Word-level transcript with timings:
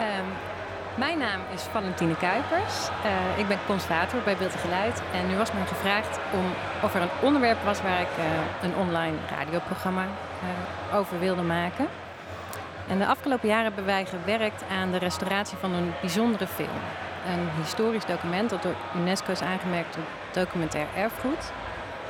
Ehm, 0.00 0.28
mijn 0.94 1.18
naam 1.18 1.40
is 1.54 1.62
Valentine 1.62 2.16
Kuipers. 2.16 2.88
Uh, 2.88 3.38
ik 3.38 3.48
ben 3.48 3.58
conservator 3.66 4.20
bij 4.24 4.36
Beeld 4.36 4.52
en 4.52 4.58
Geluid. 4.58 5.02
En 5.12 5.28
nu 5.28 5.36
was 5.36 5.52
mij 5.52 5.66
gevraagd 5.66 6.18
om, 6.32 6.44
of 6.82 6.94
er 6.94 7.02
een 7.02 7.16
onderwerp 7.22 7.62
was 7.64 7.82
waar 7.82 8.00
ik 8.00 8.14
uh, 8.18 8.24
een 8.62 8.74
online 8.76 9.16
radioprogramma 9.38 10.04
uh, 10.04 10.96
over 10.96 11.18
wilde 11.18 11.42
maken. 11.42 11.86
En 12.88 12.98
de 12.98 13.06
afgelopen 13.06 13.48
jaren 13.48 13.64
hebben 13.64 13.84
wij 13.84 14.04
gewerkt 14.04 14.62
aan 14.70 14.90
de 14.90 14.98
restauratie 14.98 15.58
van 15.58 15.72
een 15.72 15.92
bijzondere 16.00 16.46
film. 16.46 16.80
Een 17.26 17.48
historisch 17.62 18.04
document 18.04 18.50
dat 18.50 18.62
door 18.62 18.74
UNESCO 18.96 19.32
is 19.32 19.42
aangemerkt 19.42 19.92
tot 19.92 20.04
documentair 20.32 20.86
erfgoed. 20.96 21.52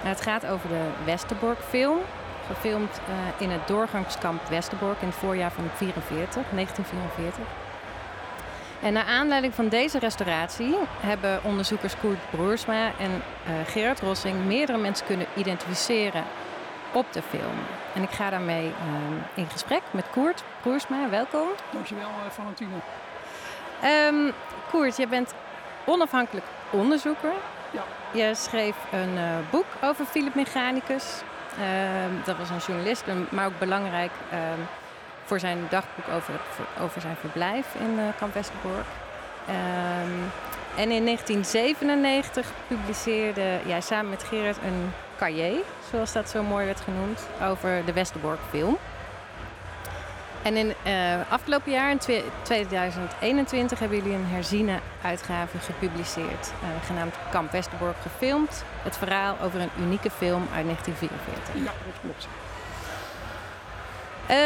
het 0.03 0.21
gaat 0.21 0.47
over 0.47 0.69
de 0.69 0.87
Westerbork 1.05 1.59
film, 1.69 1.99
gefilmd 2.47 3.01
in 3.39 3.51
het 3.51 3.67
doorgangskamp 3.67 4.49
Westerbork 4.49 5.01
in 5.01 5.07
het 5.07 5.17
voorjaar 5.17 5.51
van 5.51 5.65
44, 5.75 6.43
1944. 6.51 7.60
En 8.83 8.93
naar 8.93 9.05
aanleiding 9.05 9.55
van 9.55 9.69
deze 9.69 9.99
restauratie 9.99 10.77
hebben 11.01 11.45
onderzoekers 11.45 11.97
Koert 11.97 12.31
Broersma 12.31 12.91
en 12.99 13.11
uh, 13.11 13.53
Gerard 13.67 14.01
Rossing 14.01 14.45
meerdere 14.45 14.79
mensen 14.79 15.07
kunnen 15.07 15.27
identificeren 15.37 16.25
op 16.93 17.13
de 17.13 17.23
film. 17.23 17.59
En 17.95 18.03
ik 18.03 18.11
ga 18.11 18.31
daarmee 18.31 18.67
uh, 18.67 18.73
in 19.35 19.51
gesprek 19.51 19.83
met 19.91 20.05
Koert 20.11 20.45
Broersma. 20.63 21.09
Welkom. 21.11 21.49
Dankjewel, 21.71 22.09
uh, 22.09 22.31
Valentine. 22.31 22.71
Um, 23.85 24.33
Koert, 24.71 24.97
je 24.97 25.07
bent 25.07 25.35
onafhankelijk 25.85 26.47
onderzoeker. 26.71 27.33
Ja. 27.71 27.83
Je 28.13 28.35
schreef 28.35 28.77
een 28.93 29.15
uh, 29.15 29.23
boek 29.51 29.67
over 29.83 30.05
Philip 30.05 30.35
Mechanicus. 30.35 31.23
Ehm, 31.59 32.11
dat 32.25 32.37
was 32.37 32.51
een 32.51 32.59
journalist, 32.67 33.05
maar 33.31 33.47
ook 33.47 33.59
belangrijk 33.59 34.11
ehm, 34.31 34.61
voor 35.31 35.41
zijn 35.41 35.67
dagboek 35.69 36.09
over, 36.15 36.35
over 36.81 37.01
zijn 37.01 37.17
verblijf 37.17 37.67
in 37.75 37.99
uh, 37.99 38.05
Kamp 38.19 38.35
Westerbork. 38.35 38.87
Um, 39.49 40.31
en 40.77 40.91
in 40.91 41.05
1997 41.05 42.53
publiceerde 42.67 43.61
jij 43.67 43.81
samen 43.81 44.11
met 44.11 44.23
Gerard 44.23 44.57
een 44.57 44.93
cahier, 45.19 45.63
zoals 45.91 46.13
dat 46.13 46.29
zo 46.29 46.43
mooi 46.43 46.65
werd 46.67 46.81
genoemd, 46.81 47.21
over 47.43 47.83
de 47.85 47.93
Westerbork 47.93 48.39
film. 48.49 48.77
En 50.43 50.57
in 50.57 50.73
uh, 50.87 50.93
afgelopen 51.29 51.73
jaar, 51.73 51.91
in 51.91 52.23
2021, 52.43 53.79
hebben 53.79 53.99
jullie 53.99 54.15
een 54.15 54.27
herziene 54.27 54.79
uitgave 55.03 55.59
gepubliceerd, 55.59 56.53
uh, 56.63 56.87
genaamd 56.87 57.15
Kamp 57.31 57.53
Westerbork 57.53 57.97
gefilmd. 58.03 58.65
Het 58.83 58.97
verhaal 58.97 59.37
over 59.43 59.61
een 59.61 59.71
unieke 59.81 60.11
film 60.11 60.43
uit 60.55 60.65
1944. 60.65 61.55
Ja, 61.55 61.65
dat 61.65 62.01
klopt. 62.01 62.50
Uh, 64.31 64.37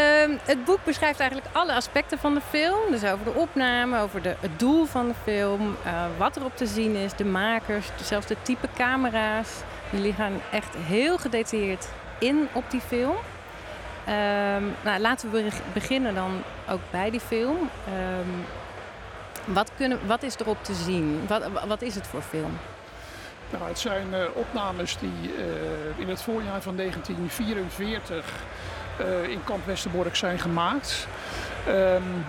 het 0.42 0.64
boek 0.64 0.84
beschrijft 0.84 1.20
eigenlijk 1.20 1.50
alle 1.56 1.72
aspecten 1.72 2.18
van 2.18 2.34
de 2.34 2.40
film. 2.40 2.90
Dus 2.90 3.04
over 3.04 3.24
de 3.24 3.34
opname, 3.34 4.00
over 4.00 4.22
de, 4.22 4.34
het 4.40 4.58
doel 4.58 4.84
van 4.84 5.08
de 5.08 5.14
film, 5.22 5.76
uh, 5.86 6.04
wat 6.18 6.36
erop 6.36 6.56
te 6.56 6.66
zien 6.66 6.94
is, 6.94 7.14
de 7.14 7.24
makers, 7.24 7.86
zelfs 8.02 8.26
de 8.26 8.36
type 8.42 8.68
camera's. 8.76 9.48
Jullie 9.90 10.12
gaan 10.12 10.40
echt 10.52 10.74
heel 10.78 11.18
gedetailleerd 11.18 11.88
in 12.18 12.48
op 12.52 12.70
die 12.70 12.80
film. 12.80 13.14
Um, 14.08 14.74
nou, 14.84 15.00
laten 15.00 15.30
we 15.30 15.48
beginnen 15.72 16.14
dan 16.14 16.42
ook 16.68 16.80
bij 16.90 17.10
die 17.10 17.20
film. 17.20 17.56
Um, 17.58 18.44
wat, 19.44 19.70
kunnen, 19.76 19.98
wat 20.06 20.22
is 20.22 20.38
erop 20.38 20.64
te 20.64 20.74
zien? 20.74 21.24
Wat, 21.26 21.42
wat 21.66 21.82
is 21.82 21.94
het 21.94 22.06
voor 22.06 22.22
film? 22.22 22.58
Nou, 23.50 23.68
het 23.68 23.78
zijn 23.78 24.06
uh, 24.12 24.24
opnames 24.32 24.98
die 24.98 25.34
uh, 25.36 25.44
in 25.96 26.08
het 26.08 26.22
voorjaar 26.22 26.62
van 26.62 26.76
1944 26.76 28.16
uh, 28.16 28.22
in 29.28 29.44
kamp 29.44 29.66
Westerbork 29.66 30.16
zijn 30.16 30.38
gemaakt. 30.38 31.06
Um, 31.68 32.24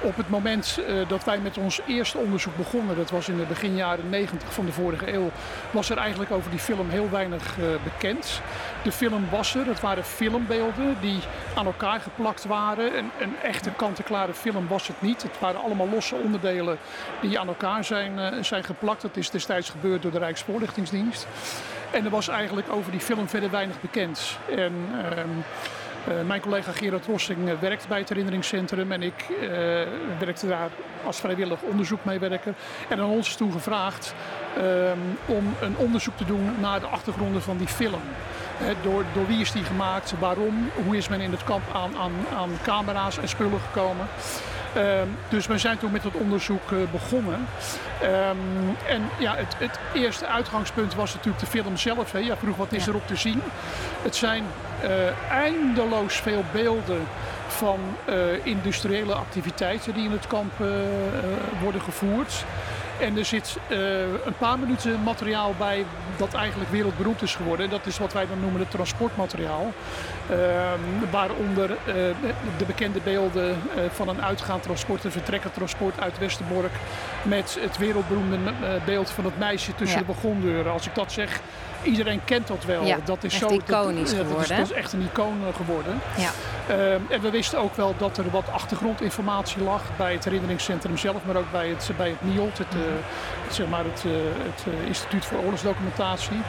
op 0.00 0.16
het 0.16 0.28
moment 0.28 0.78
uh, 0.88 1.08
dat 1.08 1.24
wij 1.24 1.38
met 1.38 1.58
ons 1.58 1.80
eerste 1.86 2.18
onderzoek 2.18 2.56
begonnen, 2.56 2.96
dat 2.96 3.10
was 3.10 3.28
in 3.28 3.36
de 3.36 3.44
begin 3.44 3.76
jaren 3.76 4.08
90 4.08 4.52
van 4.52 4.66
de 4.66 4.72
vorige 4.72 5.12
eeuw, 5.12 5.30
was 5.70 5.90
er 5.90 5.96
eigenlijk 5.96 6.30
over 6.30 6.50
die 6.50 6.58
film 6.58 6.90
heel 6.90 7.10
weinig 7.10 7.56
uh, 7.58 7.64
bekend. 7.84 8.40
De 8.82 8.92
film 8.92 9.24
was 9.30 9.54
er, 9.54 9.66
het 9.66 9.80
waren 9.80 10.04
filmbeelden 10.04 10.96
die 11.00 11.18
aan 11.54 11.66
elkaar 11.66 12.00
geplakt 12.00 12.44
waren. 12.44 12.98
Een, 12.98 13.10
een 13.20 13.36
echte 13.42 13.70
kant-en-klare 13.70 14.34
film 14.34 14.68
was 14.68 14.86
het 14.86 15.02
niet. 15.02 15.22
Het 15.22 15.38
waren 15.38 15.62
allemaal 15.62 15.88
losse 15.88 16.14
onderdelen 16.14 16.78
die 17.20 17.38
aan 17.38 17.48
elkaar 17.48 17.84
zijn, 17.84 18.44
zijn 18.44 18.64
geplakt. 18.64 19.02
Dat 19.02 19.16
is 19.16 19.30
destijds 19.30 19.70
gebeurd 19.70 20.02
door 20.02 20.10
de 20.10 20.18
Rijksvoorlichtingsdienst. 20.18 21.26
En 21.90 22.04
er 22.04 22.10
was 22.10 22.28
eigenlijk 22.28 22.70
over 22.70 22.90
die 22.90 23.00
film 23.00 23.28
verder 23.28 23.50
weinig 23.50 23.80
bekend. 23.80 24.38
En, 24.56 24.72
uh, 24.92 25.22
mijn 26.26 26.40
collega 26.40 26.72
Gerard 26.72 27.06
Rossing 27.06 27.48
uh, 27.48 27.52
werkt 27.60 27.88
bij 27.88 27.98
het 27.98 28.08
herinneringscentrum 28.08 28.92
en 28.92 29.02
ik 29.02 29.26
uh, 29.28 29.48
werkte 30.18 30.48
daar 30.48 30.70
als 31.04 31.20
vrijwillig 31.20 31.60
onderzoekmeewerker. 31.60 32.54
En 32.88 33.00
aan 33.00 33.08
ons 33.08 33.28
is 33.28 33.36
toen 33.36 33.52
gevraagd 33.52 34.14
um, 34.58 35.18
om 35.26 35.54
een 35.60 35.76
onderzoek 35.76 36.16
te 36.16 36.24
doen 36.24 36.54
naar 36.60 36.80
de 36.80 36.86
achtergronden 36.86 37.42
van 37.42 37.56
die 37.56 37.68
film. 37.68 38.00
door, 38.82 39.04
door 39.14 39.26
wie 39.26 39.40
is 39.40 39.52
die 39.52 39.64
gemaakt, 39.64 40.14
waarom, 40.18 40.70
hoe 40.84 40.96
is 40.96 41.08
men 41.08 41.20
in 41.20 41.30
het 41.30 41.44
kamp 41.44 41.62
aan, 41.72 41.96
aan, 41.96 42.12
aan 42.36 42.50
camera's 42.62 43.18
en 43.18 43.28
spullen 43.28 43.60
gekomen. 43.60 44.06
Um, 44.76 45.16
dus 45.28 45.46
we 45.46 45.58
zijn 45.58 45.78
toen 45.78 45.92
met 45.92 46.02
het 46.02 46.14
onderzoek 46.14 46.70
uh, 46.70 46.78
begonnen. 46.90 47.46
Um, 48.02 48.76
en 48.86 49.02
ja, 49.18 49.34
het, 49.36 49.54
het, 49.58 49.78
eerste 49.94 50.26
uitgangspunt 50.26 50.94
was 50.94 51.14
natuurlijk 51.14 51.44
de 51.44 51.50
film 51.50 51.76
zelf. 51.76 52.12
Hè. 52.12 52.18
Ja, 52.18 52.36
vroeg 52.36 52.56
wat 52.56 52.72
is 52.72 52.84
ja. 52.84 52.90
erop 52.90 53.06
te 53.06 53.16
zien. 53.16 53.42
Het 54.02 54.16
zijn 54.16 54.44
eindeloos 55.30 56.14
veel 56.14 56.44
beelden 56.52 57.06
van 57.46 57.78
uh, 58.08 58.14
industriële 58.42 59.14
activiteiten 59.14 59.94
die 59.94 60.04
in 60.04 60.10
het 60.10 60.26
kamp 60.26 60.52
worden 61.62 61.80
gevoerd. 61.80 62.44
En 63.00 63.16
er 63.16 63.24
zit 63.24 63.56
uh, 63.68 63.78
een 64.00 64.36
paar 64.38 64.58
minuten 64.58 65.02
materiaal 65.02 65.54
bij 65.58 65.84
dat 66.16 66.34
eigenlijk 66.34 66.70
wereldberoemd 66.70 67.22
is 67.22 67.34
geworden. 67.34 67.70
Dat 67.70 67.86
is 67.86 67.98
wat 67.98 68.12
wij 68.12 68.26
dan 68.26 68.40
noemen 68.40 68.60
het 68.60 68.70
transportmateriaal. 68.70 69.72
Uh, 70.30 70.36
waaronder 71.10 71.70
uh, 71.70 71.94
de 72.58 72.64
bekende 72.66 73.00
beelden 73.04 73.56
van 73.90 74.08
een 74.08 74.22
uitgaand 74.22 74.62
transport, 74.62 75.04
een 75.04 75.10
vertrekkend 75.10 75.54
transport 75.54 76.00
uit 76.00 76.18
Westerbork. 76.18 76.72
Met 77.22 77.58
het 77.60 77.78
wereldberoemde 77.78 78.38
beeld 78.84 79.10
van 79.10 79.24
het 79.24 79.38
meisje 79.38 79.74
tussen 79.74 80.00
ja. 80.00 80.06
de 80.06 80.12
begondeuren. 80.12 80.72
Als 80.72 80.86
ik 80.86 80.94
dat 80.94 81.12
zeg, 81.12 81.40
iedereen 81.82 82.24
kent 82.24 82.46
dat 82.46 82.64
wel. 82.64 82.84
Ja, 82.84 82.98
dat 83.04 83.24
is 83.24 83.32
echt 83.32 83.50
zo, 83.50 83.56
iconisch 83.56 84.10
dat, 84.10 84.18
geworden. 84.18 84.48
Dat 84.48 84.50
is, 84.50 84.68
dat 84.68 84.70
is, 84.70 84.72
echt 84.72 84.92
een 84.92 85.08
icoon 85.12 85.38
geworden. 85.56 86.00
Ja. 86.16 86.30
Uh, 86.70 86.92
en 86.92 87.20
we 87.20 87.30
wisten 87.30 87.58
ook 87.58 87.76
wel 87.76 87.94
dat 87.98 88.18
er 88.18 88.30
wat 88.30 88.44
achtergrondinformatie 88.52 89.62
lag 89.62 89.82
bij 89.96 90.12
het 90.12 90.24
herinneringscentrum 90.24 90.96
zelf, 90.96 91.24
maar 91.24 91.36
ook 91.36 91.50
bij 91.52 91.68
het, 91.68 91.90
bij 91.96 92.08
het 92.08 92.34
NIOT, 92.34 92.58
het, 92.58 92.74
zeg 93.50 93.66
maar 93.68 93.84
het, 93.84 94.04
uh, 94.06 94.12
het 94.38 94.86
Instituut 94.86 95.24
voor 95.24 95.38
Oorlogsdocumentatie. 95.38 96.40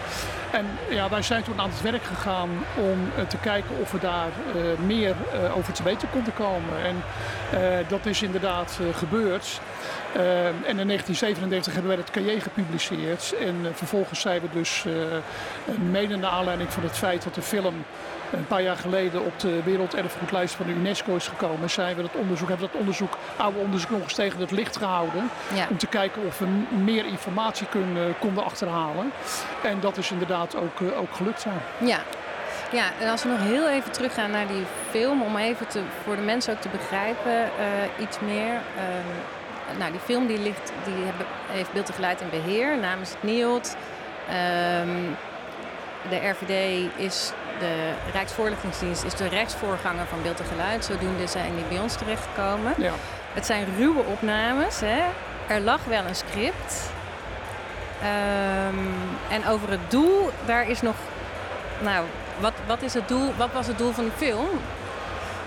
En 0.51 0.65
ja, 0.89 1.09
wij 1.09 1.21
zijn 1.21 1.43
toen 1.43 1.59
aan 1.59 1.69
het 1.69 1.81
werk 1.81 2.03
gegaan 2.03 2.49
om 2.75 3.27
te 3.27 3.37
kijken 3.37 3.79
of 3.81 3.91
we 3.91 3.99
daar 3.99 4.29
meer 4.85 5.15
over 5.55 5.73
te 5.73 5.83
weten 5.83 6.09
konden 6.09 6.33
komen. 6.33 6.85
En 6.85 7.03
dat 7.87 8.05
is 8.05 8.21
inderdaad 8.21 8.79
gebeurd. 8.93 9.61
En 10.13 10.79
in 10.79 10.87
1937 10.87 11.73
hebben 11.73 11.91
wij 11.91 12.01
het 12.01 12.11
cahier 12.11 12.41
gepubliceerd. 12.41 13.35
En 13.39 13.55
vervolgens 13.73 14.19
zijn 14.19 14.41
we 14.41 14.47
dus, 14.51 14.85
mede 15.91 16.15
naar 16.15 16.31
aanleiding 16.31 16.73
van 16.73 16.83
het 16.83 16.97
feit 16.97 17.23
dat 17.23 17.35
de 17.35 17.41
film 17.41 17.83
een 18.31 18.47
paar 18.47 18.61
jaar 18.61 18.77
geleden 18.77 19.25
op 19.25 19.39
de 19.39 19.63
werelderfgoedlijst 19.63 20.55
van 20.55 20.65
de 20.65 20.71
UNESCO 20.71 21.15
is 21.15 21.27
gekomen, 21.27 21.69
zijn 21.69 21.95
we 21.95 22.01
dat 22.01 22.15
onderzoek, 22.15 22.47
hebben 22.47 22.65
we 22.65 22.71
dat 22.71 22.81
onderzoek, 22.81 23.17
oude 23.35 23.59
onderzoek 23.59 23.89
nog 23.89 24.01
eens 24.01 24.13
tegen 24.13 24.39
het 24.39 24.51
licht 24.51 24.77
gehouden. 24.77 25.29
Ja. 25.53 25.67
Om 25.69 25.77
te 25.77 25.87
kijken 25.87 26.25
of 26.25 26.39
we 26.39 26.45
meer 26.83 27.05
informatie 27.05 27.67
kunnen, 27.67 28.15
konden 28.19 28.43
achterhalen. 28.43 29.11
En 29.63 29.79
dat 29.79 29.97
is 29.97 30.11
inderdaad 30.11 30.55
ook, 30.55 30.81
ook 30.97 31.15
gelukt 31.15 31.41
zijn. 31.41 31.61
Ja. 31.77 31.99
Ja, 32.71 32.85
en 32.99 33.09
als 33.09 33.23
we 33.23 33.29
nog 33.29 33.39
heel 33.39 33.69
even 33.69 33.91
teruggaan 33.91 34.31
naar 34.31 34.47
die 34.47 34.63
film, 34.89 35.21
om 35.21 35.37
even 35.37 35.67
te, 35.67 35.81
voor 36.03 36.15
de 36.15 36.21
mensen 36.21 36.53
ook 36.53 36.61
te 36.61 36.69
begrijpen, 36.69 37.33
uh, 37.33 38.03
iets 38.03 38.19
meer. 38.19 38.53
Uh, 38.53 39.77
nou, 39.77 39.91
die 39.91 39.99
film 39.99 40.27
die 40.27 40.39
ligt, 40.39 40.71
die 40.85 41.03
heeft 41.47 41.71
beeld 41.73 41.87
en 41.87 41.93
geluid 41.93 42.21
in 42.21 42.29
beheer 42.29 42.77
namens 42.77 43.09
het 43.09 43.23
NIOD. 43.23 43.75
Um, 44.81 45.15
de 46.09 46.29
RVD 46.29 46.85
is 46.95 47.31
de 47.59 47.93
Rijksvoorlichtingsdienst 48.13 49.03
is 49.03 49.13
de 49.13 49.27
rechtsvoorganger 49.27 50.05
van 50.05 50.21
beeld 50.21 50.39
en 50.39 50.45
geluid. 50.45 50.85
Zodoende 50.85 51.27
zijn 51.27 51.55
die 51.55 51.65
bij 51.69 51.79
ons 51.79 51.95
terechtgekomen. 51.95 52.73
Ja. 52.77 52.91
het 53.33 53.45
zijn 53.45 53.65
ruwe 53.77 54.03
opnames. 54.03 54.79
Hè? 54.79 55.01
Er 55.47 55.61
lag 55.61 55.83
wel 55.85 56.05
een 56.05 56.15
script. 56.15 56.89
Ehm, 58.01 58.75
en 59.29 59.47
over 59.47 59.69
het 59.69 59.91
doel, 59.91 60.29
daar 60.45 60.69
is 60.69 60.81
nog. 60.81 60.95
Nou, 61.79 62.05
wat, 62.39 62.53
wat, 62.67 62.81
is 62.81 62.93
het 62.93 63.07
doel, 63.07 63.33
wat 63.37 63.51
was 63.53 63.67
het 63.67 63.77
doel 63.77 63.91
van 63.91 64.05
de 64.05 64.11
film? 64.25 64.47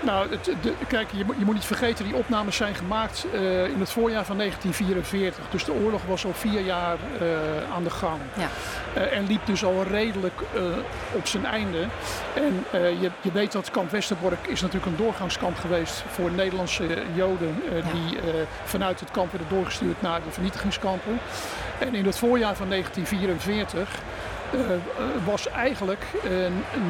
Nou, 0.01 0.29
het, 0.29 0.45
de, 0.61 0.73
kijk, 0.87 1.11
je, 1.11 1.25
je, 1.37 1.45
moet 1.45 1.53
niet 1.53 1.65
vergeten, 1.65 2.05
die 2.05 2.15
opnames 2.15 2.55
zijn 2.55 2.75
gemaakt 2.75 3.25
uh, 3.33 3.65
in 3.65 3.79
het 3.79 3.89
voorjaar 3.89 4.25
van 4.25 4.37
1944. 4.37 5.43
Dus 5.49 5.65
de 5.65 5.73
oorlog 5.73 6.01
was 6.05 6.25
al 6.25 6.33
vier 6.33 6.61
jaar 6.61 6.97
uh, 7.21 7.27
aan 7.73 7.83
de 7.83 7.89
gang. 7.89 8.19
Ja. 8.37 8.47
Uh, 8.97 9.17
en 9.17 9.27
liep 9.27 9.45
dus 9.45 9.63
al 9.63 9.83
redelijk 9.83 10.41
op 11.11 11.27
zijn 11.27 11.45
einde. 11.45 11.85
En 12.33 12.65
je, 12.71 13.11
je, 13.21 13.31
weet 13.31 13.51
dat 13.51 13.71
kamp 13.71 13.91
Westerbork 13.91 14.47
is 14.47 14.61
natuurlijk 14.61 14.91
een 14.91 14.97
doorgangskamp 14.97 15.57
geweest 15.57 16.03
voor 16.07 16.31
Nederlandse 16.31 17.03
Joden 17.15 17.61
die 17.93 18.19
vanuit 18.63 18.99
het 18.99 19.11
kamp 19.11 19.31
werden 19.31 19.49
doorgestuurd 19.49 20.01
naar 20.01 20.19
de 20.23 20.31
vernietigingskampen. 20.31 21.19
En 21.79 21.95
in 21.95 22.05
het 22.05 22.17
voorjaar 22.17 22.55
van 22.55 22.69
1944 22.69 23.89
uh, 23.89 24.20
was 25.25 25.49
eigenlijk 25.49 26.05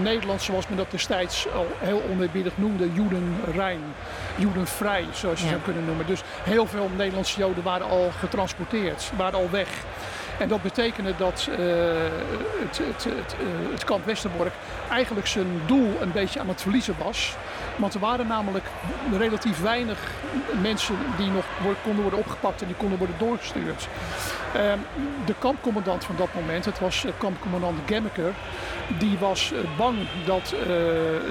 Nederland, 0.01 0.41
zoals 0.41 0.67
men 0.67 0.77
dat 0.77 0.91
destijds 0.91 1.47
al 1.53 1.67
heel 1.77 2.01
oneerbiedig 2.11 2.53
noemde, 2.55 2.93
Joedenrein, 2.93 3.81
Joedenvrij, 4.35 5.05
zoals 5.13 5.39
je 5.39 5.45
ja. 5.45 5.51
zou 5.51 5.61
kunnen 5.61 5.85
noemen. 5.85 6.05
Dus 6.05 6.21
heel 6.43 6.65
veel 6.65 6.89
Nederlandse 6.97 7.39
Joden 7.39 7.63
waren 7.63 7.89
al 7.89 8.11
getransporteerd, 8.19 9.11
waren 9.17 9.39
al 9.39 9.49
weg. 9.51 9.69
En 10.41 10.47
dat 10.47 10.61
betekende 10.61 11.13
dat 11.17 11.47
uh, 11.49 11.55
het, 12.59 12.77
het, 12.77 13.03
het, 13.03 13.35
het, 13.71 13.83
kamp 13.83 14.05
Westerbork 14.05 14.53
eigenlijk 14.89 15.27
zijn 15.27 15.61
doel 15.65 16.01
een 16.01 16.11
beetje 16.11 16.39
aan 16.39 16.47
het 16.47 16.61
verliezen 16.61 16.95
was. 17.03 17.35
Want 17.75 17.93
er 17.93 17.99
waren 17.99 18.27
namelijk 18.27 18.65
relatief 19.17 19.61
weinig 19.61 19.99
mensen 20.61 20.95
die 21.17 21.31
nog 21.31 21.45
konden 21.83 22.01
worden 22.01 22.19
opgepakt 22.19 22.61
en 22.61 22.67
die 22.67 22.75
konden 22.75 22.97
worden 22.97 23.15
doorgestuurd. 23.19 23.87
Uh, 24.55 24.61
de 25.25 25.33
kampcommandant 25.39 26.03
van 26.03 26.15
dat 26.15 26.33
moment, 26.33 26.65
het 26.65 26.79
was 26.79 27.05
kampcommandant 27.17 27.79
Gemmeker, 27.85 28.33
die 28.99 29.17
was 29.17 29.53
bang 29.77 29.97
dat 30.25 30.55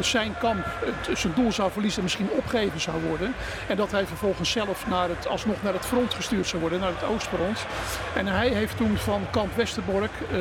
zijn 0.00 0.34
kamp 0.38 0.66
zijn 1.14 1.32
doel 1.34 1.52
zou 1.52 1.70
verliezen 1.70 1.98
en 1.98 2.04
misschien 2.04 2.30
opgegeven 2.30 2.80
zou 2.80 3.02
worden. 3.02 3.34
En 3.66 3.76
dat 3.76 3.90
hij 3.90 4.06
vervolgens 4.06 4.50
zelf 4.50 4.86
naar 4.86 5.08
het, 5.08 5.28
alsnog 5.28 5.62
naar 5.62 5.72
het 5.72 5.86
front 5.86 6.14
gestuurd 6.14 6.46
zou 6.46 6.60
worden, 6.60 6.80
naar 6.80 6.92
het 6.98 7.04
oostfront. 7.04 7.66
En 8.14 8.26
hij 8.26 8.48
heeft 8.48 8.76
toen 8.76 8.98
van 9.00 9.26
kamp 9.30 9.56
Westerbork 9.56 10.10
uh, 10.32 10.38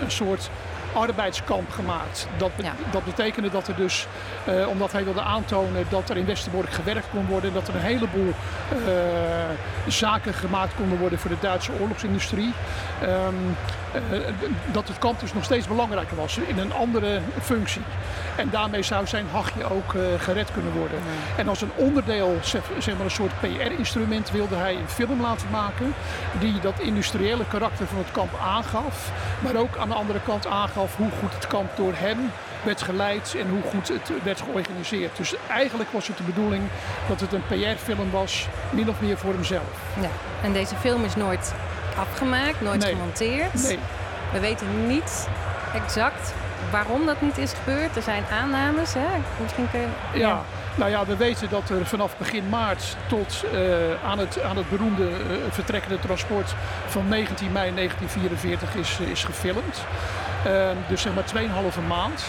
een 0.00 0.10
soort 0.10 0.50
arbeidskamp 0.92 1.70
gemaakt. 1.70 2.28
Dat, 2.36 2.50
ja. 2.56 2.72
dat 2.90 3.04
betekende 3.04 3.50
dat 3.50 3.68
er 3.68 3.76
dus, 3.76 4.06
uh, 4.48 4.68
omdat 4.68 4.92
hij 4.92 5.04
wilde 5.04 5.20
aantonen 5.22 5.84
dat 5.88 6.10
er 6.10 6.16
in 6.16 6.24
Westerbork 6.24 6.70
gewerkt 6.70 7.10
kon 7.10 7.26
worden, 7.26 7.52
dat 7.52 7.68
er 7.68 7.74
een 7.74 7.80
heleboel 7.80 8.28
uh, 8.28 8.84
zaken 9.86 10.34
gemaakt 10.34 10.74
konden 10.74 10.98
worden 10.98 11.18
voor 11.18 11.30
de 11.30 11.36
Duitse 11.40 11.72
oorlogsindustrie. 11.80 12.52
Um, 13.02 13.08
uh, 13.08 13.81
dat 14.72 14.88
het 14.88 14.98
kamp 14.98 15.20
dus 15.20 15.32
nog 15.32 15.44
steeds 15.44 15.66
belangrijker 15.66 16.16
was 16.16 16.38
in 16.38 16.58
een 16.58 16.72
andere 16.72 17.20
functie. 17.42 17.82
En 18.36 18.48
daarmee 18.50 18.82
zou 18.82 19.06
zijn 19.06 19.26
hachje 19.32 19.70
ook 19.70 19.94
gered 20.18 20.52
kunnen 20.52 20.72
worden. 20.72 20.98
Ja. 20.98 21.38
En 21.40 21.48
als 21.48 21.60
een 21.60 21.72
onderdeel, 21.74 22.38
zeg 22.78 22.96
maar 22.96 23.04
een 23.04 23.10
soort 23.10 23.40
PR-instrument, 23.40 24.30
wilde 24.30 24.56
hij 24.56 24.74
een 24.74 24.88
film 24.88 25.20
laten 25.20 25.50
maken 25.50 25.94
die 26.38 26.60
dat 26.60 26.78
industriële 26.78 27.44
karakter 27.48 27.86
van 27.86 27.98
het 27.98 28.10
kamp 28.12 28.30
aangaf, 28.44 29.10
maar 29.40 29.56
ook 29.56 29.76
aan 29.76 29.88
de 29.88 29.94
andere 29.94 30.20
kant 30.20 30.46
aangaf 30.46 30.96
hoe 30.96 31.10
goed 31.20 31.34
het 31.34 31.46
kamp 31.46 31.76
door 31.76 31.92
hem 31.96 32.18
werd 32.62 32.82
geleid 32.82 33.34
en 33.38 33.48
hoe 33.48 33.62
goed 33.70 33.88
het 33.88 34.10
werd 34.22 34.40
georganiseerd. 34.40 35.16
Dus 35.16 35.34
eigenlijk 35.48 35.90
was 35.90 36.06
het 36.06 36.16
de 36.16 36.22
bedoeling 36.22 36.62
dat 37.08 37.20
het 37.20 37.32
een 37.32 37.46
PR-film 37.46 38.10
was, 38.10 38.48
min 38.70 38.88
of 38.88 39.00
meer 39.00 39.18
voor 39.18 39.32
hemzelf. 39.32 39.80
Ja. 40.00 40.08
En 40.42 40.52
deze 40.52 40.76
film 40.76 41.04
is 41.04 41.16
nooit 41.16 41.54
afgemaakt, 41.96 42.60
nooit 42.60 42.80
nee. 42.80 42.92
gemonteerd. 42.92 43.62
Nee. 43.62 43.78
We 44.32 44.40
weten 44.40 44.86
niet 44.86 45.28
exact 45.74 46.34
waarom 46.70 47.06
dat 47.06 47.20
niet 47.20 47.38
is 47.38 47.52
gebeurd. 47.52 47.96
Er 47.96 48.02
zijn 48.02 48.24
aannames, 48.32 48.94
hè? 48.94 49.06
Misschien 49.42 49.70
kun 49.70 49.80
je... 49.80 49.86
Ja. 50.12 50.18
ja. 50.18 50.42
Nou 50.74 50.90
ja, 50.90 51.06
we 51.06 51.16
weten 51.16 51.48
dat 51.50 51.70
er 51.70 51.86
vanaf 51.86 52.16
begin 52.16 52.48
maart 52.48 52.96
tot 53.08 53.44
uh, 53.54 53.60
aan, 54.04 54.18
het, 54.18 54.42
aan 54.42 54.56
het 54.56 54.70
beroemde 54.70 55.08
uh, 55.08 55.36
vertrekkende 55.50 55.98
transport 55.98 56.54
van 56.86 57.08
19 57.08 57.52
mei 57.52 57.74
1944 57.74 58.74
is, 58.74 58.98
uh, 59.00 59.08
is 59.08 59.24
gefilmd. 59.24 59.84
Ehm, 60.44 60.76
dus 60.88 61.02
zeg 61.02 61.14
maar 61.14 61.24
2,5 61.74 61.86
maand. 61.88 62.24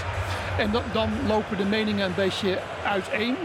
En 0.57 0.71
dan, 0.71 0.83
dan 0.91 1.09
lopen 1.27 1.57
de 1.57 1.65
meningen 1.65 2.05
een 2.05 2.15
beetje 2.15 2.59
uiteen. 2.85 3.35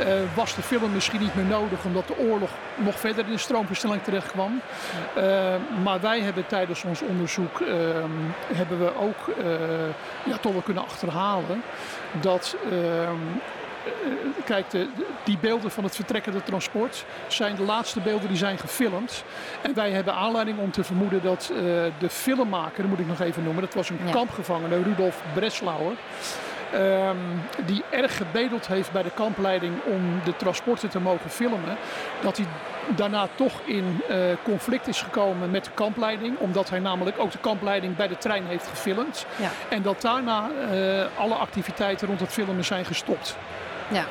Uh, 0.00 0.06
was 0.34 0.54
de 0.54 0.62
film 0.62 0.92
misschien 0.92 1.20
niet 1.20 1.34
meer 1.34 1.44
nodig 1.44 1.84
omdat 1.84 2.06
de 2.06 2.18
oorlog 2.18 2.50
nog 2.74 2.98
verder 2.98 3.24
in 3.24 3.32
de 3.32 3.38
stroomversnelling 3.38 4.02
terecht 4.02 4.30
kwam. 4.30 4.60
Uh, 5.16 5.54
maar 5.82 6.00
wij 6.00 6.20
hebben 6.20 6.46
tijdens 6.46 6.84
ons 6.84 7.00
onderzoek 7.00 7.60
uh, 7.60 7.68
hebben 8.54 8.78
we 8.78 8.96
ook 8.96 9.36
eh, 9.38 9.44
ja, 10.24 10.36
toch 10.40 10.52
wel 10.52 10.62
kunnen 10.62 10.82
achterhalen 10.82 11.62
dat 12.20 12.56
ehm, 12.70 13.16
kijk, 14.44 14.70
de, 14.70 14.88
die 15.24 15.38
beelden 15.40 15.70
van 15.70 15.84
het 15.84 15.94
vertrekkende 15.94 16.42
transport 16.42 17.04
zijn 17.26 17.56
de 17.56 17.62
laatste 17.62 18.00
beelden 18.00 18.28
die 18.28 18.36
zijn 18.36 18.58
gefilmd. 18.58 19.24
En 19.62 19.74
wij 19.74 19.90
hebben 19.90 20.14
aanleiding 20.14 20.58
om 20.58 20.70
te 20.70 20.84
vermoeden 20.84 21.22
dat 21.22 21.52
de 21.98 22.10
filmmaker, 22.10 22.82
dat 22.82 22.90
moet 22.90 22.98
ik 22.98 23.06
nog 23.06 23.20
even 23.20 23.42
noemen, 23.42 23.62
dat 23.62 23.74
was 23.74 23.90
een 23.90 23.98
ja. 24.06 24.12
kampgevangene, 24.12 24.82
Rudolf 24.82 25.22
Breslauer. 25.34 25.92
Um, 26.74 27.42
die 27.66 27.84
erg 27.90 28.16
gebedeld 28.16 28.66
heeft 28.66 28.92
bij 28.92 29.02
de 29.02 29.10
kampleiding 29.14 29.74
om 29.84 30.20
de 30.24 30.36
transporten 30.36 30.88
te 30.88 31.00
mogen 31.00 31.30
filmen. 31.30 31.76
Dat 32.22 32.36
hij 32.36 32.46
daarna 32.88 33.28
toch 33.34 33.52
in 33.64 34.02
uh, 34.10 34.16
conflict 34.42 34.86
is 34.86 35.02
gekomen 35.02 35.50
met 35.50 35.64
de 35.64 35.70
kampleiding. 35.74 36.38
Omdat 36.38 36.70
hij 36.70 36.78
namelijk 36.78 37.18
ook 37.18 37.30
de 37.30 37.38
kampleiding 37.38 37.96
bij 37.96 38.08
de 38.08 38.18
trein 38.18 38.46
heeft 38.46 38.66
gefilmd. 38.66 39.26
Ja. 39.36 39.50
En 39.68 39.82
dat 39.82 40.00
daarna 40.00 40.50
uh, 40.72 41.04
alle 41.18 41.34
activiteiten 41.34 42.06
rond 42.06 42.20
het 42.20 42.32
filmen 42.32 42.64
zijn 42.64 42.84
gestopt. 42.84 43.36
Ja. 43.88 44.04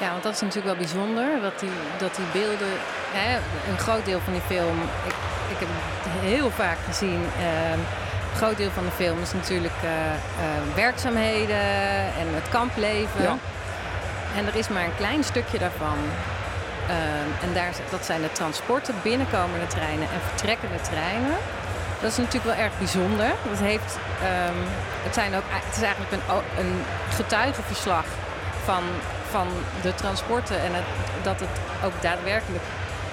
Ja, 0.00 0.10
want 0.10 0.22
dat 0.22 0.32
is 0.32 0.40
natuurlijk 0.40 0.66
wel 0.66 0.76
bijzonder. 0.76 1.40
Dat 1.42 1.58
die, 1.60 1.70
dat 1.98 2.14
die 2.16 2.24
beelden, 2.32 2.72
hè, 3.12 3.36
een 3.70 3.78
groot 3.78 4.04
deel 4.04 4.20
van 4.20 4.32
die 4.32 4.42
film, 4.42 4.78
ik, 5.06 5.14
ik 5.50 5.58
heb 5.58 5.68
het 5.68 6.30
heel 6.30 6.50
vaak 6.50 6.78
gezien. 6.86 7.20
Uh, 7.38 7.78
een 8.32 8.38
groot 8.38 8.56
deel 8.56 8.70
van 8.70 8.84
de 8.84 8.90
film 8.90 9.22
is 9.22 9.32
natuurlijk 9.32 9.78
uh, 9.84 9.90
uh, 9.90 10.74
werkzaamheden 10.74 11.64
en 12.20 12.26
het 12.40 12.48
kampleven. 12.48 13.22
Ja. 13.22 13.36
En 14.36 14.46
er 14.46 14.56
is 14.56 14.68
maar 14.68 14.84
een 14.84 14.96
klein 14.96 15.24
stukje 15.24 15.58
daarvan. 15.58 15.98
Uh, 16.88 17.44
en 17.44 17.54
daar, 17.54 17.72
dat 17.90 18.04
zijn 18.04 18.22
de 18.22 18.32
transporten, 18.32 18.94
binnenkomende 19.02 19.66
treinen 19.66 20.08
en 20.14 20.20
vertrekkende 20.28 20.80
treinen. 20.80 21.36
Dat 22.00 22.10
is 22.10 22.16
natuurlijk 22.16 22.44
wel 22.44 22.64
erg 22.64 22.78
bijzonder. 22.78 23.30
Dat 23.50 23.58
heeft, 23.58 23.98
um, 24.22 24.58
het, 25.02 25.14
zijn 25.14 25.34
ook, 25.34 25.42
het 25.46 25.76
is 25.76 25.82
eigenlijk 25.82 26.12
een, 26.12 26.64
een 26.64 26.84
getuigenverslag 27.14 28.04
van, 28.64 28.82
van 29.30 29.48
de 29.82 29.94
transporten 29.94 30.60
en 30.60 30.74
het, 30.74 30.84
dat 31.22 31.40
het 31.40 31.54
ook 31.84 32.02
daadwerkelijk 32.02 32.64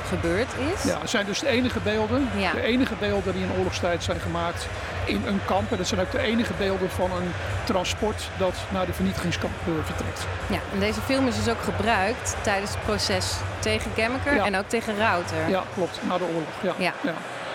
gebeurd 0.10 0.48
is. 0.74 0.84
Ja, 0.84 1.00
het 1.00 1.10
zijn 1.10 1.26
dus 1.26 1.40
de 1.40 1.48
enige 1.48 1.80
beelden, 1.80 2.30
ja. 2.36 2.52
de 2.52 2.62
enige 2.62 2.96
beelden 3.00 3.34
die 3.34 3.44
in 3.44 3.52
oorlogstijd 3.58 4.04
zijn 4.04 4.20
gemaakt 4.20 4.68
in 5.06 5.22
een 5.26 5.40
kamp. 5.46 5.72
En 5.72 5.78
dat 5.78 5.88
zijn 5.88 6.02
ook 6.02 6.12
de 6.12 6.20
enige 6.20 6.54
beelden 6.58 6.90
van 6.90 7.12
een 7.12 7.32
transport 7.64 8.30
dat 8.38 8.56
naar 8.70 8.86
de 8.86 8.94
vernietigingskamp 8.94 9.54
uh, 9.68 9.74
vertrekt. 9.86 10.26
Ja, 10.48 10.60
en 10.74 10.80
deze 10.80 11.02
film 11.02 11.28
is 11.28 11.36
dus 11.36 11.54
ook 11.54 11.62
gebruikt 11.62 12.36
tijdens 12.42 12.72
het 12.72 12.84
proces 12.84 13.36
tegen 13.60 13.92
Gemmeker 13.96 14.36
ja. 14.36 14.46
en 14.46 14.56
ook 14.56 14.68
tegen 14.68 14.98
Rauter. 14.98 15.50
Ja, 15.50 15.64
klopt, 15.74 16.00
na 16.02 16.18
de 16.18 16.24
oorlog. 16.24 16.54
Ja. 16.62 16.74
ja. 16.78 16.94
ja. 17.02 17.14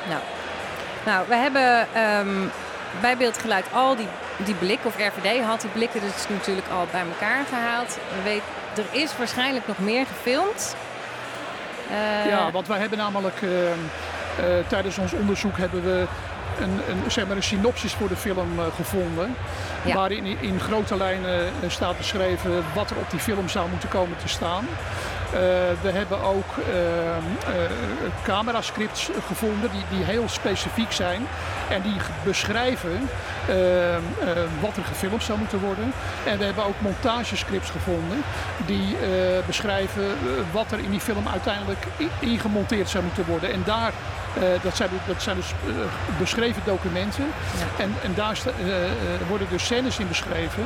Nou. 0.08 0.20
nou, 1.04 1.28
we 1.28 1.34
hebben 1.34 1.86
um, 2.02 2.50
bij 3.00 3.16
Beeldgeluid 3.16 3.64
al 3.72 3.96
die, 3.96 4.08
die 4.36 4.54
blikken, 4.54 4.86
of 4.86 4.96
RVD 4.96 5.42
had 5.42 5.60
die 5.60 5.70
blikken 5.70 6.00
dus 6.00 6.28
natuurlijk 6.28 6.68
al 6.68 6.86
bij 6.90 7.04
elkaar 7.12 7.44
gehaald. 7.44 7.98
We 8.16 8.22
weten, 8.22 8.44
er 8.76 9.00
is 9.00 9.16
waarschijnlijk 9.16 9.66
nog 9.66 9.78
meer 9.78 10.06
gefilmd. 10.06 10.76
Uh, 11.90 12.30
ja, 12.30 12.50
want 12.50 12.66
wij 12.66 12.78
hebben 12.78 12.98
namelijk 12.98 13.40
uh, 13.42 13.50
uh, 13.50 13.74
tijdens 14.68 14.98
ons 14.98 15.12
onderzoek 15.12 15.58
hebben 15.58 15.82
we 15.82 16.06
een, 16.60 16.80
een, 16.88 17.10
zeg 17.10 17.26
maar 17.26 17.36
een 17.36 17.42
synopsis 17.42 17.92
voor 17.92 18.08
de 18.08 18.16
film 18.16 18.58
uh, 18.58 18.64
gevonden. 18.76 19.34
Ja. 19.84 19.94
Waarin 19.94 20.26
in 20.40 20.60
grote 20.60 20.96
lijnen 20.96 21.52
uh, 21.64 21.70
staat 21.70 21.96
beschreven 21.96 22.64
wat 22.74 22.90
er 22.90 22.96
op 22.96 23.10
die 23.10 23.20
film 23.20 23.48
zou 23.48 23.68
moeten 23.70 23.88
komen 23.88 24.16
te 24.16 24.28
staan. 24.28 24.66
Uh, 25.34 25.40
we 25.82 25.90
hebben 25.90 26.22
ook 26.22 26.54
camerascripts 28.22 29.10
gevonden 29.26 29.70
die, 29.70 29.98
die 29.98 30.04
heel 30.04 30.28
specifiek 30.28 30.92
zijn. 30.92 31.26
En 31.68 31.82
die 31.82 31.96
beschrijven 32.24 33.08
eh, 33.48 33.56
wat 34.60 34.76
er 34.76 34.84
gefilmd 34.84 35.22
zou 35.22 35.38
moeten 35.38 35.60
worden. 35.60 35.92
En 36.26 36.38
we 36.38 36.44
hebben 36.44 36.64
ook 36.64 36.80
montagescripts 36.80 37.70
gevonden 37.70 38.22
die 38.66 38.96
eh, 38.96 39.46
beschrijven 39.46 40.04
eh, 40.04 40.28
wat 40.52 40.72
er 40.72 40.78
in 40.78 40.90
die 40.90 41.00
film 41.00 41.28
uiteindelijk 41.28 41.86
ingemonteerd 42.18 42.88
zou 42.88 43.04
moeten 43.04 43.24
worden. 43.26 43.52
En 43.52 43.62
daar 43.64 43.92
dat, 44.62 44.76
zijn, 44.76 44.90
dat 45.06 45.22
zijn 45.22 45.36
dus 45.36 45.52
beschreven 46.18 46.62
documenten. 46.64 47.24
En, 47.78 47.94
en 48.02 48.14
daar 48.14 48.38
worden 49.28 49.46
dus 49.50 49.64
scènes 49.64 49.98
in 49.98 50.08
beschreven 50.08 50.64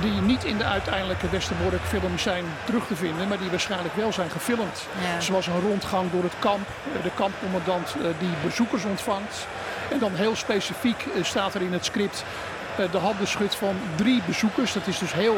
die 0.00 0.20
niet 0.20 0.44
in 0.44 0.58
de 0.58 0.64
uiteindelijke 0.64 1.28
Westerbork 1.30 1.80
film 1.82 2.18
zijn 2.18 2.44
terug 2.64 2.86
te 2.86 2.96
vinden, 2.96 3.28
maar 3.28 3.38
die 3.38 3.50
waarschijnlijk 3.50 3.94
wel 3.94 4.07
zijn 4.12 4.30
gefilmd. 4.30 4.86
Zoals 5.18 5.46
een 5.46 5.60
rondgang 5.60 6.10
door 6.10 6.22
het 6.22 6.38
kamp, 6.38 6.66
de 7.02 7.10
kampcommandant 7.14 7.94
die 8.18 8.32
bezoekers 8.44 8.84
ontvangt. 8.84 9.46
En 9.90 9.98
dan 9.98 10.14
heel 10.14 10.36
specifiek 10.36 11.06
eh, 11.14 11.24
staat 11.24 11.54
er 11.54 11.62
in 11.62 11.72
het 11.72 11.84
script 11.84 12.24
eh, 12.76 12.92
de 12.92 12.98
handenschut 12.98 13.54
van 13.54 13.76
drie 13.96 14.22
bezoekers. 14.26 14.72
Dat 14.72 14.86
is 14.86 14.98
dus 14.98 15.12
heel, 15.12 15.36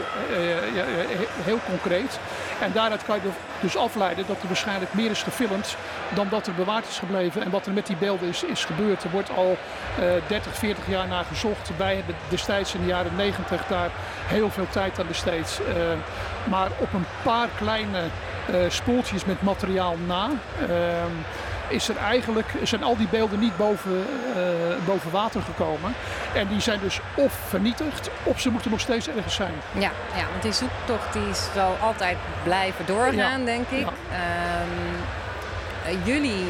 heel 1.43 1.59
concreet. 1.67 2.19
En 2.61 2.73
daaruit 2.73 3.05
kan 3.05 3.17
je 3.23 3.31
dus 3.61 3.77
afleiden 3.77 4.27
dat 4.27 4.43
er 4.43 4.47
waarschijnlijk 4.47 4.95
meer 4.95 5.11
is 5.11 5.23
gefilmd 5.23 5.77
dan 6.15 6.29
dat 6.31 6.47
er 6.47 6.55
bewaard 6.55 6.89
is 6.89 6.99
gebleven. 6.99 7.43
En 7.43 7.51
wat 7.51 7.67
er 7.67 7.73
met 7.73 7.87
die 7.87 7.97
beelden 7.97 8.29
is, 8.29 8.43
is 8.43 8.65
gebeurd. 8.65 9.05
Er 9.05 9.11
wordt 9.11 9.31
al 9.37 9.57
uh, 10.01 10.07
30, 10.27 10.57
40 10.57 10.87
jaar 10.87 11.09
naar 11.09 11.25
gezocht. 11.25 11.71
Wij 11.77 11.95
hebben 11.95 12.15
destijds 12.29 12.75
in 12.75 12.81
de 12.81 12.87
jaren 12.87 13.17
90 13.17 13.67
daar 13.67 13.91
heel 14.27 14.51
veel 14.51 14.69
tijd 14.71 15.01
aan 15.01 15.07
besteed. 15.07 15.61
Maar 16.45 16.71
op 16.79 16.93
een 16.93 17.07
paar 17.23 17.49
kleine 17.57 18.03
spoeltjes 18.69 19.25
met 19.25 19.43
materiaal 19.43 19.97
na 20.07 20.29
ehm, 20.61 21.13
is 21.71 21.89
er 21.89 21.97
eigenlijk, 21.97 22.47
zijn 22.63 22.83
al 22.83 22.97
die 22.97 23.09
beelden 23.11 23.39
niet 23.39 23.57
boven, 23.57 24.07
uh, 24.37 24.87
boven 24.87 25.11
water 25.11 25.43
gekomen. 25.43 25.95
En 26.35 26.49
die 26.49 26.61
zijn 26.61 26.81
dus 26.81 27.01
of 27.15 27.33
vernietigd, 27.33 28.11
of 28.23 28.41
ze 28.41 28.51
moeten 28.51 28.71
nog 28.71 28.81
steeds 28.81 29.09
ergens 29.09 29.35
zijn. 29.35 29.55
Ja, 29.73 29.91
ja 30.17 30.25
want 30.31 30.43
die 30.43 30.53
zoektocht 30.53 31.13
die 31.13 31.35
zal 31.55 31.77
altijd 31.81 32.17
blijven 32.43 32.87
doorgaan, 32.87 33.45
denk 33.45 33.69
ik. 33.69 33.87
Ehm, 33.87 34.95
eh, 35.85 36.07
jullie 36.07 36.45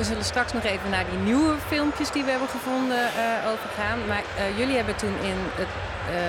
zullen 0.00 0.24
straks 0.24 0.52
nog 0.52 0.64
even 0.64 0.90
naar 0.90 1.04
die 1.10 1.18
nieuwe 1.18 1.54
filmpjes 1.66 2.10
die 2.10 2.24
we 2.24 2.30
hebben 2.30 2.48
gevonden 2.48 2.98
uh, 2.98 3.50
overgaan. 3.50 3.98
Maar 4.08 4.22
jullie 4.56 4.76
hebben 4.76 4.96
toen 4.96 5.14
in, 5.22 5.36
het, 5.54 5.68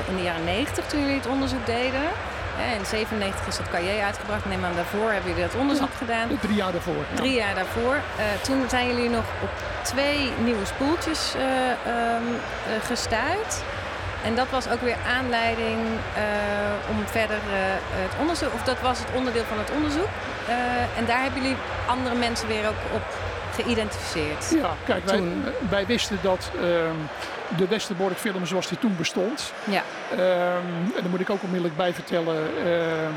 in 0.07 0.15
de 0.15 0.23
jaren 0.23 0.43
90, 0.43 0.85
toen 0.85 0.99
jullie 0.99 1.15
het 1.15 1.27
onderzoek 1.27 1.65
deden, 1.65 2.03
in 2.77 2.85
97 2.85 3.47
is 3.47 3.57
dat 3.57 3.69
cahier 3.69 4.03
uitgebracht. 4.03 4.45
Neem 4.45 4.65
aan, 4.65 4.75
daarvoor 4.75 5.11
hebben 5.11 5.29
jullie 5.31 5.47
dat 5.47 5.59
onderzoek 5.59 5.93
gedaan. 5.97 6.39
Drie 6.41 6.55
jaar 6.55 6.71
daarvoor. 6.71 7.03
Drie 7.13 7.33
jaar 7.33 7.55
daarvoor. 7.55 7.95
Uh, 7.95 8.23
toen 8.41 8.69
zijn 8.69 8.87
jullie 8.87 9.09
nog 9.09 9.25
op 9.41 9.49
twee 9.81 10.31
nieuwe 10.43 10.65
spoeltjes 10.65 11.33
uh, 11.35 11.43
um, 12.15 12.27
gestuurd. 12.83 13.63
En 14.23 14.35
dat 14.35 14.49
was 14.49 14.69
ook 14.69 14.81
weer 14.81 14.97
aanleiding 15.17 15.79
om 16.89 16.97
verder 17.05 17.39
het 17.91 18.11
onderzoek, 18.19 18.53
of 18.53 18.63
dat 18.63 18.81
was 18.81 18.99
het 18.99 19.07
onderdeel 19.15 19.43
van 19.43 19.57
het 19.57 19.71
onderzoek. 19.71 20.07
en 20.97 21.05
daar 21.05 21.21
hebben 21.21 21.41
jullie 21.41 21.57
andere 21.87 22.15
mensen 22.15 22.47
weer 22.47 22.67
ook 22.67 22.81
op 22.93 23.01
geïdentificeerd. 23.53 24.49
Ja, 24.55 24.75
kijk, 24.85 25.05
wij, 25.05 25.23
wij, 25.69 25.85
wisten 25.85 26.19
dat 26.21 26.51
ehm, 26.55 26.95
de 27.57 27.67
Westerbork 27.67 28.17
film 28.17 28.45
zoals 28.45 28.67
die 28.67 28.77
toen 28.77 28.95
bestond. 28.97 29.53
Ja. 29.63 29.83
Um, 30.11 30.19
en 30.95 31.01
daar 31.01 31.09
moet 31.09 31.19
ik 31.19 31.29
ook 31.29 31.43
onmiddellijk 31.43 31.77
bij 31.77 31.93
vertellen. 31.93 32.67
Um, 32.67 33.13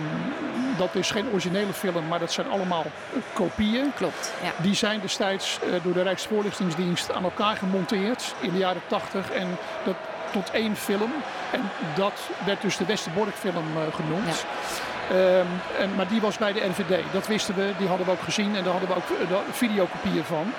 dat 0.76 0.94
is 0.94 1.10
geen 1.10 1.28
originele 1.30 1.72
film, 1.72 2.06
maar 2.08 2.18
dat 2.18 2.32
zijn 2.32 2.48
allemaal 2.48 2.84
kopieën. 3.32 3.92
Klopt. 3.94 4.32
Ja. 4.42 4.52
Die 4.62 4.74
zijn 4.74 5.00
destijds 5.00 5.58
uh, 5.64 5.74
door 5.82 5.92
de 5.92 6.02
Rijksvoorlichtingsdienst 6.02 7.12
aan 7.12 7.24
elkaar 7.24 7.56
gemonteerd 7.56 8.34
in 8.40 8.52
de 8.52 8.58
jaren 8.58 8.82
80. 8.86 9.30
En 9.30 9.58
dat 9.84 9.96
tot 10.32 10.50
één 10.50 10.76
film. 10.76 11.12
En 11.52 11.60
dat 11.94 12.28
werd 12.44 12.62
dus 12.62 12.76
de 12.76 12.84
Westerbork 12.84 13.34
film 13.34 13.64
uh, 13.76 13.94
genoemd. 13.94 14.26
Ja. 14.26 14.95
Um, 15.12 15.46
en, 15.78 15.94
maar 15.96 16.08
die 16.08 16.20
was 16.20 16.38
bij 16.38 16.52
de 16.52 16.60
RVD. 16.60 17.02
Dat 17.12 17.26
wisten 17.26 17.54
we, 17.54 17.72
die 17.78 17.88
hadden 17.88 18.06
we 18.06 18.12
ook 18.12 18.20
gezien 18.20 18.56
en 18.56 18.62
daar 18.64 18.72
hadden 18.72 18.88
we 18.88 18.94
ook 18.94 19.30
uh, 19.30 19.36
videokopieën 19.50 20.24
van. 20.24 20.52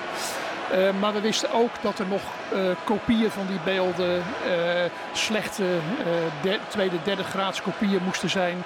Uh, 0.74 0.90
maar 1.00 1.14
we 1.14 1.22
wisten 1.22 1.52
ook 1.52 1.72
dat 1.82 2.00
er 2.00 2.08
nog 2.08 2.22
uh, 2.54 2.60
kopieën 2.84 3.32
van 3.32 3.48
die 3.48 3.60
beelden, 3.64 4.16
uh, 4.16 4.24
slechte 5.14 5.64
de, 6.42 6.60
tweede, 6.68 6.96
derde 7.04 7.24
graads 7.24 7.62
kopieën 7.62 8.04
moesten 8.04 8.30
zijn. 8.30 8.64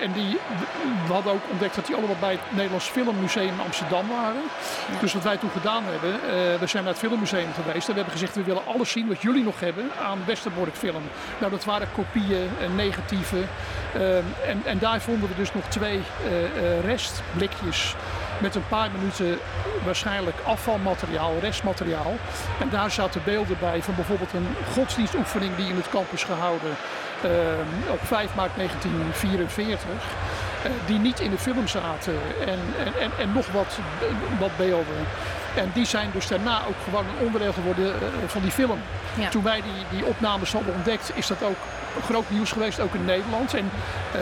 En 0.00 0.12
die, 0.12 0.38
we 1.06 1.12
hadden 1.12 1.32
ook 1.32 1.42
ontdekt 1.50 1.74
dat 1.74 1.86
die 1.86 1.96
allemaal 1.96 2.16
bij 2.20 2.32
het 2.32 2.40
Nederlands 2.50 2.86
Filmmuseum 2.86 3.48
in 3.48 3.64
Amsterdam 3.64 4.08
waren. 4.08 4.42
Dus 5.00 5.12
wat 5.12 5.22
wij 5.22 5.36
toen 5.36 5.50
gedaan 5.50 5.82
hebben, 5.84 6.12
we 6.60 6.66
zijn 6.66 6.84
naar 6.84 6.92
het 6.92 7.02
Filmmuseum 7.02 7.52
geweest 7.54 7.88
en 7.88 7.94
we 7.94 8.00
hebben 8.00 8.12
gezegd 8.12 8.34
we 8.34 8.42
willen 8.42 8.66
alles 8.66 8.90
zien 8.90 9.08
wat 9.08 9.22
jullie 9.22 9.44
nog 9.44 9.60
hebben 9.60 9.90
aan 10.02 10.18
Westerbork 10.26 10.76
film. 10.76 11.02
Nou 11.38 11.50
dat 11.50 11.64
waren 11.64 11.88
kopieën, 11.94 12.48
negatieven. 12.76 13.48
en, 14.46 14.62
en 14.64 14.78
daar 14.78 15.00
vonden 15.00 15.28
we 15.28 15.34
dus 15.34 15.54
nog 15.54 15.64
twee 15.68 16.00
restblikjes 16.84 17.94
met 18.38 18.54
een 18.54 18.68
paar 18.68 18.90
minuten 18.98 19.38
waarschijnlijk 19.84 20.36
afvalmateriaal, 20.44 21.32
restmateriaal. 21.40 22.14
En 22.60 22.68
daar 22.68 22.90
zaten 22.90 23.20
beelden 23.24 23.56
bij 23.60 23.82
van 23.82 23.94
bijvoorbeeld 23.94 24.32
een 24.32 24.48
godsdienstoefening 24.72 25.56
die 25.56 25.68
in 25.68 25.76
het 25.76 25.88
kamp 25.88 26.12
is 26.12 26.24
gehouden 26.24 26.70
op 27.90 28.00
5 28.02 28.34
maart 28.34 28.56
1944. 28.56 29.88
Uh, 30.64 30.70
die 30.86 30.98
niet 30.98 31.20
in 31.20 31.30
de 31.30 31.38
film 31.38 31.68
zaten 31.68 32.14
en, 32.46 32.58
en, 33.00 33.10
en, 33.18 33.32
nog 33.32 33.46
wat, 33.52 33.78
wat 34.38 34.56
beelden. 34.56 35.06
En 35.54 35.70
die 35.74 35.86
zijn 35.86 36.10
dus 36.12 36.26
daarna 36.26 36.58
ook 36.68 36.74
gewoon 36.84 37.04
een 37.04 37.26
onderdeel 37.26 37.52
geworden 37.52 37.86
uh, 37.86 37.92
van 38.26 38.42
die 38.42 38.50
film. 38.50 38.78
Ja. 39.14 39.28
Toen 39.28 39.42
wij 39.42 39.62
die, 39.62 39.98
die 39.98 40.04
opnames 40.04 40.52
hadden 40.52 40.74
ontdekt, 40.74 41.10
is 41.14 41.26
dat 41.26 41.42
ook 41.42 41.56
groot 42.02 42.30
nieuws 42.30 42.52
geweest, 42.52 42.80
ook 42.80 42.94
in 42.94 43.04
Nederland. 43.04 43.54
En 43.54 43.70
uh, 44.14 44.20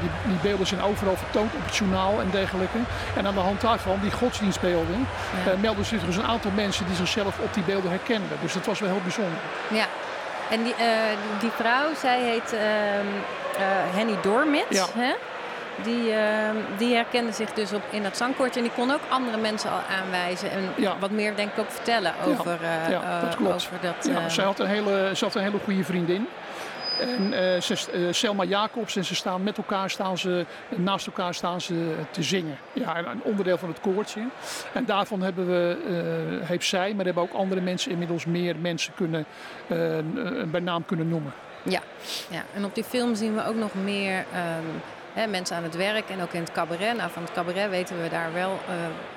die, 0.00 0.10
die, 0.26 0.38
beelden 0.42 0.66
zijn 0.66 0.82
overal 0.82 1.16
vertoond 1.16 1.54
op 1.54 1.64
het 1.64 1.76
journaal 1.76 2.20
en 2.20 2.30
dergelijke. 2.30 2.78
En 3.16 3.26
aan 3.26 3.34
de 3.34 3.40
hand 3.40 3.60
daarvan, 3.60 3.98
die 4.02 4.10
godsdienstbeelden, 4.10 5.06
ja. 5.44 5.52
uh, 5.52 5.60
melden 5.60 5.84
zich 5.84 6.04
dus 6.04 6.16
een 6.16 6.26
aantal 6.26 6.50
mensen 6.54 6.86
die 6.86 6.96
zichzelf 6.96 7.38
op 7.38 7.54
die 7.54 7.62
beelden 7.62 7.90
herkenden. 7.90 8.38
Dus 8.42 8.52
dat 8.52 8.66
was 8.66 8.80
wel 8.80 8.90
heel 8.90 9.02
bijzonder. 9.02 9.38
Ja, 9.68 9.86
en 10.50 10.62
die, 10.62 10.72
uh, 10.72 10.86
die 11.40 11.50
vrouw, 11.50 11.94
zij 11.94 12.20
heet 12.20 12.52
ehm, 12.52 13.06
Henny 13.96 14.16
Dormit. 14.22 14.66
Ja. 14.68 14.86
Hè? 14.94 15.12
Die, 15.82 16.12
ehm, 16.12 16.56
die 16.78 16.94
herkende 16.94 17.32
zich 17.32 17.52
dus 17.52 17.72
op, 17.72 17.82
in 17.90 18.02
dat 18.02 18.16
zangkoortje 18.16 18.60
en 18.60 18.66
die 18.66 18.74
kon 18.74 18.90
ook 18.90 19.00
andere 19.08 19.36
mensen 19.36 19.70
al 19.70 19.80
aanwijzen 19.98 20.50
en 20.50 20.72
ja. 20.76 20.96
wat 20.98 21.10
meer 21.10 21.36
denk 21.36 21.52
ik 21.52 21.58
ook 21.58 21.70
vertellen 21.70 22.12
over, 22.26 22.58
ja, 22.62 22.88
ja 22.88 23.20
dat 23.20 23.36
klopt. 23.36 23.54
over 23.54 23.76
dat. 23.80 24.08
Ja, 24.12 24.28
zij, 24.28 24.44
had 24.44 24.58
een 24.58 24.66
hele, 24.66 25.10
ze 25.14 25.24
had 25.24 25.34
een 25.34 25.42
hele 25.42 25.58
goede 25.64 25.84
vriendin. 25.84 26.28
En 27.00 27.32
uh, 27.32 27.60
ze, 27.60 27.76
uh, 27.94 28.12
Selma 28.12 28.44
Jacobs 28.44 28.96
en 28.96 29.04
ze 29.04 29.14
staan 29.14 29.42
met 29.42 29.56
elkaar, 29.56 29.90
staan 29.90 30.18
ze, 30.18 30.46
naast 30.76 31.06
elkaar 31.06 31.34
staan 31.34 31.60
ze 31.60 31.94
te 32.10 32.22
zingen. 32.22 32.58
Ja, 32.72 32.98
een 32.98 33.22
onderdeel 33.22 33.58
van 33.58 33.68
het 33.68 33.80
koortje. 33.80 34.20
En 34.72 34.84
daarvan 34.84 35.22
hebben 35.22 35.46
we, 35.46 35.76
uh, 36.40 36.48
heeft 36.48 36.66
zij, 36.66 36.94
maar 36.94 37.04
hebben 37.04 37.22
ook 37.22 37.32
andere 37.32 37.60
mensen 37.60 37.90
inmiddels 37.90 38.24
meer 38.24 38.56
mensen 38.56 38.92
kunnen, 38.94 39.24
bij 40.50 40.60
naam 40.60 40.84
kunnen 40.84 41.08
noemen. 41.08 41.32
Ja. 41.62 41.80
ja, 42.30 42.42
en 42.54 42.64
op 42.64 42.74
die 42.74 42.84
film 42.84 43.14
zien 43.14 43.34
we 43.34 43.46
ook 43.46 43.54
nog 43.54 43.74
meer 43.74 44.18
um, 44.18 44.80
hè, 45.12 45.26
mensen 45.26 45.56
aan 45.56 45.62
het 45.62 45.76
werk 45.76 46.08
en 46.08 46.22
ook 46.22 46.32
in 46.32 46.40
het 46.40 46.52
cabaret. 46.52 46.96
Nou, 46.96 47.10
van 47.10 47.22
het 47.22 47.32
cabaret 47.32 47.70
weten 47.70 48.02
we 48.02 48.08
daar 48.08 48.32
wel 48.32 48.58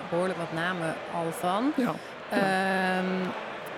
behoorlijk 0.09 0.39
wat 0.39 0.53
namen 0.53 0.95
al 1.13 1.31
van. 1.31 1.71
Ja. 1.75 1.93
Um, 2.99 3.31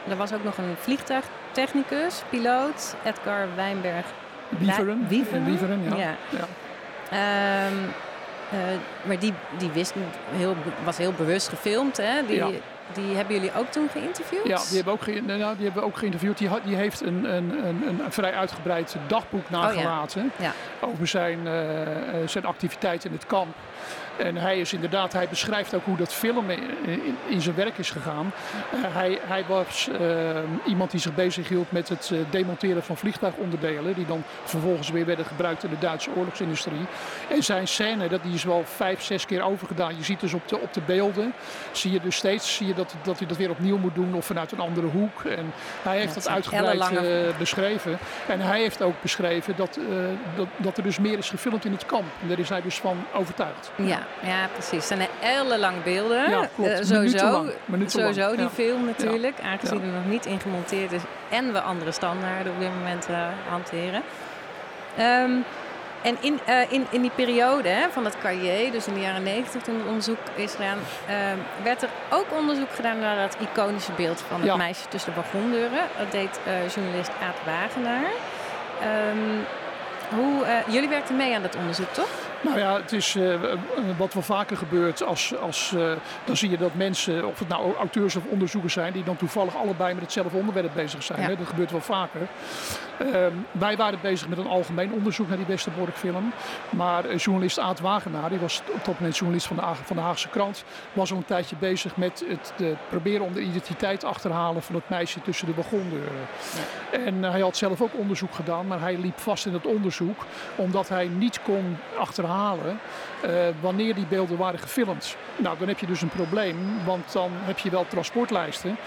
er 0.09 0.15
was 0.15 0.33
ook 0.33 0.43
nog 0.43 0.57
een 0.57 0.75
vliegtuigtechnicus, 0.79 2.21
piloot, 2.29 2.95
Edgar 3.03 3.47
Wijnberg. 3.55 4.05
Wieveren. 4.49 5.07
Wieveren, 5.07 5.83
ja. 5.83 5.95
ja. 5.95 6.15
ja. 6.29 7.67
Um, 7.67 7.77
uh, 8.53 8.59
maar 9.07 9.19
die, 9.19 9.33
die 9.57 9.69
wist, 9.69 9.93
heel, 10.31 10.55
was 10.83 10.97
heel 10.97 11.11
bewust 11.11 11.49
gefilmd. 11.49 11.97
Hè? 11.97 12.25
Die, 12.27 12.35
ja. 12.35 12.49
Die 12.93 13.15
hebben 13.15 13.35
jullie 13.35 13.51
ook 13.55 13.71
toen 13.71 13.89
geïnterviewd? 13.91 14.47
Ja, 14.47 14.57
die 14.57 14.75
hebben, 14.75 14.93
ook 14.93 15.01
ge 15.01 15.11
nou, 15.11 15.55
die 15.55 15.65
hebben 15.65 15.73
we 15.73 15.87
ook 15.87 15.97
geïnterviewd. 15.97 16.37
Die, 16.37 16.49
die 16.63 16.75
heeft 16.75 17.01
een, 17.01 17.35
een, 17.35 17.67
een, 17.67 17.87
een, 17.87 18.11
vrij 18.11 18.33
uitgebreid 18.33 18.95
dagboek 19.07 19.49
nagelaten 19.49 20.21
oh, 20.21 20.39
ja. 20.39 20.53
Ja. 20.81 20.87
over 20.87 21.07
zijn, 21.07 21.39
uh, 21.45 22.27
zijn 22.27 22.45
activiteiten 22.45 23.09
in 23.09 23.15
het 23.15 23.25
kamp. 23.25 23.55
En 24.17 24.35
hij 24.35 24.59
is 24.59 24.73
inderdaad, 24.73 25.13
hij 25.13 25.27
beschrijft 25.29 25.73
ook 25.73 25.85
hoe 25.85 25.97
dat 25.97 26.13
filmen 26.13 26.57
in, 26.85 27.17
in 27.27 27.41
zijn 27.41 27.55
werk 27.55 27.77
is 27.77 27.91
gegaan. 27.91 28.33
Uh, 28.73 28.81
hij, 28.95 29.19
hij, 29.21 29.45
was 29.47 29.89
uh, 30.01 30.37
iemand 30.65 30.91
die 30.91 30.99
zich 30.99 31.15
bezighield 31.15 31.71
met 31.71 31.89
het 31.89 32.09
uh, 32.13 32.19
demonteren 32.29 32.83
van 32.83 32.97
vliegtuigonderdelen. 32.97 33.93
Die 33.93 34.05
dan 34.05 34.23
vervolgens 34.43 34.89
weer 34.89 35.05
werden 35.05 35.25
gebruikt 35.25 35.63
in 35.63 35.69
de 35.69 35.79
Duitse 35.79 36.09
oorlogsindustrie. 36.15 36.85
En 37.29 37.43
zijn 37.43 37.67
scène, 37.67 38.07
dat 38.07 38.23
die 38.23 38.33
is 38.33 38.43
wel 38.43 38.63
vijf, 38.65 39.01
zes 39.01 39.25
keer 39.25 39.41
overgedaan. 39.41 39.97
Je 39.97 40.03
ziet 40.03 40.19
dus 40.19 40.33
op 40.33 40.47
de, 40.47 40.59
op 40.59 40.73
de 40.73 40.81
beelden, 40.85 41.33
zie 41.71 41.91
je 41.91 41.99
dus 41.99 42.15
steeds 42.15 42.55
zie 42.55 42.67
je 42.67 42.73
dat, 42.73 42.95
dat 43.03 43.17
hij 43.19 43.27
dat 43.27 43.37
weer 43.37 43.49
opnieuw 43.49 43.77
moet 43.77 43.95
doen 43.95 44.13
of 44.13 44.25
vanuit 44.25 44.51
een 44.51 44.59
andere 44.59 44.87
hoek. 44.87 45.23
En 45.23 45.53
hij 45.81 45.97
heeft 45.97 46.13
dat 46.13 46.27
uitgebreid 46.27 46.91
eh, 46.91 47.37
beschreven. 47.37 47.97
En 48.27 48.39
hij 48.39 48.59
heeft 48.59 48.81
ook 48.81 49.01
beschreven 49.01 49.55
dat, 49.55 49.77
eh, 49.77 49.83
dat, 50.35 50.47
dat 50.57 50.77
er 50.77 50.83
dus 50.83 50.99
meer 50.99 51.17
is 51.17 51.29
gefilmd 51.29 51.65
in 51.65 51.71
het 51.71 51.85
kamp. 51.85 52.05
En 52.21 52.27
daar 52.27 52.39
is 52.39 52.49
hij 52.49 52.61
dus 52.61 52.77
van 52.77 53.05
overtuigd. 53.13 53.71
Ja, 53.75 54.04
ja, 54.21 54.47
precies. 54.53 54.89
Het 54.89 54.97
zijn 54.97 55.07
ellenlang 55.21 55.83
beelden. 55.83 56.29
Ja, 56.29 56.49
klopt. 56.55 56.69
Eh, 56.69 56.85
sowieso 56.85 57.45
sowieso 57.85 58.29
die 58.31 58.43
ja. 58.43 58.49
film 58.49 58.85
natuurlijk. 58.85 59.39
Aangezien 59.43 59.79
Ja. 59.79 59.85
er 59.85 59.91
nog 59.91 60.05
niet 60.05 60.25
in 60.25 60.39
gemonteerd 60.39 60.91
is. 60.91 61.01
En 61.29 61.53
we 61.53 61.61
andere 61.61 61.91
standaarden 61.91 62.53
op 62.53 62.59
dit 62.59 62.69
moment 62.77 63.07
eh, 63.09 63.27
hanteren. 63.49 64.01
Ehm, 64.97 65.31
en 66.01 66.17
in, 66.19 66.39
eh, 66.45 66.71
in, 66.71 66.85
in 66.89 67.01
die 67.01 67.11
periode 67.15 67.69
hè, 67.69 67.89
van 67.89 68.05
het 68.05 68.17
carrière, 68.21 68.71
dus 68.71 68.87
in 68.87 68.93
de 68.93 68.99
jaren 68.99 69.23
90 69.23 69.61
toen 69.61 69.75
het 69.77 69.87
onderzoek 69.87 70.17
is 70.35 70.51
gedaan, 70.51 70.77
ehm, 71.07 71.37
werd 71.63 71.81
er 71.81 71.89
ook 72.09 72.25
onderzoek 72.37 72.71
gedaan 72.75 72.99
naar 72.99 73.15
dat 73.15 73.37
iconische 73.39 73.91
beeld 73.91 74.23
van 74.27 74.37
het 74.39 74.49
Ja. 74.49 74.55
meisje 74.55 74.87
tussen 74.87 75.13
de 75.13 75.21
wagondeuren. 75.21 75.79
Dat 75.97 76.11
deed 76.11 76.39
journalist 76.75 77.09
Aad 77.09 77.37
Wagenaar. 77.45 78.11
Ehm, 78.81 79.37
hoe, 80.15 80.45
jullie 80.67 80.89
werkten 80.89 81.15
mee 81.15 81.35
aan 81.35 81.41
dat 81.41 81.55
onderzoek, 81.55 81.93
toch? 81.93 82.09
Nou 82.45 82.59
ja, 82.59 82.75
het 82.81 82.91
is 82.91 83.15
eh, 83.15 83.39
wat 83.97 84.13
wel 84.13 84.23
vaker 84.23 84.57
gebeurt. 84.57 85.03
Als, 85.03 85.37
als, 85.37 85.73
eh, 85.75 85.91
dan 86.25 86.37
zie 86.37 86.49
je 86.49 86.57
dat 86.57 86.73
mensen, 86.73 87.27
of 87.27 87.39
het 87.39 87.47
nou 87.47 87.75
auteurs 87.75 88.15
of 88.15 88.23
onderzoekers 88.25 88.73
zijn, 88.73 88.93
die 88.93 89.03
dan 89.03 89.17
toevallig 89.17 89.55
allebei 89.55 89.93
met 89.93 90.03
hetzelfde 90.03 90.37
onderwerp 90.37 90.71
bezig 90.73 91.03
zijn. 91.03 91.21
Ja. 91.21 91.27
Hè? 91.27 91.35
Dat 91.35 91.47
gebeurt 91.47 91.71
wel 91.71 91.81
vaker. 91.81 92.27
Ehm, 92.97 93.33
wij 93.51 93.77
waren 93.77 93.99
bezig 94.01 94.27
met 94.27 94.37
een 94.37 94.47
algemeen 94.47 94.91
onderzoek 94.91 95.27
naar 95.27 95.37
die 95.37 95.45
Westerbork-film. 95.45 96.33
Maar 96.69 97.05
eh, 97.05 97.17
journalist 97.17 97.59
Aad 97.59 97.79
Wagenaar, 97.79 98.29
die 98.29 98.39
was 98.39 98.61
op 98.73 98.85
dat 98.85 98.99
moment 98.99 99.17
journalist 99.17 99.47
van 99.47 99.55
de, 99.55 99.63
van 99.83 99.95
de 99.95 100.01
Haagse 100.01 100.29
krant, 100.29 100.63
was 100.93 101.11
al 101.11 101.17
een 101.17 101.25
tijdje 101.25 101.55
bezig 101.59 101.97
met 101.97 102.25
het 102.27 102.53
de, 102.57 102.75
proberen 102.89 103.25
om 103.25 103.33
de 103.33 103.41
identiteit 103.41 104.03
achterhalen 104.03 104.61
van 104.61 104.75
het 104.75 104.89
meisje 104.89 105.21
tussen 105.21 105.47
de 105.47 105.53
wagondeuren. 105.53 106.27
En 106.91 107.23
eh, 107.23 107.31
hij 107.31 107.41
had 107.41 107.57
zelf 107.57 107.81
ook 107.81 107.97
onderzoek 107.97 108.33
gedaan, 108.33 108.67
maar 108.67 108.79
hij 108.79 108.97
liep 108.97 109.19
vast 109.19 109.45
in 109.45 109.53
het 109.53 109.65
onderzoek 109.65 110.25
omdat 110.55 110.89
hij 110.89 111.07
niet 111.07 111.41
kon 111.41 111.77
achterhalen 111.97 112.34
eh, 113.21 113.31
wanneer 113.61 113.95
die 113.95 114.05
beelden 114.05 114.37
waren 114.37 114.59
gefilmd. 114.59 115.15
Nou, 115.35 115.57
dan 115.57 115.67
heb 115.67 115.79
je 115.79 115.85
dus 115.85 116.01
een 116.01 116.09
probleem, 116.09 116.57
want 116.85 117.11
dan 117.11 117.31
heb 117.33 117.59
je 117.59 117.69
wel 117.69 117.85
transportlijsten. 117.87 118.77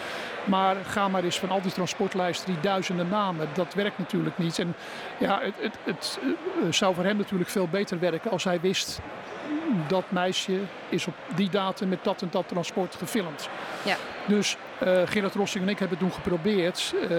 Maar 0.44 0.76
ga 0.87 1.08
maar 1.08 1.24
eens 1.24 1.38
van 1.38 1.50
al 1.50 1.62
die 1.62 1.72
transportlijsten, 1.72 2.52
die 2.52 2.61
duizenden 2.61 3.08
namen, 3.08 3.48
dat 3.54 3.74
werkt 3.74 3.98
natuurlijk 3.98 4.38
niet. 4.38 4.58
En 4.58 4.74
ja, 5.18 5.40
het, 5.42 5.54
het, 5.58 5.78
het 5.84 6.18
eh, 6.22 6.72
zou 6.72 6.94
voor 6.94 7.04
hem 7.04 7.16
natuurlijk 7.16 7.50
veel 7.50 7.68
beter 7.68 7.98
werken 7.98 8.30
als 8.30 8.44
hij 8.44 8.61
wist 8.61 9.00
dat 9.87 10.04
meisje 10.11 10.61
is 10.88 11.06
op 11.06 11.14
die 11.34 11.50
datum 11.50 11.88
met 11.88 12.04
dat 12.04 12.22
en 12.22 12.28
dat 12.30 12.48
transport 12.48 12.94
gefilmd. 12.94 13.48
Ja. 13.84 13.96
Dus 14.26 14.56
eh 14.78 15.02
Gerard 15.04 15.34
Rossing 15.34 15.64
en 15.64 15.70
ik 15.70 15.78
hebben 15.78 15.98
toen 15.98 16.12
geprobeerd 16.12 16.94
eh, 17.08 17.11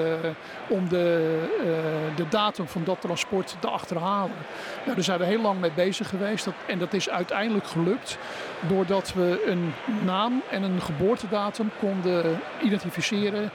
om 0.67 0.89
de, 0.89 1.39
eh, 1.59 2.15
de 2.15 2.27
datum 2.29 2.67
van 2.67 2.83
dat 2.83 3.01
transport 3.01 3.55
te 3.59 3.67
achterhalen. 3.67 4.35
Nou, 4.83 4.95
daar 4.95 5.03
zijn 5.03 5.19
we 5.19 5.25
heel 5.25 5.41
lang 5.41 5.59
mee 5.59 5.71
bezig 5.75 6.09
geweest 6.09 6.45
dat, 6.45 6.53
en 6.67 6.79
dat 6.79 6.93
is 6.93 7.09
uiteindelijk 7.09 7.67
gelukt 7.67 8.17
doordat 8.67 9.13
we 9.13 9.43
een 9.47 9.73
naam 10.05 10.41
en 10.49 10.63
een 10.63 10.81
geboortedatum 10.81 11.71
konden 11.79 12.39
identificeren. 12.61 13.51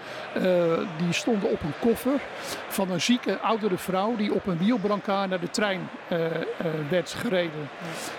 Die 0.96 1.12
stonden 1.12 1.50
op 1.50 1.62
een 1.62 1.74
koffer 1.80 2.20
van 2.68 2.90
een 2.90 3.00
zieke 3.00 3.38
oudere 3.38 3.78
vrouw 3.78 4.16
die 4.16 4.34
op 4.34 4.46
een 4.46 4.58
wielbrancard 4.58 5.28
naar 5.28 5.40
de 5.40 5.50
trein 5.50 5.88
werd 6.90 7.10
gereden. 7.10 7.68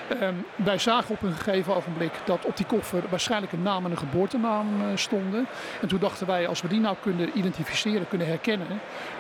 Ehm, 0.08 0.34
wij 0.56 0.78
zagen 0.78 1.16
op 1.16 1.22
een 1.22 1.34
gegeven 1.34 1.76
ogenblik 1.76 2.12
dat 2.26 2.46
op 2.46 2.58
die 2.58 2.66
koffer 2.66 3.04
waarschijnlijk 3.10 3.52
een 3.52 3.62
naam 3.62 3.86
en 3.86 3.92
een 3.92 3.98
geboortenaam 3.98 4.68
eh, 4.82 4.88
stonden. 4.96 5.48
En 5.82 5.88
toen 5.88 6.00
dachten 6.00 6.28
wij, 6.28 6.48
als 6.48 6.62
we 6.62 6.68
die 6.68 6.80
nou 6.80 6.96
kunnen 7.02 7.38
identificeren, 7.38 8.08
kunnen 8.08 8.28
herkennen, 8.28 8.68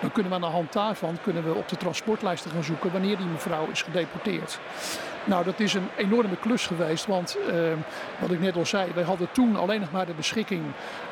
dan 0.01 0.11
kunnen 0.11 0.31
we 0.31 0.35
aan 0.37 0.49
de 0.49 0.57
hand 0.57 0.73
daarvan 0.73 1.17
kunnen 1.23 1.43
we 1.43 1.53
op 1.53 1.69
de 1.69 1.77
transportlijsten 1.77 2.51
gaan 2.51 2.63
zoeken 2.63 2.91
wanneer 2.91 3.17
die 3.17 3.25
mevrouw 3.25 3.67
is 3.71 3.81
gedeporteerd. 3.81 4.59
Nou, 5.25 5.43
dat 5.43 5.59
is 5.59 5.73
een 5.73 5.89
enorme 5.95 6.37
klus 6.39 6.67
geweest, 6.67 7.05
want 7.05 7.37
ehm, 7.49 7.77
wat 8.19 8.31
ik 8.31 8.39
net 8.39 8.55
al 8.55 8.65
zei, 8.65 8.91
wij 8.93 9.03
hadden 9.03 9.27
toen 9.31 9.55
alleen 9.55 9.79
nog 9.79 9.91
maar 9.91 10.05
de 10.05 10.13
beschikking 10.13 10.63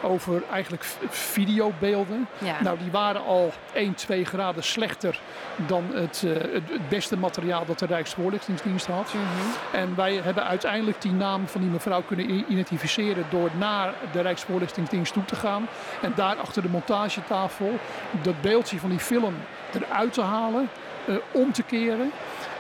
over 0.02 0.44
eigenlijk 0.52 0.84
videobeelden. 1.10 2.28
Ja. 2.38 2.62
Nou, 2.62 2.78
die 2.78 2.92
waren 2.92 3.26
al 3.26 3.52
1, 3.74 3.94
2 3.94 4.26
graden 4.26 4.64
slechter 4.64 5.20
dan 5.56 5.84
het, 5.94 6.24
eh, 6.26 6.34
het, 6.34 6.70
het 6.70 6.90
beste 6.90 7.18
materiaal 7.18 7.66
dat 7.66 7.80
de 7.80 7.86
Rijksvoorlichtingsdienst 7.86 8.86
had. 8.86 9.14
Mhm. 9.14 9.76
En 9.76 9.96
wij 9.96 10.14
hebben 10.24 10.46
uiteindelijk 10.46 11.02
die 11.02 11.12
naam 11.12 11.48
van 11.48 11.62
die 11.62 11.70
mevrouw 11.70 12.02
kunnen 12.02 12.52
identificeren 12.52 13.26
door 13.30 13.50
naar 13.58 13.94
de 14.12 14.22
Rijksvoorlichtingsdienst 14.22 15.14
toe 15.14 15.26
te 15.26 15.36
gaan. 15.36 15.68
En 16.02 16.14
daar 16.16 16.36
achter 16.36 16.62
de 16.62 16.70
montagetafel 16.70 17.80
dat 18.22 18.42
beeldje 18.42 18.80
van 18.80 18.90
die 18.90 19.00
film 19.00 19.34
eruit 19.74 20.14
te 20.14 20.22
halen, 20.22 20.70
eh, 21.06 21.16
om 21.32 21.52
te 21.52 21.64
keren. 21.64 22.12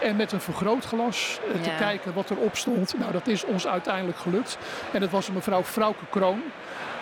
En 0.04 0.16
met 0.16 0.32
een 0.32 0.42
vergrootglas 0.42 1.40
eh, 1.54 1.62
te 1.62 1.70
Ja. 1.70 1.76
kijken 1.78 2.14
wat 2.14 2.30
erop 2.30 2.56
stond. 2.58 2.94
Nou, 3.00 3.12
dat 3.12 3.28
is 3.28 3.46
ons 3.46 3.68
uiteindelijk 3.68 4.18
gelukt. 4.18 4.58
En 4.92 5.00
dat 5.00 5.10
was 5.10 5.28
een 5.28 5.34
mevrouw 5.34 5.64
Frauke 5.64 6.06
Kroon. 6.10 6.42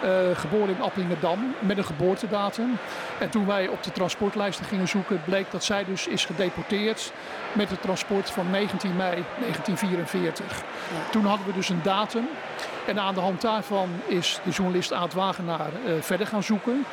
eh, 0.01 0.09
geboren 0.33 0.75
in 0.75 0.81
Appingedam 0.81 1.55
met 1.59 1.77
een 1.77 1.83
geboortedatum. 1.85 2.77
En 3.19 3.29
toen 3.29 3.45
wij 3.47 3.67
op 3.67 3.83
de 3.83 3.91
transportlijsten 3.91 4.65
gingen 4.65 4.87
zoeken, 4.87 5.21
bleek 5.25 5.51
dat 5.51 5.63
zij 5.63 5.85
dus 5.85 6.07
is 6.07 6.25
gedeporteerd 6.25 7.11
met 7.53 7.69
het 7.69 7.81
transport 7.81 8.29
van 8.29 8.49
19 8.49 8.95
mei 8.95 9.23
1944. 9.39 10.63
Toen 11.11 11.25
hadden 11.25 11.45
we 11.47 11.53
dus 11.53 11.69
een 11.69 11.81
datum. 11.83 12.27
En 12.87 12.99
aan 12.99 13.13
de 13.13 13.19
hand 13.19 13.41
daarvan 13.41 13.89
is 14.05 14.39
de 14.43 14.49
journalist 14.51 14.93
Aad 14.93 15.13
Wagenaar 15.13 15.59
eh, 15.85 15.93
verder 15.99 16.27
gaan 16.27 16.43
zoeken. 16.43 16.85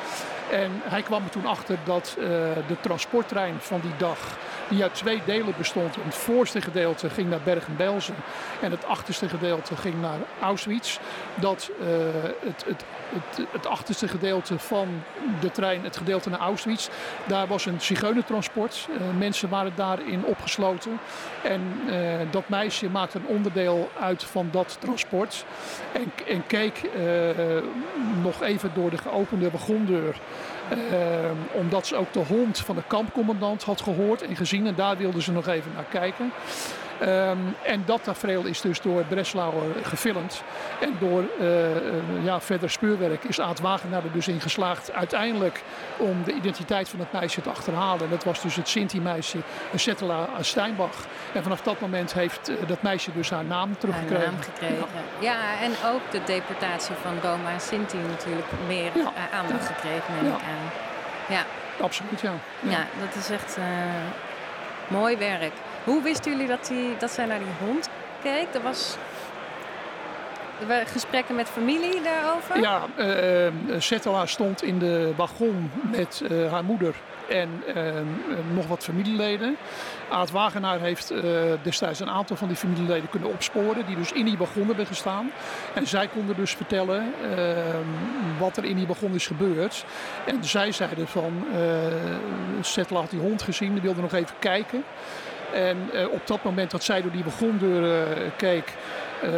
En 0.51 0.71
hij 0.83 1.01
kwam 1.01 1.23
er 1.23 1.29
toen 1.29 1.45
achter 1.45 1.77
dat 1.83 2.15
eh, 2.19 2.25
de 2.67 2.79
transporttrein 2.81 3.55
van 3.59 3.79
die 3.79 3.95
dag, 3.97 4.37
die 4.69 4.83
uit 4.83 4.93
twee 4.95 5.21
delen 5.25 5.53
bestond. 5.57 5.95
Het 5.95 6.15
voorste 6.15 6.61
gedeelte 6.61 7.09
ging 7.09 7.29
naar 7.29 7.39
Bergen-Belsen 7.43 8.15
en 8.61 8.71
het 8.71 8.85
achterste 8.85 9.29
gedeelte 9.29 9.75
ging 9.75 10.01
naar 10.01 10.19
Auschwitz. 10.41 10.99
Dat 11.35 11.69
eh, 11.79 11.87
het, 12.39 12.65
het, 12.65 12.83
het, 13.09 13.47
het 13.51 13.65
achterste 13.65 14.07
gedeelte 14.07 14.59
van 14.59 15.03
de 15.39 15.51
trein, 15.51 15.83
het 15.83 15.97
gedeelte 15.97 16.29
naar 16.29 16.39
Auschwitz, 16.39 16.89
daar 17.27 17.47
was 17.47 17.65
een 17.65 17.81
zigeunentransport. 17.81 18.87
Eh, 18.91 19.17
mensen 19.17 19.49
waren 19.49 19.73
daarin 19.75 20.25
opgesloten. 20.25 20.99
En 21.43 21.61
dat 22.31 22.49
meisje 22.49 22.89
maakte 22.89 23.17
een 23.17 23.25
onderdeel 23.25 23.89
uit 23.99 24.23
van 24.23 24.49
dat 24.51 24.77
transport. 24.79 25.45
En, 25.91 26.11
en 26.27 26.47
keek 26.47 26.89
nog 28.21 28.41
even 28.41 28.71
door 28.73 28.89
de 28.89 28.97
geopende 28.97 29.51
wagondeur. 29.51 30.19
Eh, 30.69 31.31
omdat 31.51 31.87
ze 31.87 31.95
ook 31.95 32.13
de 32.13 32.23
hond 32.27 32.59
van 32.59 32.75
de 32.75 32.83
kampcommandant 32.87 33.63
had 33.63 33.81
gehoord 33.81 34.21
en 34.21 34.35
gezien. 34.35 34.67
En 34.67 34.75
daar 34.75 34.97
wilden 34.97 35.21
ze 35.21 35.31
nog 35.31 35.47
even 35.47 35.71
naar 35.75 35.85
kijken. 35.89 36.31
Ehm, 36.99 37.37
en 37.63 37.83
dat 37.85 38.03
tafereel 38.03 38.45
is 38.45 38.61
dus 38.61 38.81
door 38.81 39.03
Breslauer 39.03 39.75
gefilmd. 39.83 40.43
En 40.79 40.95
door 40.99 41.23
eh, 41.39 41.75
eh, 41.75 41.81
ja, 42.23 42.41
verder 42.41 42.69
speurwerk 42.69 43.23
is 43.23 43.39
Aad 43.39 43.59
Wagenaar 43.59 44.03
er 44.03 44.11
dus 44.11 44.27
in 44.27 44.41
geslaagd 44.41 44.91
uiteindelijk 44.93 45.61
om 45.97 46.23
de 46.23 46.31
identiteit 46.33 46.89
van 46.89 46.99
het 46.99 47.11
meisje 47.11 47.41
te 47.41 47.49
achterhalen. 47.49 48.03
En 48.03 48.09
dat 48.09 48.23
was 48.23 48.41
dus 48.41 48.55
het 48.55 48.67
Sinti-meisje 48.67 49.37
Settela 49.75 50.27
Steinbach. 50.41 51.05
En 51.33 51.43
vanaf 51.43 51.61
dat 51.61 51.79
moment 51.79 52.13
heeft 52.13 52.49
eh, 52.49 52.55
dat 52.67 52.81
meisje 52.81 53.11
dus 53.13 53.29
haar 53.29 53.45
naam 53.45 53.67
Haar 53.69 53.77
teruggekregen. 53.77 54.31
naam 54.33 54.41
gekregen. 54.41 54.85
Ja. 55.19 55.37
en 55.61 55.71
ook 55.93 56.01
de 56.11 56.21
deportatie 56.25 56.95
van 57.01 57.13
Roma 57.31 57.51
en 57.51 57.61
Sinti 57.61 57.97
natuurlijk 57.97 58.47
meer 58.67 58.91
Ja. 58.95 59.01
eh, 59.15 59.39
aandacht 59.39 59.65
gekregen, 59.67 60.13
neem 60.21 60.31
Ja. 60.31 60.37
ik 60.37 60.41
aan. 60.43 60.71
Ja, 61.35 61.41
Absoluut, 61.81 62.21
ja. 62.21 62.31
ja. 62.59 62.85
dat 63.05 63.15
is 63.15 63.29
echt 63.29 63.57
eh, 63.57 63.63
mooi 64.87 65.17
werk. 65.17 65.51
Hoe 65.89 66.01
wisten 66.01 66.31
jullie 66.31 66.47
dat, 66.47 66.65
die, 66.67 66.97
dat 66.99 67.11
zij 67.11 67.25
naar 67.25 67.39
die 67.39 67.67
hond 67.67 67.89
keek? 68.21 68.47
Er 68.53 68.61
was 68.61 68.97
gesprekken 70.85 71.35
met 71.35 71.49
familie 71.49 72.01
daarover? 72.01 72.59
Ja, 72.61 72.81
eh, 72.95 73.45
eh, 73.47 73.53
Settela 73.77 74.25
stond 74.25 74.63
in 74.63 74.79
de 74.79 75.13
wagon 75.15 75.71
met 75.91 76.21
eh, 76.29 76.51
haar 76.51 76.63
moeder 76.63 76.95
en 77.29 77.63
eh, 77.75 77.87
eh, 77.97 78.03
nog 78.53 78.67
wat 78.67 78.83
familieleden. 78.83 79.57
Aad 80.09 80.31
Wagenaar 80.31 80.79
heeft 80.79 81.11
eh, 81.11 81.21
destijds 81.61 81.99
een 81.99 82.09
aantal 82.09 82.35
van 82.35 82.47
die 82.47 82.57
familieleden 82.57 83.09
kunnen 83.09 83.29
opsporen, 83.29 83.85
die 83.85 83.95
dus 83.95 84.11
in 84.11 84.25
die 84.25 84.37
wagon 84.37 84.67
hebben 84.67 84.85
gestaan. 84.85 85.31
En 85.73 85.87
zij 85.87 86.07
konden 86.07 86.35
dus 86.35 86.53
vertellen 86.55 87.13
eh, 87.37 87.37
wat 88.39 88.57
er 88.57 88.65
in 88.65 88.75
die 88.75 88.87
wagon 88.87 89.13
is 89.13 89.27
gebeurd. 89.27 89.85
En 90.25 90.43
zij 90.43 90.71
zeiden 90.71 91.07
van, 91.07 91.45
eh 91.53 91.59
Settela 92.61 92.99
had 92.99 93.09
die 93.09 93.19
hond 93.19 93.41
gezien, 93.41 93.73
die 93.73 93.81
wilde 93.81 94.01
nog 94.01 94.13
even 94.13 94.35
kijken. 94.39 94.83
En 95.53 95.89
eh, 95.93 96.07
op 96.11 96.27
dat 96.27 96.43
moment 96.43 96.71
dat 96.71 96.83
zij 96.83 97.01
door 97.01 97.11
die 97.11 97.23
wagondeur 97.23 98.01
eh, 98.01 98.17
keek, 98.35 98.73
eh, 99.21 99.29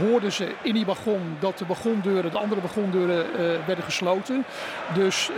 hoorden 0.00 0.32
ze 0.32 0.48
in 0.62 0.74
die 0.74 0.86
wagon 0.86 1.36
dat 1.40 1.58
de 1.58 1.66
wagondeuren, 1.66 2.30
de 2.30 2.38
andere 2.38 2.60
wagondeuren, 2.60 3.24
eh, 3.34 3.44
werden 3.66 3.84
gesloten. 3.84 4.44
Dus 4.94 5.30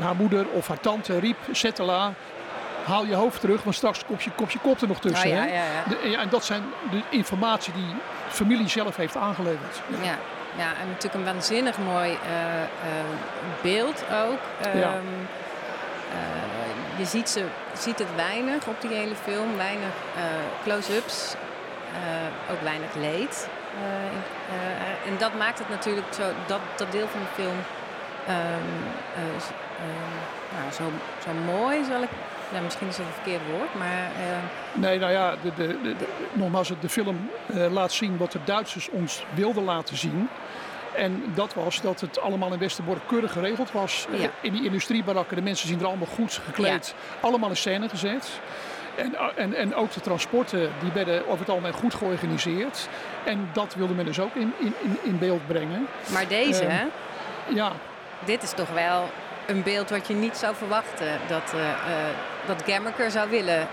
haar 0.00 0.14
moeder 0.16 0.46
of 0.52 0.68
haar 0.68 0.80
tante 0.80 1.18
riep, 1.18 1.36
Settela, 1.52 2.12
haal 2.84 3.04
je 3.06 3.14
hoofd 3.14 3.40
terug, 3.40 3.62
want 3.62 3.76
straks 3.76 4.04
komt 4.04 4.22
je, 4.22 4.30
komt 4.36 4.52
je 4.52 4.58
kop 4.58 4.80
er 4.80 4.88
nog 4.88 5.00
tussen. 5.00 5.28
Ja, 5.28 5.34
hè?" 5.36 5.46
ja, 5.46 5.52
ja. 5.54 5.82
De- 6.02 6.08
ja, 6.10 6.20
en 6.20 6.28
dat 6.28 6.44
zijn 6.44 6.62
de 6.90 7.00
informatie 7.10 7.72
die 7.72 7.86
de 8.28 8.34
familie 8.34 8.68
zelf 8.68 8.96
heeft 8.96 9.16
aangeleverd. 9.16 9.80
Ja, 10.02 10.16
ja, 10.56 10.70
en 10.80 10.86
natuurlijk 10.88 11.14
een 11.14 11.32
waanzinnig 11.34 11.78
mooi 11.78 12.18
beeld 13.62 14.04
ook. 14.24 14.72
Ja. 14.74 14.90
Ehm, 16.98 17.04
je 17.04 17.06
ziet, 17.06 17.28
ze, 17.28 17.44
ziet 17.78 17.98
het 17.98 18.14
weinig 18.16 18.66
op 18.66 18.80
die 18.80 18.90
hele 18.90 19.14
film, 19.14 19.56
weinig 19.56 19.94
eh, 20.16 20.22
close-ups, 20.62 21.34
eh, 21.92 22.52
ook 22.52 22.62
weinig 22.62 22.94
leed. 22.94 23.48
Eh, 23.78 25.10
en 25.10 25.18
dat 25.18 25.34
maakt 25.34 25.58
het 25.58 25.68
natuurlijk 25.68 26.06
zo, 26.14 26.22
dat, 26.46 26.60
dat 26.76 26.92
deel 26.92 27.08
van 27.08 27.20
de 27.20 27.42
film 27.42 27.58
ehm, 28.26 28.38
eh, 29.14 29.22
ehm, 29.82 30.14
nou, 30.58 30.72
zo, 30.72 30.84
zo 31.24 31.52
mooi, 31.52 31.84
zal 31.84 32.02
ik. 32.02 32.08
Ja, 32.52 32.60
misschien 32.60 32.88
is 32.88 32.96
dat 32.96 33.06
een 33.06 33.12
verkeerd 33.12 33.40
woord, 33.50 33.74
maar 33.74 34.04
eh, 34.04 34.38
Nee, 34.72 34.98
nou 34.98 35.12
ja, 35.12 35.34
de, 35.42 35.52
de, 35.56 35.80
de, 35.82 36.06
nogmaals, 36.32 36.72
de 36.80 36.88
film 36.88 37.30
laat 37.70 37.92
zien 37.92 38.16
wat 38.16 38.32
de 38.32 38.38
Duitsers 38.44 38.88
ons 38.90 39.24
wilden 39.34 39.64
laten 39.64 39.96
zien. 39.96 40.28
En 40.98 41.22
dat 41.34 41.54
was 41.54 41.80
dat 41.80 42.00
het 42.00 42.20
allemaal 42.20 42.52
in 42.52 42.58
Westerbork 42.58 43.00
keurig 43.06 43.32
geregeld 43.32 43.72
was. 43.72 44.06
Eh, 44.12 44.20
Ja. 44.20 44.30
In 44.40 44.52
die 44.52 44.64
industriebarakken, 44.64 45.36
de 45.36 45.42
mensen 45.42 45.68
zien 45.68 45.80
er 45.80 45.86
allemaal 45.86 46.06
goed 46.14 46.40
gekleed. 46.44 46.94
Allemaal 47.20 47.48
in 47.48 47.56
scène 47.56 47.88
gezet. 47.88 48.28
En, 48.96 49.14
en, 49.36 49.54
en 49.54 49.74
ook 49.74 49.92
de 49.92 50.00
transporten, 50.00 50.70
die 50.80 50.92
werden 50.92 51.26
over 51.26 51.38
het 51.38 51.48
algemeen 51.48 51.72
goed 51.72 51.94
georganiseerd. 51.94 52.88
En 53.24 53.48
dat 53.52 53.74
wilde 53.74 53.94
men 53.94 54.04
dus 54.04 54.20
ook 54.20 54.34
in, 54.34 54.52
in, 54.58 54.74
in- 55.02 55.18
beeld 55.18 55.46
brengen. 55.46 55.86
maar 56.12 56.28
deze, 56.28 56.62
Ehm, 56.64 56.70
hè? 56.70 56.84
Ja, 57.48 57.72
Dit 58.24 58.42
is 58.42 58.50
toch 58.52 58.70
wel 58.70 59.10
een 59.46 59.62
beeld 59.62 59.90
wat 59.90 60.06
je 60.08 60.14
niet 60.14 60.36
zou 60.36 60.54
verwachten. 60.56 61.06
Dat, 61.28 61.52
eh 61.54 61.68
eh, 61.70 61.76
dat 62.46 62.62
Gemmerker 62.66 63.10
zou 63.10 63.30
willen 63.30 63.58
eh, 63.60 63.68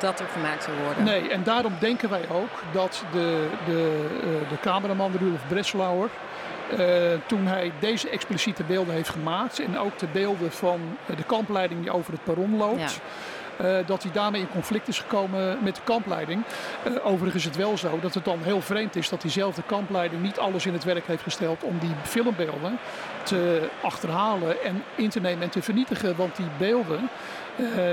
dat 0.00 0.20
er 0.20 0.26
gemaakt 0.32 0.64
zou 0.64 0.76
worden. 0.84 1.04
Nee, 1.04 1.28
en 1.30 1.42
daarom 1.42 1.72
denken 1.80 2.10
wij 2.10 2.24
ook 2.32 2.62
dat 2.72 3.04
de, 3.12 3.48
de, 3.66 4.06
eh, 4.22 4.50
de 4.50 4.58
cameraman 4.60 5.12
Rudolf 5.18 5.40
Breslauer, 5.48 6.04
eh, 6.04 6.10
toen 7.26 7.46
hij 7.46 7.72
deze 7.80 8.08
expliciete 8.08 8.64
beelden 8.64 8.94
heeft 8.94 9.08
gemaakt 9.08 9.58
en 9.58 9.78
ook 9.78 9.98
de 9.98 10.06
beelden 10.12 10.52
van 10.52 10.80
eh, 11.06 11.16
de 11.16 11.24
kampleiding 11.24 11.80
die 11.80 11.92
over 11.92 12.12
het 12.12 12.24
perron 12.24 12.56
loopt, 12.56 13.00
eh, 13.60 13.76
dat 13.86 14.02
hij 14.02 14.12
daarmee 14.12 14.40
in 14.40 14.48
conflict 14.48 14.88
is 14.88 14.98
gekomen 14.98 15.58
met 15.62 15.74
de 15.74 15.80
kampleiding. 15.84 16.42
Eh, 16.84 17.06
overigens 17.06 17.34
is 17.34 17.44
het 17.44 17.56
wel 17.56 17.78
zo 17.78 17.98
dat 18.00 18.14
het 18.14 18.24
dan 18.24 18.38
heel 18.42 18.60
vreemd 18.60 18.96
is 18.96 19.08
dat 19.08 19.22
diezelfde 19.22 19.62
kampleiding 19.66 20.22
niet 20.22 20.38
alles 20.38 20.66
in 20.66 20.72
het 20.72 20.84
werk 20.84 21.06
heeft 21.06 21.22
gesteld 21.22 21.62
om 21.62 21.78
die 21.78 21.90
filmbeelden 22.02 22.78
te 23.22 23.68
achterhalen 23.82 24.62
en 24.64 24.82
in 24.94 25.08
te 25.08 25.20
nemen 25.20 25.42
en 25.42 25.50
te 25.50 25.62
vernietigen. 25.62 26.16
Want 26.16 26.36
die 26.36 26.46
beelden, 26.58 26.98
eh, 26.98 27.39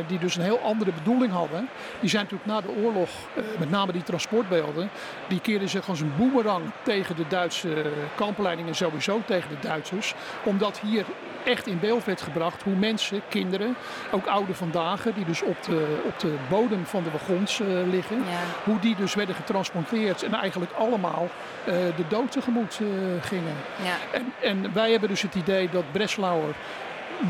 die 0.08 0.20
dus 0.20 0.36
een 0.36 0.42
heel 0.44 0.60
andere 0.60 0.92
bedoeling 0.92 1.32
hadden, 1.32 1.70
die 2.00 2.10
zijn 2.10 2.24
natuurlijk 2.24 2.50
na 2.50 2.62
de 2.62 2.82
oorlog, 2.84 3.10
eh, 3.36 3.44
met 3.60 3.70
name 3.70 3.92
die 3.92 4.04
transportbeelden, 4.04 4.90
die 5.28 5.40
keerden 5.42 5.70
zich 5.70 5.90
als 5.90 6.00
een 6.02 6.14
boemerang 6.18 6.72
tegen 6.82 7.16
de 7.16 7.28
Duitse 7.28 7.86
kampleiding 8.16 8.68
en 8.68 8.76
sowieso 8.76 9.22
tegen 9.26 9.50
de 9.50 9.68
Duitsers. 9.68 10.14
Omdat 10.44 10.80
hier 10.80 11.06
echt 11.46 11.68
in 11.68 11.80
beeld 11.80 12.04
werd 12.06 12.22
gebracht 12.22 12.64
hoe 12.64 12.76
mensen, 12.76 13.22
kinderen, 13.30 13.76
ook 14.12 14.26
oude 14.26 14.54
vandaag, 14.54 15.02
die 15.16 15.26
dus 15.26 15.42
op 15.42 15.64
de, 15.64 16.02
op 16.06 16.20
de 16.20 16.36
bodem 16.50 16.86
van 16.86 17.04
de 17.04 17.12
wagons 17.12 17.60
eh, 17.60 17.68
liggen, 17.90 18.18
Ja. 18.18 18.24
hoe 18.64 18.80
die 18.80 18.96
dus 18.96 19.16
werden 19.16 19.36
getransporteerd 19.36 20.24
en 20.24 20.34
eigenlijk 20.34 20.72
allemaal 20.72 21.28
eh, 21.66 21.74
de 21.74 22.08
dood 22.08 22.32
tegemoet 22.32 22.80
eh, 22.82 22.88
gingen. 23.28 23.56
Ja. 23.84 24.18
En, 24.18 24.34
en 24.42 24.74
wij 24.74 24.92
hebben 24.92 25.10
dus 25.10 25.22
het 25.22 25.36
idee 25.36 25.70
dat 25.70 25.92
Breslauer 25.92 26.54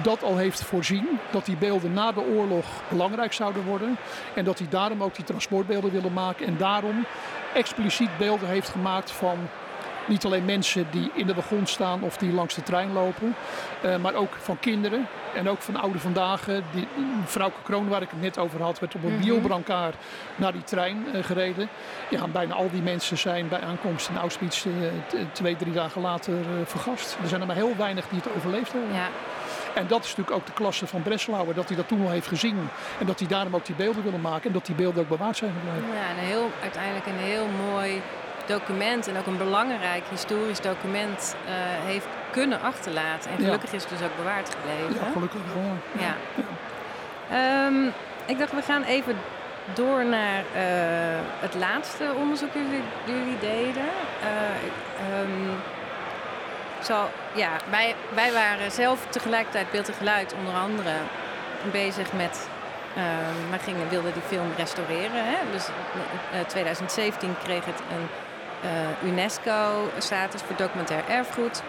dat 0.04 0.24
al 0.24 0.38
heeft 0.38 0.64
voorzien. 0.64 1.08
Dat 1.32 1.46
die 1.46 1.58
beelden 1.58 1.94
na 1.94 2.12
de 2.12 2.26
oorlog 2.36 2.66
belangrijk 2.90 3.34
zouden 3.34 3.64
worden. 3.64 3.98
En 4.36 4.46
dat 4.46 4.60
hij 4.60 4.68
daarom 4.70 5.04
ook 5.04 5.16
die 5.16 5.26
transportbeelden 5.26 5.92
wilde 5.92 6.10
maken. 6.10 6.46
En 6.46 6.58
daarom 6.58 7.06
expliciet 7.54 8.18
beelden 8.18 8.50
heeft 8.50 8.70
gemaakt 8.70 9.12
van 9.12 9.38
niet 10.08 10.26
alleen 10.26 10.46
mensen 10.46 10.88
die 10.92 11.12
in 11.14 11.28
de 11.28 11.34
wagon 11.34 11.66
staan 11.66 12.02
of 12.02 12.18
die 12.18 12.34
langs 12.34 12.56
de 12.56 12.64
trein 12.64 12.94
lopen. 12.94 13.36
eh, 13.82 13.98
maar 13.98 14.14
ook 14.14 14.34
van 14.42 14.60
kinderen. 14.60 15.08
En 15.36 15.50
ook 15.50 15.62
van 15.62 15.76
oude 15.76 16.00
vandaag. 16.00 16.46
Die, 16.46 16.88
Vrouwke 17.26 17.62
Kroon, 17.64 17.88
waar 17.88 18.02
ik 18.02 18.10
het 18.10 18.22
net 18.22 18.38
over 18.38 18.62
had, 18.62 18.80
werd 18.80 18.96
op 18.96 19.04
een 19.04 19.22
wielbrancard 19.22 19.96
naar 20.36 20.52
die 20.52 20.64
trein 20.64 21.06
eh, 21.14 21.24
gereden. 21.24 21.70
Ja, 22.10 22.28
bijna 22.28 22.54
al 22.54 22.70
die 22.72 22.82
mensen 22.82 23.18
zijn 23.18 23.48
bij 23.48 23.62
aankomst 23.62 24.10
in 24.10 24.18
Auschwitz 24.18 24.66
eh, 24.66 24.72
twee, 25.32 25.56
drie 25.56 25.74
dagen 25.74 26.02
later 26.02 26.34
vergast. 26.66 27.18
Er 27.22 27.28
zijn 27.28 27.42
er 27.42 27.48
maar 27.48 27.56
heel 27.56 27.76
weinig 27.78 28.08
die 28.08 28.20
het 28.24 28.36
overleefd 28.36 28.72
hebben. 28.72 28.94
Ja. 28.94 29.08
En 29.78 29.88
dat 29.88 30.04
is 30.04 30.10
natuurlijk 30.10 30.36
ook 30.38 30.46
de 30.46 30.52
klasse 30.54 30.88
van 30.88 31.02
Breslauer, 31.02 31.54
dat 31.54 31.68
hij 31.68 31.78
dat 31.78 31.88
toen 31.88 32.04
al 32.06 32.10
heeft 32.10 32.28
gezien. 32.28 32.70
En 33.00 33.06
dat 33.06 33.20
hij 33.20 33.28
daarom 33.28 33.56
ook 33.56 33.66
die 33.66 33.76
beelden 33.76 34.04
wilde 34.04 34.18
maken 34.18 34.48
en 34.48 34.54
dat 34.54 34.66
die 34.66 34.76
beelden 34.76 35.02
ook 35.02 35.10
bewaard 35.10 35.38
zijn 35.38 35.52
gebleven. 35.60 35.96
Ja, 35.96 36.10
een 36.10 36.28
heel, 36.28 36.52
uiteindelijk 36.62 37.06
een 37.06 37.18
heel 37.34 37.48
mooi 37.72 38.02
document 38.46 39.08
en 39.08 39.18
ook 39.18 39.26
een 39.26 39.38
belangrijk 39.38 40.04
historisch 40.10 40.62
document 40.62 41.36
eh, 41.46 41.52
heeft 41.86 42.08
kunnen 42.32 42.62
achterlaten. 42.62 43.30
En 43.32 43.38
Ja. 43.38 43.44
gelukkig 43.44 43.74
is 43.74 43.82
het 43.82 43.90
dus 43.92 44.02
ook 44.08 44.16
bewaard 44.18 44.56
gebleven. 44.56 45.06
Ja, 45.06 45.12
gelukkig 45.12 45.42
wel. 45.54 45.78
Ja. 46.06 46.16
Ehm, 47.32 47.86
ik 48.26 48.38
dacht, 48.40 48.52
we 48.54 48.62
gaan 48.62 48.84
even 48.84 49.16
door 49.74 50.06
naar 50.06 50.38
eh, 50.54 51.20
het 51.40 51.56
laatste 51.56 52.04
onderzoek 52.18 52.54
dat 52.54 52.62
jullie, 52.64 52.84
jullie 53.06 53.40
deden. 53.40 53.90
Eh, 54.22 55.20
ehm, 55.20 55.50
zo, 56.84 57.10
ja, 57.36 57.50
wij, 57.70 57.96
wij 58.14 58.34
waren 58.34 58.72
zelf 58.72 59.06
tegelijkertijd 59.10 59.72
beeld 59.72 59.88
en 59.88 59.94
geluid 59.94 60.34
onder 60.40 60.54
andere 60.54 60.94
bezig 61.72 62.14
met... 62.14 62.48
ehm 62.96 63.50
wij 63.50 63.60
gingen, 63.60 63.90
wilden 63.90 64.14
die 64.14 64.22
film 64.22 64.52
restaureren. 64.58 65.26
Hè? 65.26 65.38
Dus 65.52 65.68
in 66.32 66.46
2017 66.48 67.36
kreeg 67.44 67.66
het 67.66 67.80
een 67.92 68.08
eh, 68.62 69.10
UNESCO-status 69.10 70.42
voor 70.42 70.56
documentair 70.56 71.04
erfgoed. 71.10 71.62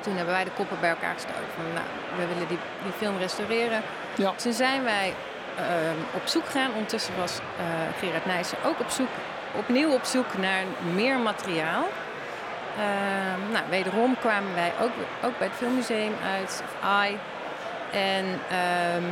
Toen 0.00 0.16
hebben 0.16 0.34
wij 0.34 0.44
de 0.44 0.50
koppen 0.50 0.76
bij 0.80 0.90
elkaar 0.90 1.14
gestoken 1.14 1.50
van, 1.54 1.64
nou, 1.74 1.86
we 2.16 2.34
willen 2.34 2.48
die, 2.48 2.58
die 2.82 2.92
film 2.92 3.18
restaureren. 3.18 3.82
Ja. 4.14 4.32
Toen 4.36 4.52
zijn 4.52 4.84
wij 4.84 5.14
ehm, 5.56 5.98
op 6.14 6.26
zoek 6.26 6.44
gegaan. 6.44 6.72
Ondertussen 6.72 7.16
was 7.16 7.38
eh, 7.38 7.64
Gerard 7.98 8.26
Nijssen 8.26 8.58
ook 8.64 8.80
op 8.80 8.90
zoek, 8.90 9.08
opnieuw 9.54 9.92
op 9.92 10.04
zoek 10.04 10.38
naar 10.38 10.62
meer 10.94 11.18
materiaal. 11.18 11.84
Ehm, 12.78 13.52
nou, 13.52 13.64
wederom 13.68 14.16
kwamen 14.18 14.54
wij 14.54 14.72
ook, 14.82 14.92
ook 15.24 15.38
bij 15.38 15.46
het 15.46 15.56
Filmmuseum 15.56 16.12
uit, 16.34 16.62
of 16.64 16.88
AI. 16.88 17.18
En 17.92 18.40
ehm, 18.50 19.02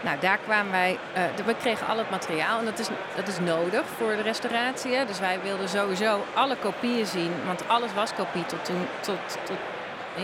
nou, 0.00 0.18
daar 0.20 0.38
kwamen 0.44 0.72
wij, 0.72 0.98
eh, 1.12 1.22
we 1.44 1.54
kregen 1.54 1.86
al 1.86 1.98
het 1.98 2.10
materiaal 2.10 2.58
en 2.58 2.64
dat 2.64 2.78
is, 2.78 2.88
dat 3.14 3.28
is 3.28 3.38
nodig 3.38 3.82
voor 3.96 4.16
de 4.16 4.22
restauratie. 4.22 4.94
Hè. 4.94 5.04
Dus 5.04 5.18
wij 5.18 5.38
wilden 5.42 5.68
sowieso 5.68 6.24
alle 6.34 6.56
kopieën 6.56 7.06
zien, 7.06 7.32
want 7.46 7.68
alles 7.68 7.94
was 7.94 8.14
kopie 8.14 8.46
tot, 8.46 8.64
toen, 8.64 8.86
tot, 9.00 9.38
tot 9.44 9.56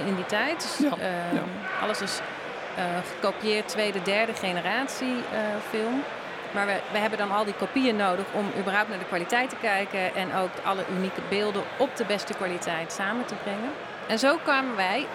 in 0.06 0.14
die 0.14 0.26
tijd. 0.26 0.76
Dus, 0.78 0.78
Ja, 0.78 0.90
ehm, 0.90 1.34
ja. 1.34 1.42
Alles 1.82 2.00
is 2.00 2.20
eh, 2.76 2.84
gekopieerd 3.14 3.68
tweede, 3.68 4.02
derde 4.02 4.34
generatie 4.34 5.16
eh, 5.32 5.40
film. 5.70 6.02
Maar 6.52 6.66
we, 6.66 6.80
we 6.92 6.98
hebben 6.98 7.18
dan 7.18 7.32
al 7.32 7.44
die 7.44 7.54
kopieën 7.54 7.96
nodig 7.96 8.24
om 8.32 8.50
überhaupt 8.58 8.88
naar 8.88 8.98
de 8.98 9.04
kwaliteit 9.04 9.48
te 9.48 9.56
kijken 9.60 10.14
en 10.14 10.34
ook 10.34 10.50
alle 10.64 10.84
unieke 10.96 11.20
beelden 11.28 11.62
op 11.76 11.96
de 11.96 12.04
beste 12.04 12.34
kwaliteit 12.34 12.92
samen 12.92 13.24
te 13.24 13.34
brengen. 13.42 13.72
En 14.06 14.18
zo 14.18 14.36
kwamen 14.42 14.76
wij 14.76 15.06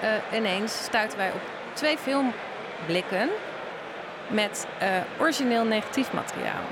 eh, 0.00 0.38
ineens, 0.38 0.84
stuiten 0.84 1.18
wij 1.18 1.30
op 1.30 1.40
twee 1.72 1.98
filmblikken 1.98 3.28
met 4.26 4.66
eh, 4.78 4.88
origineel 5.18 5.64
negatief 5.64 6.12
materiaal. 6.12 6.64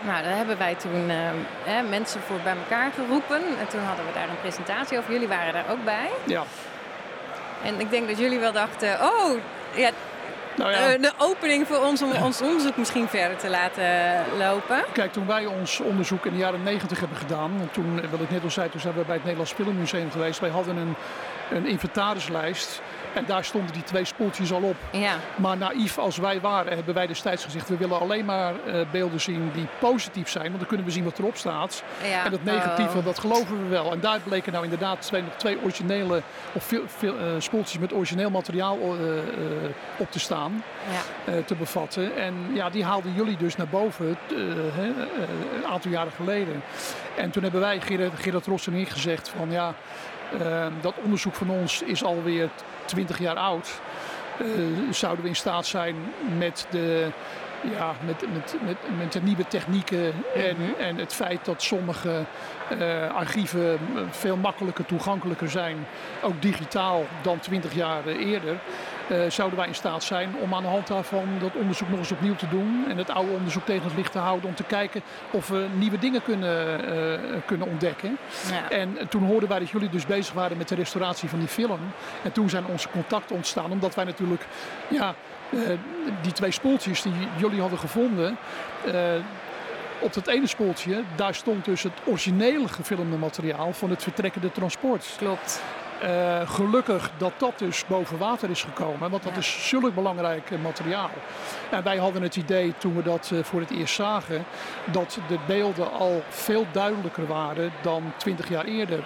Nou, 0.00 0.22
daar 0.22 0.36
hebben 0.36 0.58
wij 0.58 0.74
toen 0.74 1.10
eh, 1.10 1.16
hè, 1.64 1.82
mensen 1.82 2.20
voor 2.20 2.38
bij 2.44 2.56
elkaar 2.56 2.90
geroepen. 2.92 3.42
En 3.60 3.68
toen 3.68 3.80
hadden 3.80 4.06
we 4.06 4.12
daar 4.12 4.28
een 4.28 4.40
presentatie 4.40 4.98
over. 4.98 5.12
Jullie 5.12 5.28
waren 5.28 5.52
daar 5.52 5.70
ook 5.70 5.84
bij. 5.84 6.10
Ja. 6.24 6.42
En 7.64 7.80
ik 7.80 7.90
denk 7.90 8.08
dat 8.08 8.18
jullie 8.18 8.38
wel 8.38 8.52
dachten, 8.52 9.00
oh, 9.02 9.38
ja, 9.74 9.90
Nou 10.56 10.70
ja, 10.70 10.92
eh, 10.92 11.02
de 11.02 11.12
opening 11.18 11.66
voor 11.66 11.78
ons 11.78 12.02
om 12.02 12.12
ons 12.22 12.42
onderzoek 12.42 12.76
misschien 12.76 13.08
verder 13.08 13.36
te 13.36 13.50
laten 13.50 13.84
lopen. 14.38 14.84
kijk, 14.92 15.12
toen 15.12 15.26
wij 15.26 15.46
ons 15.46 15.80
onderzoek 15.80 16.26
in 16.26 16.32
de 16.32 16.38
jaren 16.38 16.62
90 16.62 17.00
hebben 17.00 17.18
gedaan, 17.18 17.50
en 17.60 17.68
toen, 17.70 18.10
wat 18.10 18.20
ik 18.20 18.30
net 18.30 18.42
al 18.42 18.50
zei, 18.50 18.70
toen 18.70 18.80
zijn 18.80 18.94
we 18.94 19.04
bij 19.04 19.14
het 19.14 19.22
Nederlands 19.22 19.52
Filmmuseum 19.52 20.10
geweest. 20.10 20.40
Wij 20.40 20.50
hadden 20.50 20.76
een, 20.76 20.94
een 21.50 21.66
inventarislijst 21.66 22.80
en 23.16 23.24
daar 23.26 23.44
stonden 23.44 23.72
die 23.72 23.82
twee 23.82 24.04
spoeltjes 24.04 24.52
al 24.52 24.62
op. 24.62 24.76
Ja, 24.90 25.14
Maar 25.36 25.56
naïef 25.56 25.98
als 25.98 26.16
wij 26.16 26.40
waren, 26.40 26.74
hebben 26.76 26.94
wij 26.94 27.06
destijds 27.06 27.44
gezegd: 27.44 27.68
we 27.68 27.76
willen 27.76 28.00
alleen 28.00 28.24
maar 28.24 28.54
eh, 28.66 28.80
beelden 28.90 29.20
zien 29.20 29.50
die 29.54 29.66
positief 29.78 30.28
zijn, 30.28 30.44
want 30.46 30.58
dan 30.58 30.66
kunnen 30.66 30.86
we 30.86 30.92
zien 30.92 31.04
wat 31.04 31.18
erop 31.18 31.36
staat. 31.36 31.82
ja. 32.08 32.24
En 32.24 32.30
dat 32.30 32.44
negatieve, 32.44 32.98
Oh. 32.98 33.04
dat 33.04 33.18
geloven 33.18 33.62
we 33.62 33.68
wel. 33.68 33.92
En 33.92 34.00
daar 34.00 34.20
bleken 34.20 34.52
nou 34.52 34.64
inderdaad 34.64 35.02
twee, 35.02 35.22
nog 35.22 35.32
twee 35.36 35.58
originele, 35.62 36.22
of 36.52 36.64
veel, 36.64 36.82
veel, 36.86 37.18
eh, 37.18 37.24
spoeltjes 37.38 37.78
met 37.78 37.92
origineel 37.92 38.30
materiaal 38.30 38.78
eh, 38.80 38.88
op 39.96 40.10
te 40.10 40.18
staan, 40.18 40.62
Ja. 41.26 41.42
te 41.42 41.54
bevatten. 41.54 42.16
En 42.16 42.34
ja, 42.54 42.70
die 42.70 42.84
haalden 42.84 43.12
jullie 43.14 43.36
dus 43.36 43.56
naar 43.56 43.68
boven 43.68 44.16
hè, 44.74 44.86
een 45.56 45.66
aantal 45.66 45.90
jaren 45.90 46.12
geleden. 46.12 46.62
En 47.16 47.30
toen 47.30 47.42
hebben 47.42 47.60
wij, 47.60 47.80
Gerard, 47.80 48.12
Gerard 48.20 48.46
Ross 48.46 48.66
en 48.66 48.74
ik, 48.74 48.88
gezegd 48.88 49.28
van 49.36 49.50
ja, 49.50 49.74
dat 50.80 50.94
onderzoek 51.04 51.34
van 51.34 51.50
ons 51.50 51.82
is 51.82 52.04
alweer 52.04 52.48
20 52.86 53.18
jaar 53.18 53.36
oud. 53.36 53.80
Eh, 54.38 54.46
zouden 54.90 55.22
we 55.22 55.28
in 55.28 55.36
staat 55.36 55.66
zijn 55.66 55.96
met 56.38 56.66
de 56.70 57.08
ja, 57.78 57.92
met, 58.04 58.20
met, 58.32 58.56
met, 58.64 58.76
met 58.98 59.12
de 59.12 59.22
nieuwe 59.22 59.46
technieken 59.46 60.12
en, 60.34 60.56
Mhm. 60.58 60.80
en 60.80 60.96
het 60.96 61.14
feit 61.14 61.44
dat 61.44 61.62
sommige 61.62 62.24
eh, 62.78 63.14
archieven 63.14 63.72
eh, 63.72 64.02
veel 64.10 64.36
makkelijker 64.36 64.84
toegankelijker 64.84 65.50
zijn, 65.50 65.86
ook 66.22 66.42
digitaal 66.42 67.04
dan 67.22 67.38
20 67.38 67.74
jaar 67.74 68.06
eerder, 68.06 68.58
eh, 69.08 69.30
zouden 69.30 69.58
wij 69.58 69.68
in 69.68 69.74
staat 69.74 70.02
zijn 70.02 70.34
om 70.40 70.54
aan 70.54 70.62
de 70.62 70.68
hand 70.68 70.86
daarvan 70.86 71.28
dat 71.40 71.54
onderzoek 71.54 71.88
nog 71.88 71.98
eens 71.98 72.12
opnieuw 72.12 72.34
te 72.34 72.48
doen 72.48 72.84
en 72.88 72.96
het 72.96 73.10
oude 73.10 73.32
onderzoek 73.32 73.64
tegen 73.64 73.84
het 73.84 73.96
licht 73.96 74.12
te 74.12 74.18
houden 74.18 74.48
om 74.48 74.54
te 74.54 74.62
kijken 74.62 75.02
of 75.30 75.48
we 75.48 75.66
nieuwe 75.74 75.98
dingen 75.98 76.22
kunnen, 76.22 76.84
eh, 76.88 77.40
kunnen 77.44 77.66
ontdekken. 77.66 78.18
Ja. 78.50 78.70
En 78.70 79.08
toen 79.08 79.22
hoorden 79.22 79.48
wij 79.48 79.58
dat 79.58 79.70
jullie 79.70 79.88
dus 79.88 80.06
bezig 80.06 80.34
waren 80.34 80.56
met 80.56 80.68
de 80.68 80.74
restauratie 80.74 81.28
van 81.28 81.38
die 81.38 81.48
film. 81.48 81.80
En 82.22 82.32
toen 82.32 82.50
zijn 82.50 82.66
onze 82.66 82.88
contacten 82.88 83.36
ontstaan, 83.36 83.70
omdat 83.70 83.94
wij 83.94 84.04
natuurlijk 84.04 84.46
ja, 84.88 85.14
eh, 85.50 85.58
die 86.22 86.32
twee 86.32 86.50
spoeltjes 86.50 87.02
die 87.02 87.12
jullie 87.36 87.60
hadden 87.60 87.78
gevonden. 87.78 88.36
op 89.98 90.12
dat 90.12 90.26
ene 90.26 90.46
spoeltje, 90.46 91.02
daar 91.16 91.34
stond 91.34 91.64
dus 91.64 91.82
het 91.82 91.92
originele 92.04 92.68
gefilmde 92.68 93.16
materiaal 93.16 93.72
van 93.72 93.90
het 93.90 94.02
vertrekkende 94.02 94.52
transport. 94.52 95.14
Klopt. 95.18 95.62
Eh, 96.00 96.50
gelukkig 96.50 97.10
dat 97.16 97.32
dat 97.36 97.58
dus 97.58 97.86
boven 97.86 98.18
water 98.18 98.50
is 98.50 98.62
gekomen, 98.62 99.10
want 99.10 99.22
dat 99.22 99.32
Ja. 99.32 99.38
is 99.38 99.68
zulk 99.68 99.94
belangrijk 99.94 100.50
eh, 100.50 100.58
materiaal. 100.58 101.10
En 101.70 101.82
wij 101.82 101.96
hadden 101.96 102.22
het 102.22 102.36
idee 102.36 102.74
toen 102.78 102.96
we 102.96 103.02
dat 103.02 103.30
eh, 103.32 103.38
voor 103.44 103.60
het 103.60 103.70
eerst 103.70 103.94
zagen, 103.94 104.44
dat 104.84 105.18
de 105.28 105.38
beelden 105.46 105.92
al 105.92 106.22
veel 106.28 106.66
duidelijker 106.72 107.26
waren 107.26 107.72
dan 107.82 108.12
20 108.16 108.48
jaar 108.48 108.64
eerder. 108.64 109.04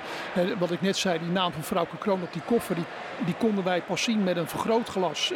Wat 0.59 0.71
ik 0.71 0.81
net 0.81 0.97
zei, 0.97 1.19
die 1.19 1.29
naam 1.31 1.53
van 1.53 1.63
Frauke 1.63 1.97
Kroon 1.97 2.23
op 2.23 2.33
die 2.33 2.43
koffer, 2.45 2.75
die, 2.75 2.85
die 3.25 3.35
konden 3.35 3.65
wij 3.65 3.83
pas 3.83 4.03
zien 4.03 4.25
met 4.25 4.37
een 4.37 4.49
vergrootglas 4.49 5.33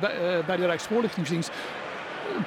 bij, 0.00 0.42
bij 0.46 0.56
de 0.56 0.66
Rijksvoorlichtingsdienst 0.66 1.50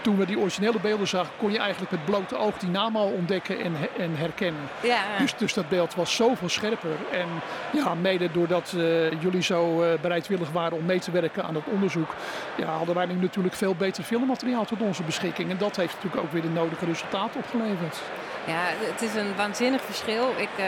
toen 0.02 0.18
we 0.18 0.26
die 0.26 0.40
originele 0.40 0.80
beelden 0.80 1.08
zagen, 1.08 1.32
kon 1.38 1.52
je 1.52 1.58
eigenlijk 1.60 1.92
met 1.92 2.06
blote 2.06 2.38
oog 2.38 2.58
die 2.58 2.70
naam 2.70 2.96
al 2.96 3.08
ontdekken 3.08 3.60
en, 3.60 3.76
en 3.98 4.16
herkennen. 4.16 4.62
Ja, 4.82 5.02
Dus, 5.20 5.36
dus 5.38 5.54
dat 5.54 5.70
beeld 5.70 5.96
was 5.96 6.16
zoveel 6.16 6.50
scherper. 6.50 6.96
En 7.12 7.28
ja, 7.72 7.94
mede 7.94 8.32
doordat 8.32 8.74
eh, 8.78 9.22
jullie 9.22 9.42
zo 9.42 9.82
eh, 9.82 10.00
bereidwillig 10.02 10.52
waren 10.52 10.78
om 10.78 10.86
mee 10.86 11.00
te 11.00 11.12
werken 11.12 11.44
aan 11.44 11.56
het 11.56 11.64
onderzoek, 11.66 12.16
ja, 12.58 12.66
hadden 12.66 12.96
wij 12.96 13.06
nu 13.06 13.14
natuurlijk 13.14 13.56
veel 13.56 13.76
beter 13.76 14.04
filmmateriaal 14.04 14.66
tot 14.66 14.82
onze 14.82 15.04
beschikking. 15.04 15.50
En 15.50 15.58
dat 15.58 15.76
heeft 15.76 15.94
natuurlijk 15.94 16.24
ook 16.24 16.32
weer 16.32 16.42
de 16.42 16.50
nodige 16.50 16.86
resultaten 16.86 17.40
opgeleverd. 17.40 18.02
Ja, 18.46 18.64
het 18.80 19.02
is 19.02 19.16
een 19.16 19.36
waanzinnig 19.36 19.82
verschil. 19.82 20.30
Ik, 20.38 20.50
eh, 20.56 20.66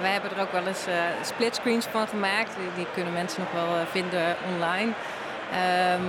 wij 0.00 0.12
hebben 0.12 0.30
er 0.36 0.42
ook 0.42 0.52
wel 0.52 0.66
eens 0.66 0.86
splitscreens 1.22 1.86
van 1.86 2.08
gemaakt. 2.08 2.56
Die, 2.56 2.68
die 2.74 2.86
kunnen 2.94 3.12
mensen 3.12 3.42
nog 3.42 3.52
wel 3.62 3.86
vinden 3.86 4.36
online. 4.54 4.92
Ehm, 5.52 6.02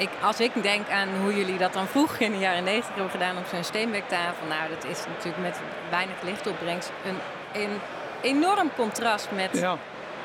ik, 0.00 0.08
als 0.22 0.40
ik 0.40 0.62
denk 0.62 0.88
aan 0.88 1.08
hoe 1.22 1.36
jullie 1.36 1.58
dat 1.58 1.72
dan 1.72 1.86
vroeger 1.86 2.20
in 2.20 2.32
de 2.32 2.38
jaren 2.38 2.64
90 2.64 2.94
hebben 2.94 3.10
gedaan 3.10 3.38
op 3.38 3.46
zo'n 3.52 3.64
steenbektafel. 3.64 4.46
Nou, 4.48 4.68
dat 4.68 4.84
is 4.90 5.04
natuurlijk 5.06 5.42
met 5.42 5.60
weinig 5.90 6.22
lichtopbrengst 6.22 6.92
een, 7.04 7.18
een 7.62 7.78
enorm 8.20 8.70
contrast 8.76 9.28
met 9.34 9.58
Ja, 9.58 9.76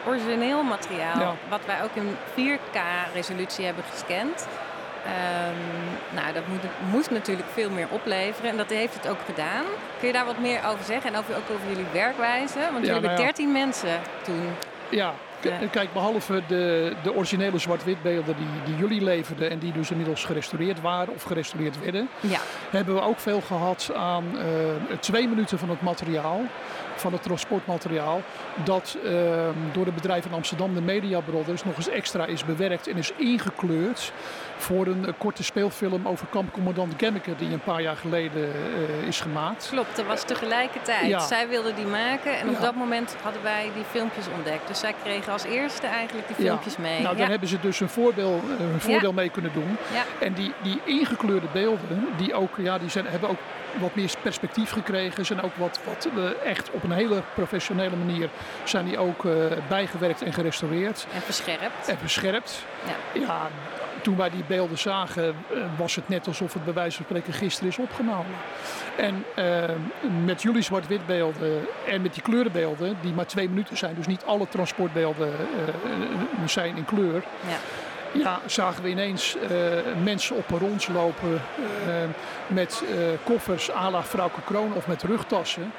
origineel 0.05 0.63
materiaal. 0.63 1.19
Ja. 1.19 1.35
Wat 1.49 1.65
wij 1.65 1.83
ook 1.83 1.95
in 1.95 2.17
4K-resolutie 2.35 3.65
hebben 3.65 3.83
gescand. 3.91 4.47
Ehm, 5.05 6.15
nou, 6.15 6.33
dat 6.33 6.47
moet, 6.47 6.91
moest 6.91 7.11
natuurlijk 7.11 7.49
veel 7.53 7.69
meer 7.69 7.87
opleveren 7.89 8.49
en 8.49 8.57
dat 8.57 8.69
heeft 8.69 8.93
het 8.93 9.07
ook 9.07 9.19
gedaan. 9.25 9.63
Kun 9.99 10.07
je 10.07 10.13
daar 10.13 10.25
wat 10.25 10.39
meer 10.39 10.59
over 10.65 10.85
zeggen 10.85 11.13
en 11.13 11.19
over, 11.19 11.35
ook 11.35 11.49
over 11.51 11.67
jullie 11.69 11.85
werkwijze? 11.91 12.59
Want 12.59 12.85
jullie 12.85 13.01
nou 13.01 13.05
hebben 13.05 13.11
ja. 13.11 13.25
13 13.25 13.51
mensen 13.51 13.99
toen. 14.23 14.55
ja. 14.89 15.13
Ja. 15.45 15.67
Kijk, 15.71 15.93
behalve 15.93 16.41
de, 16.47 16.93
de 17.03 17.13
originele 17.13 17.57
zwart-wit 17.57 18.01
beelden 18.01 18.35
die, 18.37 18.47
die 18.65 18.75
jullie 18.75 19.03
leverden 19.03 19.49
en 19.49 19.59
die 19.59 19.71
dus 19.71 19.91
inmiddels 19.91 20.23
gerestaureerd 20.23 20.81
waren 20.81 21.13
of 21.13 21.23
gerestaureerd 21.23 21.79
werden, 21.79 22.09
Ja, 22.19 22.39
hebben 22.69 22.95
we 22.95 23.01
ook 23.01 23.19
veel 23.19 23.41
gehad 23.41 23.91
aan 23.95 24.23
eh, 24.37 24.45
twee 24.99 25.27
minuten 25.27 25.59
van 25.59 25.69
het 25.69 25.81
materiaal, 25.81 26.41
van 26.95 27.13
het 27.13 27.23
transportmateriaal, 27.23 28.21
dat 28.63 28.97
eh, 29.03 29.11
door 29.71 29.85
het 29.85 29.95
bedrijf 29.95 30.25
in 30.25 30.33
Amsterdam, 30.33 30.73
de 30.73 30.81
Media 30.81 31.19
Brothers, 31.19 31.63
nog 31.63 31.77
eens 31.77 31.89
extra 31.89 32.25
is 32.25 32.45
bewerkt 32.45 32.87
en 32.87 32.97
is 32.97 33.11
ingekleurd 33.17 34.13
voor 34.57 34.85
een 34.87 35.05
eh, 35.07 35.13
korte 35.17 35.43
speelfilm 35.43 36.07
over 36.07 36.27
kampcommandant 36.29 36.93
Gemmeke, 36.97 37.35
die 37.37 37.51
een 37.53 37.59
paar 37.59 37.81
jaar 37.81 37.95
geleden 37.97 38.51
eh, 38.53 39.07
is 39.07 39.21
gemaakt. 39.21 39.67
klopt. 39.69 39.95
Dat 39.95 40.05
was 40.05 40.23
tegelijkertijd. 40.23 41.07
Ja. 41.07 41.19
Zij 41.19 41.47
wilden 41.47 41.75
die 41.75 41.85
maken 41.85 42.37
en 42.39 42.47
op 42.49 42.53
Ja. 42.55 42.59
dat 42.61 42.75
moment 42.75 43.15
hadden 43.21 43.43
wij 43.43 43.69
die 43.75 43.83
filmpjes 43.91 44.25
ontdekt. 44.35 44.67
Dus 44.67 44.79
zij 44.79 44.93
kregen 45.03 45.33
als 45.33 45.43
eerste 45.43 45.87
eigenlijk 45.87 46.27
die 46.27 46.35
Ja. 46.39 46.43
filmpjes 46.45 46.77
mee. 46.77 47.01
Nou, 47.01 47.17
daar 47.17 47.29
hebben 47.29 47.47
ze 47.49 47.59
dus 47.59 47.79
een 47.79 47.89
voordeel, 47.89 48.41
eh, 48.59 48.73
een 48.73 48.81
voordeel 48.81 49.13
mee 49.13 49.29
kunnen 49.29 49.53
doen. 49.53 49.77
Ja. 49.93 50.03
En 50.25 50.33
die, 50.33 50.53
die 50.63 50.79
ingekleurde 50.83 51.47
beelden, 51.53 52.07
die, 52.17 52.33
ook, 52.33 52.55
ja, 52.57 52.77
die 52.77 52.89
zijn, 52.89 53.05
hebben 53.07 53.29
ook 53.29 53.39
wat 53.79 53.95
meer 53.95 54.09
perspectief 54.21 54.71
gekregen. 54.71 55.25
Zijn 55.25 55.41
ook 55.41 55.55
wat, 55.55 55.79
wat 55.85 56.07
echt 56.43 56.71
op 56.71 56.83
een 56.83 56.91
hele 56.91 57.21
professionele 57.33 57.95
manier 57.95 58.29
zijn 58.63 58.85
die 58.85 58.97
ook 58.97 59.23
bijgewerkt 59.67 60.21
en 60.21 60.33
gerestaureerd. 60.33 61.07
En 61.13 61.21
verscherpt. 61.21 61.87
En 61.87 61.97
verscherpt. 61.97 62.65
Ja. 63.13 63.19
Ja, 63.19 63.47
toen 64.05 64.17
wij 64.17 64.29
die 64.29 64.43
beelden 64.47 64.77
zagen, 64.77 65.27
eh, 65.27 65.57
was 65.77 65.95
het 65.95 66.09
net 66.09 66.27
alsof 66.27 66.53
het 66.53 66.63
bij 66.63 66.73
wijze 66.73 66.95
van 66.95 67.05
spreken 67.05 67.33
gisteren 67.33 67.69
is 67.69 67.77
opgenomen. 67.77 68.35
En 68.97 69.23
eh, 69.35 69.75
met 70.25 70.41
jullie 70.41 70.61
zwart-wit 70.61 71.05
beelden 71.05 71.65
en 71.87 72.01
met 72.01 72.13
die 72.13 72.23
kleurenbeelden, 72.23 72.97
die 73.01 73.13
maar 73.13 73.25
twee 73.25 73.49
minuten 73.49 73.77
zijn, 73.77 73.95
dus 73.95 74.07
niet 74.07 74.23
alle 74.25 74.47
transportbeelden 74.49 75.27
eh, 75.27 76.47
zijn 76.47 76.77
in 76.77 76.85
kleur. 76.85 77.23
Ja. 77.47 77.57
Ja, 78.13 78.39
zagen 78.45 78.83
we 78.83 78.89
ineens 78.89 79.37
mensen 80.03 80.35
op 80.35 80.47
perrons 80.47 80.87
lopen 80.87 81.41
met 82.47 82.83
koffers 83.23 83.71
à 83.71 83.89
la 83.89 84.03
Frauke 84.03 84.41
Kroon 84.45 84.73
of 84.73 84.87
met 84.87 85.03
rugtassen. 85.03 85.71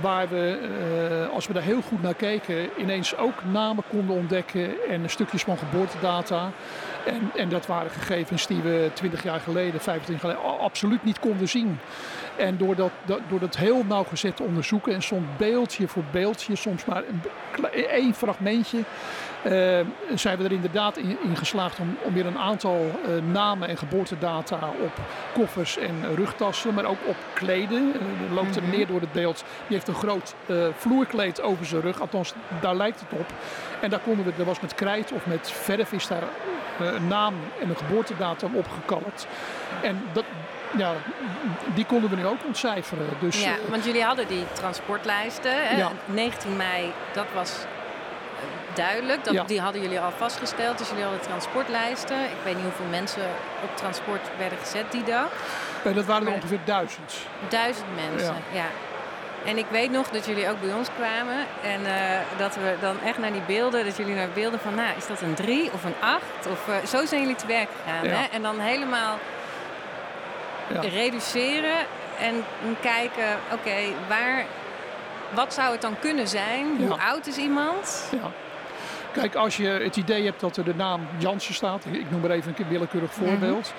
Waar 0.00 0.28
we, 0.28 1.28
als 1.32 1.46
we 1.46 1.52
daar 1.52 1.62
heel 1.62 1.80
goed 1.80 2.02
naar 2.02 2.14
keken, 2.14 2.68
ineens 2.76 3.16
ook 3.16 3.44
namen 3.52 3.84
konden 3.90 4.16
ontdekken 4.16 4.88
en 4.88 5.10
stukjes 5.10 5.42
van 5.42 5.58
geboortedata. 5.58 6.50
En, 7.08 7.30
en 7.34 7.48
dat 7.48 7.66
waren 7.66 7.90
gegevens 7.90 8.46
die 8.46 8.60
we 8.60 8.90
20 8.94 9.22
jaar 9.22 9.40
geleden, 9.40 9.80
25 9.80 10.22
jaar 10.22 10.36
geleden, 10.36 10.60
absoluut 10.60 11.04
niet 11.04 11.18
konden 11.18 11.48
zien. 11.48 11.78
En 12.36 12.56
door 12.56 12.76
dat, 12.76 12.90
dat, 13.04 13.20
door 13.28 13.40
dat 13.40 13.56
heel 13.56 13.84
nauwgezet 13.84 14.36
te 14.36 14.42
onderzoeken 14.42 14.94
en 14.94 15.02
soms 15.02 15.26
beeldje 15.36 15.88
voor 15.88 16.04
beeldje, 16.10 16.56
soms 16.56 16.84
maar 16.84 17.02
één 17.72 18.14
fragmentje, 18.14 18.78
eh, 19.42 19.80
zijn 20.14 20.38
we 20.38 20.44
er 20.44 20.52
inderdaad 20.52 20.96
in, 20.96 21.16
in 21.22 21.36
geslaagd 21.36 21.78
om, 21.78 21.96
om 22.02 22.14
weer 22.14 22.26
een 22.26 22.38
aantal 22.38 22.76
eh, 22.76 23.32
namen 23.32 23.68
en 23.68 23.76
geboortedata 23.76 24.58
op 24.82 24.92
koffers 25.34 25.78
en 25.78 26.14
rugtassen, 26.14 26.74
maar 26.74 26.84
ook 26.84 27.06
op 27.06 27.16
kleden. 27.34 27.92
Eh, 27.94 28.28
er 28.28 28.34
loopt 28.34 28.56
een 28.56 28.68
meneer 28.70 28.86
door 28.86 29.00
het 29.00 29.12
beeld, 29.12 29.44
die 29.66 29.76
heeft 29.76 29.88
een 29.88 29.94
groot 29.94 30.34
vloerkleed 30.76 31.42
over 31.42 31.66
zijn 31.66 31.80
rug, 31.80 32.00
althans 32.00 32.34
daar 32.60 32.76
lijkt 32.76 33.00
het 33.00 33.20
op. 33.20 33.26
En 33.80 33.90
daar 33.90 34.00
konden 34.00 34.24
we, 34.24 34.32
er 34.38 34.44
was 34.44 34.60
met 34.60 34.74
krijt 34.74 35.12
of 35.12 35.26
met 35.26 35.50
verf 35.50 35.92
is 35.92 36.06
daar 36.06 36.22
een 36.80 37.06
naam 37.08 37.34
en 37.60 37.68
een 37.68 37.76
geboortedatum 37.76 38.56
opgekalkt. 38.56 39.26
En 39.82 40.02
dat, 40.12 40.24
ja, 40.76 40.92
die 41.74 41.84
konden 41.86 42.10
we 42.10 42.16
nu 42.16 42.26
ook 42.26 42.44
ontcijferen. 42.46 43.06
Dus, 43.20 43.42
Ja, 43.44 43.50
eh, 43.52 43.70
want 43.70 43.84
jullie 43.84 44.02
hadden 44.04 44.26
die 44.28 44.44
transportlijsten. 44.52 45.52
Hè? 45.66 45.76
Ja. 45.76 45.90
19 46.04 46.56
mei, 46.56 46.92
dat 47.12 47.26
was 47.34 47.50
eh, 47.52 48.76
duidelijk. 48.76 49.24
Dat, 49.24 49.34
Ja. 49.34 49.44
Die 49.44 49.60
hadden 49.60 49.82
jullie 49.82 50.00
al 50.00 50.10
vastgesteld. 50.10 50.78
Dus 50.78 50.88
jullie 50.88 51.02
hadden 51.04 51.20
transportlijsten. 51.22 52.20
Ik 52.24 52.36
weet 52.44 52.54
niet 52.54 52.64
hoeveel 52.64 52.86
mensen 52.90 53.22
op 53.62 53.76
transport 53.76 54.20
werden 54.38 54.58
gezet 54.58 54.92
die 54.92 55.02
dag. 55.04 55.28
eh, 55.84 55.94
dat 55.94 56.04
waren 56.04 56.26
er 56.26 56.32
ongeveer 56.32 56.60
duizend. 56.64 57.14
Duizend 57.48 57.86
mensen, 57.94 58.36
ja. 58.52 58.64
En 59.44 59.58
ik 59.58 59.66
weet 59.70 59.90
nog 59.90 60.08
dat 60.08 60.26
jullie 60.26 60.48
ook 60.50 60.60
bij 60.60 60.72
ons 60.72 60.88
kwamen. 60.96 61.36
En 61.62 61.86
eh, 61.86 62.18
dat 62.38 62.54
we 62.54 62.74
dan 62.80 62.96
echt 63.04 63.18
naar 63.18 63.32
die 63.32 63.42
beelden, 63.46 63.84
dat 63.84 63.96
jullie 63.96 64.14
naar 64.14 64.28
beelden 64.34 64.60
van, 64.60 64.74
nou, 64.74 64.96
is 64.96 65.06
dat 65.06 65.20
een 65.20 65.34
drie 65.34 65.72
of 65.72 65.84
een 65.84 65.94
acht? 66.00 66.46
Of 66.50 66.68
eh, 66.68 66.86
zo 66.86 67.06
zijn 67.06 67.20
jullie 67.20 67.36
te 67.36 67.46
werk 67.46 67.68
gegaan. 67.84 68.04
Ja. 68.04 68.10
Hè? 68.16 68.26
En 68.32 68.42
dan 68.42 68.58
helemaal 68.58 69.18
Ja. 70.72 70.80
reduceren 70.80 71.76
en 72.20 72.44
kijken, 72.80 73.38
oké, 73.52 73.76
waar, 74.08 74.44
wat 75.34 75.54
zou 75.54 75.72
het 75.72 75.80
dan 75.80 75.98
kunnen 75.98 76.28
zijn? 76.28 76.66
Hoe 76.78 76.96
oud 77.00 77.26
is 77.26 77.36
iemand? 77.36 78.08
Ja. 78.12 78.30
Kijk, 79.12 79.34
als 79.34 79.56
je 79.56 79.68
het 79.68 79.96
idee 79.96 80.24
hebt 80.24 80.40
dat 80.40 80.56
er 80.56 80.64
de 80.64 80.74
naam 80.74 81.08
Jansen 81.18 81.54
staat, 81.54 81.84
ik 81.90 82.10
noem 82.10 82.20
maar 82.20 82.30
even 82.30 82.54
een 82.58 82.68
willekeurig 82.68 83.12
voorbeeld, 83.12 83.72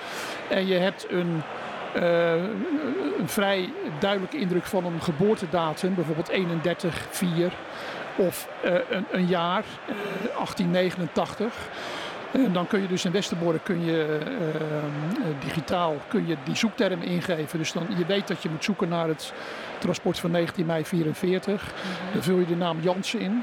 en 0.48 0.66
je 0.66 0.74
hebt 0.74 1.06
een, 1.10 1.42
een 1.94 3.28
vrij 3.28 3.72
duidelijke 3.98 4.38
indruk 4.38 4.64
van 4.64 4.84
een 4.84 5.02
geboortedatum, 5.02 5.94
bijvoorbeeld 5.94 6.30
31-4 6.30 7.52
of 8.16 8.48
eh, 8.62 8.74
een, 8.90 9.06
een 9.10 9.26
jaar, 9.26 9.64
eh, 9.86 9.94
1889. 10.36 11.54
En 12.32 12.52
dan 12.52 12.66
kun 12.66 12.80
je 12.80 12.88
dus 12.88 13.04
in 13.04 13.12
Westerbork 13.12 13.64
kun 13.64 13.84
je, 13.84 14.18
eh, 14.20 14.54
eh, 14.54 14.62
digitaal 15.44 15.96
kun 16.08 16.26
je 16.26 16.36
die 16.44 16.56
zoekterm 16.56 17.02
ingeven. 17.02 17.58
Dus 17.58 17.72
dan, 17.72 17.86
je 17.98 18.06
weet 18.06 18.28
dat 18.28 18.42
je 18.42 18.48
moet 18.50 18.64
zoeken 18.64 18.88
naar 18.88 19.08
het 19.08 19.32
transport 19.78 20.18
van 20.18 20.30
19 20.30 20.66
mei 20.66 20.84
44. 20.84 21.72
Dan 22.12 22.22
vul 22.22 22.38
je 22.38 22.46
de 22.46 22.56
naam 22.56 22.80
Jansen 22.80 23.20
in. 23.20 23.42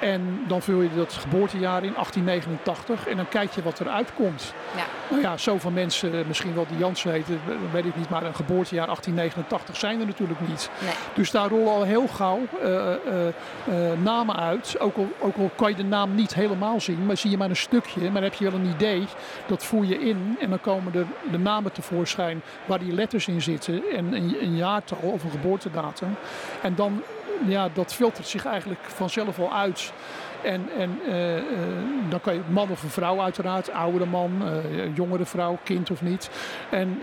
En 0.00 0.44
dan 0.46 0.62
vul 0.62 0.80
je 0.80 0.94
dat 0.96 1.12
geboortejaar 1.12 1.84
in, 1.84 1.92
1889. 1.92 3.08
En 3.08 3.16
dan 3.16 3.28
kijk 3.28 3.52
je 3.52 3.62
wat 3.62 3.80
eruit 3.80 4.14
komt. 4.14 4.54
Ja. 4.76 4.84
Nou 5.10 5.22
ja, 5.22 5.36
zoveel 5.36 5.70
mensen, 5.70 6.24
misschien 6.26 6.54
wel 6.54 6.66
die 6.68 6.78
Jans 6.78 7.02
weten, 7.02 7.40
eh, 7.48 7.54
weet 7.72 7.84
ik 7.84 7.96
niet. 7.96 8.08
Maar 8.08 8.22
een 8.22 8.34
geboortejaar 8.34 8.86
1889 8.86 9.76
zijn 9.76 10.00
er 10.00 10.06
natuurlijk 10.06 10.40
niet. 10.48 10.70
Nee. 10.80 10.92
Dus 11.14 11.30
daar 11.30 11.48
rollen 11.48 11.72
al 11.72 11.82
heel 11.82 12.06
gauw 12.06 12.40
eh, 12.62 12.92
eh, 12.92 13.28
eh, 13.28 13.98
namen 14.02 14.36
uit. 14.36 14.80
Ook 14.80 14.96
al, 14.96 15.08
ook 15.20 15.36
al 15.36 15.50
kan 15.56 15.70
je 15.70 15.76
de 15.76 15.84
naam 15.84 16.14
niet 16.14 16.34
helemaal 16.34 16.80
zien, 16.80 17.06
maar 17.06 17.16
zie 17.16 17.30
je 17.30 17.36
maar 17.36 17.48
een 17.48 17.56
stukje. 17.56 18.10
Maar 18.10 18.22
heb 18.22 18.34
je 18.34 18.50
wel 18.50 18.60
een 18.60 18.70
idee. 18.74 19.06
Dat 19.46 19.64
voer 19.64 19.84
je 19.84 19.98
in 19.98 20.36
en 20.40 20.50
dan 20.50 20.60
komen 20.60 20.94
er 20.94 21.06
de 21.30 21.38
namen 21.38 21.72
tevoorschijn 21.72 22.42
waar 22.64 22.78
die 22.78 22.92
letters 22.92 23.28
in 23.28 23.42
zitten. 23.42 23.82
En 23.96 24.12
een, 24.12 24.36
een 24.40 24.56
jaartal 24.56 24.98
of 24.98 25.24
een 25.24 25.30
geboortedatum. 25.30 26.16
En 26.62 26.74
dan, 26.74 27.02
ja, 27.46 27.68
dat 27.72 27.94
filtert 27.94 28.26
zich 28.26 28.44
eigenlijk 28.44 28.80
vanzelf 28.84 29.38
al 29.38 29.52
uit. 29.52 29.92
En, 30.42 30.68
en 30.78 31.00
eh, 31.06 31.36
eh, 31.36 31.42
dan 32.08 32.20
kan 32.20 32.34
je 32.34 32.40
man 32.48 32.70
of 32.70 32.82
een 32.82 32.90
vrouw 32.90 33.20
uiteraard, 33.20 33.70
oudere 33.70 34.06
man, 34.06 34.42
eh, 34.42 34.96
jongere 34.96 35.24
vrouw, 35.24 35.58
kind 35.64 35.90
of 35.90 36.02
niet. 36.02 36.30
En 36.70 37.00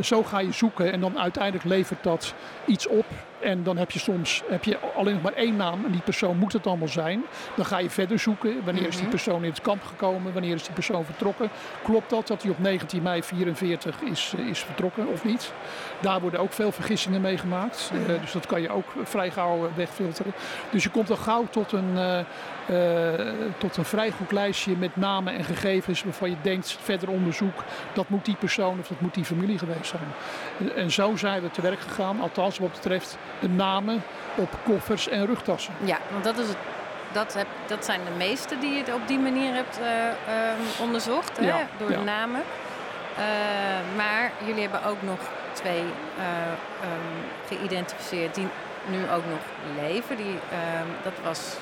zo 0.00 0.22
ga 0.22 0.38
je 0.38 0.52
zoeken 0.52 0.92
en 0.92 1.00
dan 1.00 1.18
uiteindelijk 1.18 1.64
levert 1.64 2.02
dat 2.02 2.34
iets 2.66 2.86
op. 2.86 3.04
En 3.46 3.62
dan 3.62 3.76
heb 3.76 3.90
je 3.90 3.98
soms 3.98 4.42
heb 4.48 4.64
je 4.64 4.78
alleen 4.96 5.14
nog 5.14 5.22
maar 5.22 5.32
één 5.32 5.56
naam 5.56 5.84
en 5.84 5.90
die 5.90 6.00
persoon 6.00 6.36
moet 6.36 6.52
het 6.52 6.66
allemaal 6.66 6.88
zijn. 6.88 7.24
Dan 7.56 7.64
ga 7.64 7.78
je 7.78 7.90
verder 7.90 8.18
zoeken. 8.18 8.64
Wanneer 8.64 8.86
is 8.86 8.96
die 8.96 9.08
persoon 9.08 9.44
in 9.44 9.50
het 9.50 9.60
kamp 9.60 9.82
gekomen? 9.82 10.32
Wanneer 10.32 10.54
is 10.54 10.62
die 10.62 10.74
persoon 10.74 11.04
vertrokken? 11.04 11.50
Klopt 11.82 12.10
dat 12.10 12.26
dat 12.26 12.42
hij 12.42 12.50
op 12.50 12.58
19 12.58 13.02
mei 13.02 13.22
44 13.22 14.00
is, 14.00 14.34
eh, 14.38 14.46
is 14.46 14.58
vertrokken 14.58 15.06
of 15.06 15.24
niet? 15.24 15.52
Daar 16.00 16.20
worden 16.20 16.40
ook 16.40 16.52
veel 16.52 16.72
vergissingen 16.72 17.20
mee 17.20 17.38
gemaakt. 17.38 17.90
Eh, 17.92 18.20
dus 18.20 18.32
dat 18.32 18.46
kan 18.46 18.62
je 18.62 18.70
ook 18.70 18.86
vrij 19.02 19.30
gauw 19.30 19.66
eh, 19.66 19.76
wegfilteren. 19.76 20.32
Dus 20.70 20.82
je 20.82 20.90
komt 20.90 21.10
al 21.10 21.16
gauw 21.16 21.46
tot 21.50 21.72
een, 21.72 22.24
tot 23.58 23.76
een 23.76 23.84
vrij 23.84 24.10
goed 24.10 24.32
lijstje 24.32 24.76
met 24.76 24.96
namen 24.96 25.34
en 25.34 25.44
gegevens 25.44 26.02
waarvan 26.02 26.30
je 26.30 26.36
denkt, 26.42 26.78
verder 26.80 27.08
onderzoek, 27.08 27.64
dat 27.92 28.08
moet 28.08 28.24
die 28.24 28.36
persoon 28.36 28.78
of 28.78 28.88
dat 28.88 29.00
moet 29.00 29.14
die 29.14 29.24
familie 29.24 29.58
geweest 29.58 29.86
zijn. 29.86 30.12
En- 30.76 30.90
zo 30.90 31.16
zijn 31.16 31.42
we 31.42 31.50
te 31.50 31.60
werk 31.60 31.80
gegaan, 31.80 32.20
althans 32.20 32.58
wat 32.58 32.72
betreft 32.72 33.18
namen 33.40 34.02
op 34.34 34.48
koffers 34.64 35.08
en 35.08 35.26
rugtassen. 35.26 35.74
Ja, 35.84 35.98
want 36.12 36.24
dat, 36.24 36.38
is 36.38 36.48
het, 36.48 36.56
dat, 37.12 37.34
heb, 37.34 37.46
dat 37.66 37.84
zijn 37.84 38.00
de 38.04 38.16
meeste 38.16 38.58
die 38.58 38.72
je 38.72 38.94
op 38.94 39.08
die 39.08 39.18
manier 39.18 39.54
hebt 39.54 39.78
eh, 39.78 40.08
ehm, 40.08 40.60
onderzocht, 40.80 41.38
hè, 41.38 41.46
Ja, 41.46 41.58
door 41.78 41.90
ja. 41.90 41.98
de 41.98 42.04
namen. 42.04 42.42
Eh, 43.16 43.24
maar 43.96 44.32
jullie 44.46 44.62
hebben 44.62 44.84
ook 44.84 45.02
nog 45.02 45.18
twee 45.52 45.84
eh, 46.18 46.24
ehm, 46.82 47.16
geïdentificeerd 47.48 48.34
die 48.34 48.48
nu 48.86 48.98
ook 49.02 49.24
nog 49.28 49.40
leven. 49.82 50.16
Die, 50.16 50.38
ehm, 50.50 50.86
dat 51.02 51.12
was 51.24 51.56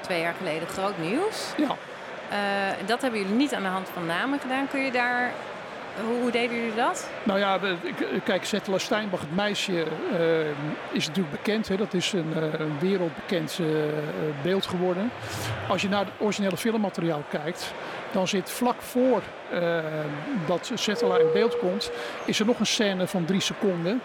twee 0.00 0.20
jaar 0.20 0.34
geleden 0.38 0.68
groot 0.68 0.98
nieuws. 0.98 1.52
Ja, 1.56 1.74
dat 2.86 3.02
hebben 3.02 3.20
jullie 3.20 3.34
niet 3.34 3.54
aan 3.54 3.62
de 3.62 3.68
hand 3.68 3.88
van 3.92 4.06
namen 4.06 4.40
gedaan. 4.40 4.68
Kun 4.68 4.80
je 4.80 4.90
daar... 4.90 5.32
Hoe, 6.04 6.20
hoe 6.20 6.30
deden 6.30 6.56
jullie 6.56 6.74
dat? 6.74 7.10
Nou 7.22 7.38
ja, 7.38 7.58
k- 7.58 8.24
kijk, 8.24 8.44
Zettela 8.44 8.78
Steinbach, 8.78 9.20
het 9.20 9.34
meisje, 9.34 9.82
eh, 10.12 10.18
is 10.90 11.06
natuurlijk 11.06 11.36
bekend. 11.36 11.68
Hè? 11.68 11.76
Dat 11.76 11.94
is 11.94 12.12
een, 12.12 12.32
eh, 12.36 12.60
een 12.60 12.78
wereldbekend 12.80 13.58
eh, 13.60 13.88
eh, 13.88 13.94
beeld 14.42 14.66
geworden. 14.66 15.10
Als 15.68 15.82
je 15.82 15.88
naar 15.88 16.00
het 16.04 16.08
originele 16.18 16.56
filmmateriaal 16.56 17.22
kijkt, 17.30 17.72
dan 18.12 18.28
zit 18.28 18.50
vlak 18.50 18.82
voor 18.82 19.22
eh, 19.50 19.78
dat 20.46 20.70
Zettela 20.74 21.18
in 21.18 21.26
beeld 21.32 21.58
komt, 21.58 21.90
is 22.24 22.40
er 22.40 22.46
nog 22.46 22.58
een 22.58 22.66
scène 22.66 23.06
van 23.06 23.24
drie 23.24 23.40
seconden. 23.40 24.00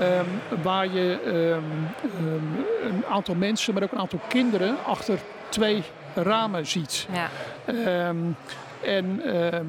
ehm, 0.00 0.62
waar 0.62 0.86
je 0.88 1.18
ehm, 1.24 1.32
ehm, 2.26 2.92
een 2.94 3.04
aantal 3.10 3.34
mensen, 3.34 3.74
maar 3.74 3.82
ook 3.82 3.92
een 3.92 3.98
aantal 3.98 4.20
kinderen 4.28 4.76
achter 4.86 5.18
twee 5.48 5.82
ramen 6.14 6.66
ziet. 6.66 7.06
Ja, 7.12 7.28
en 8.84 9.20
ehm, 9.22 9.66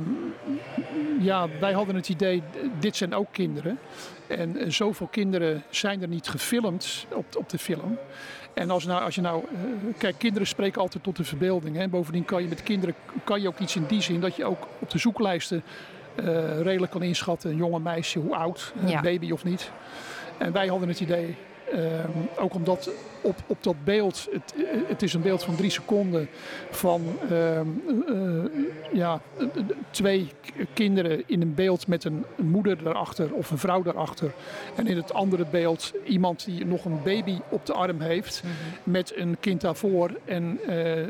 ja, 1.20 1.48
wij 1.60 1.74
hadden 1.74 1.96
het 1.96 2.10
idee, 2.10 2.44
dit 2.80 2.96
zijn 2.96 3.16
ook 3.16 3.28
kinderen. 3.32 3.80
En 4.28 4.58
eh, 4.58 4.70
zoveel 4.70 5.08
kinderen 5.08 5.64
zijn 5.70 6.02
er 6.02 6.08
niet 6.08 6.28
gefilmd 6.28 7.06
op, 7.14 7.26
op 7.38 7.50
de 7.50 7.58
film. 7.58 7.98
En 8.54 8.70
als, 8.70 8.86
nou, 8.86 9.04
als 9.04 9.16
je 9.16 9.22
nou, 9.22 9.44
eh, 9.44 9.60
kijk, 9.98 10.16
kinderen 10.18 10.48
spreken 10.48 10.82
altijd 10.82 11.04
tot 11.04 11.16
de 11.16 11.24
verbeelding. 11.24 11.76
Hè. 11.76 11.88
Bovendien 11.88 12.26
kan 12.26 12.42
je 12.42 12.48
met 12.48 12.64
kinderen 12.64 12.96
kan 13.24 13.42
je 13.42 13.48
ook 13.48 13.60
iets 13.60 13.76
in 13.76 13.86
die 13.88 14.02
zin 14.02 14.20
dat 14.20 14.36
je 14.36 14.46
ook 14.46 14.68
op 14.80 14.90
de 14.90 14.98
zoeklijsten 14.98 15.64
eh, 16.16 16.62
redelijk 16.62 16.92
kan 16.92 17.04
inschatten. 17.04 17.50
Een 17.50 17.58
jonge 17.58 17.80
meisje, 17.80 18.20
hoe 18.20 18.36
oud, 18.36 18.74
een 18.86 19.02
baby 19.02 19.32
of 19.32 19.44
niet. 19.44 19.72
En 20.38 20.52
wij 20.52 20.68
hadden 20.68 20.88
het 20.88 21.00
idee, 21.00 21.36
ehm, 21.72 22.10
ook 22.40 22.54
omdat 22.54 22.90
op, 23.22 23.36
op 23.48 23.64
dat 23.64 23.84
beeld, 23.84 24.28
het, 24.32 24.54
het 24.88 25.02
is 25.02 25.14
een 25.14 25.22
beeld 25.22 25.44
van 25.44 25.56
drie 25.56 25.70
seconden 25.70 26.30
van 26.70 27.02
ehm, 27.30 27.68
eh, 28.08 28.94
ja, 28.94 29.22
twee 29.92 30.30
kinderen 30.74 31.24
in 31.26 31.42
een 31.42 31.54
beeld 31.54 31.88
met 31.88 32.04
een 32.04 32.26
moeder 32.36 32.84
daarachter 32.84 33.34
of 33.34 33.52
een 33.52 33.58
vrouw 33.58 33.82
daarachter. 33.82 34.32
En 34.76 34.88
in 34.88 34.98
het 34.98 35.14
andere 35.14 35.46
beeld 35.52 35.94
iemand 36.06 36.46
die 36.46 36.66
nog 36.66 36.86
een 36.86 37.04
baby 37.04 37.40
op 37.50 37.66
de 37.66 37.74
arm 37.74 38.02
heeft 38.02 38.44
met 38.84 39.14
een 39.16 39.38
kind 39.40 39.62
daarvoor. 39.62 40.12
En 40.26 40.60
eh, 40.68 41.08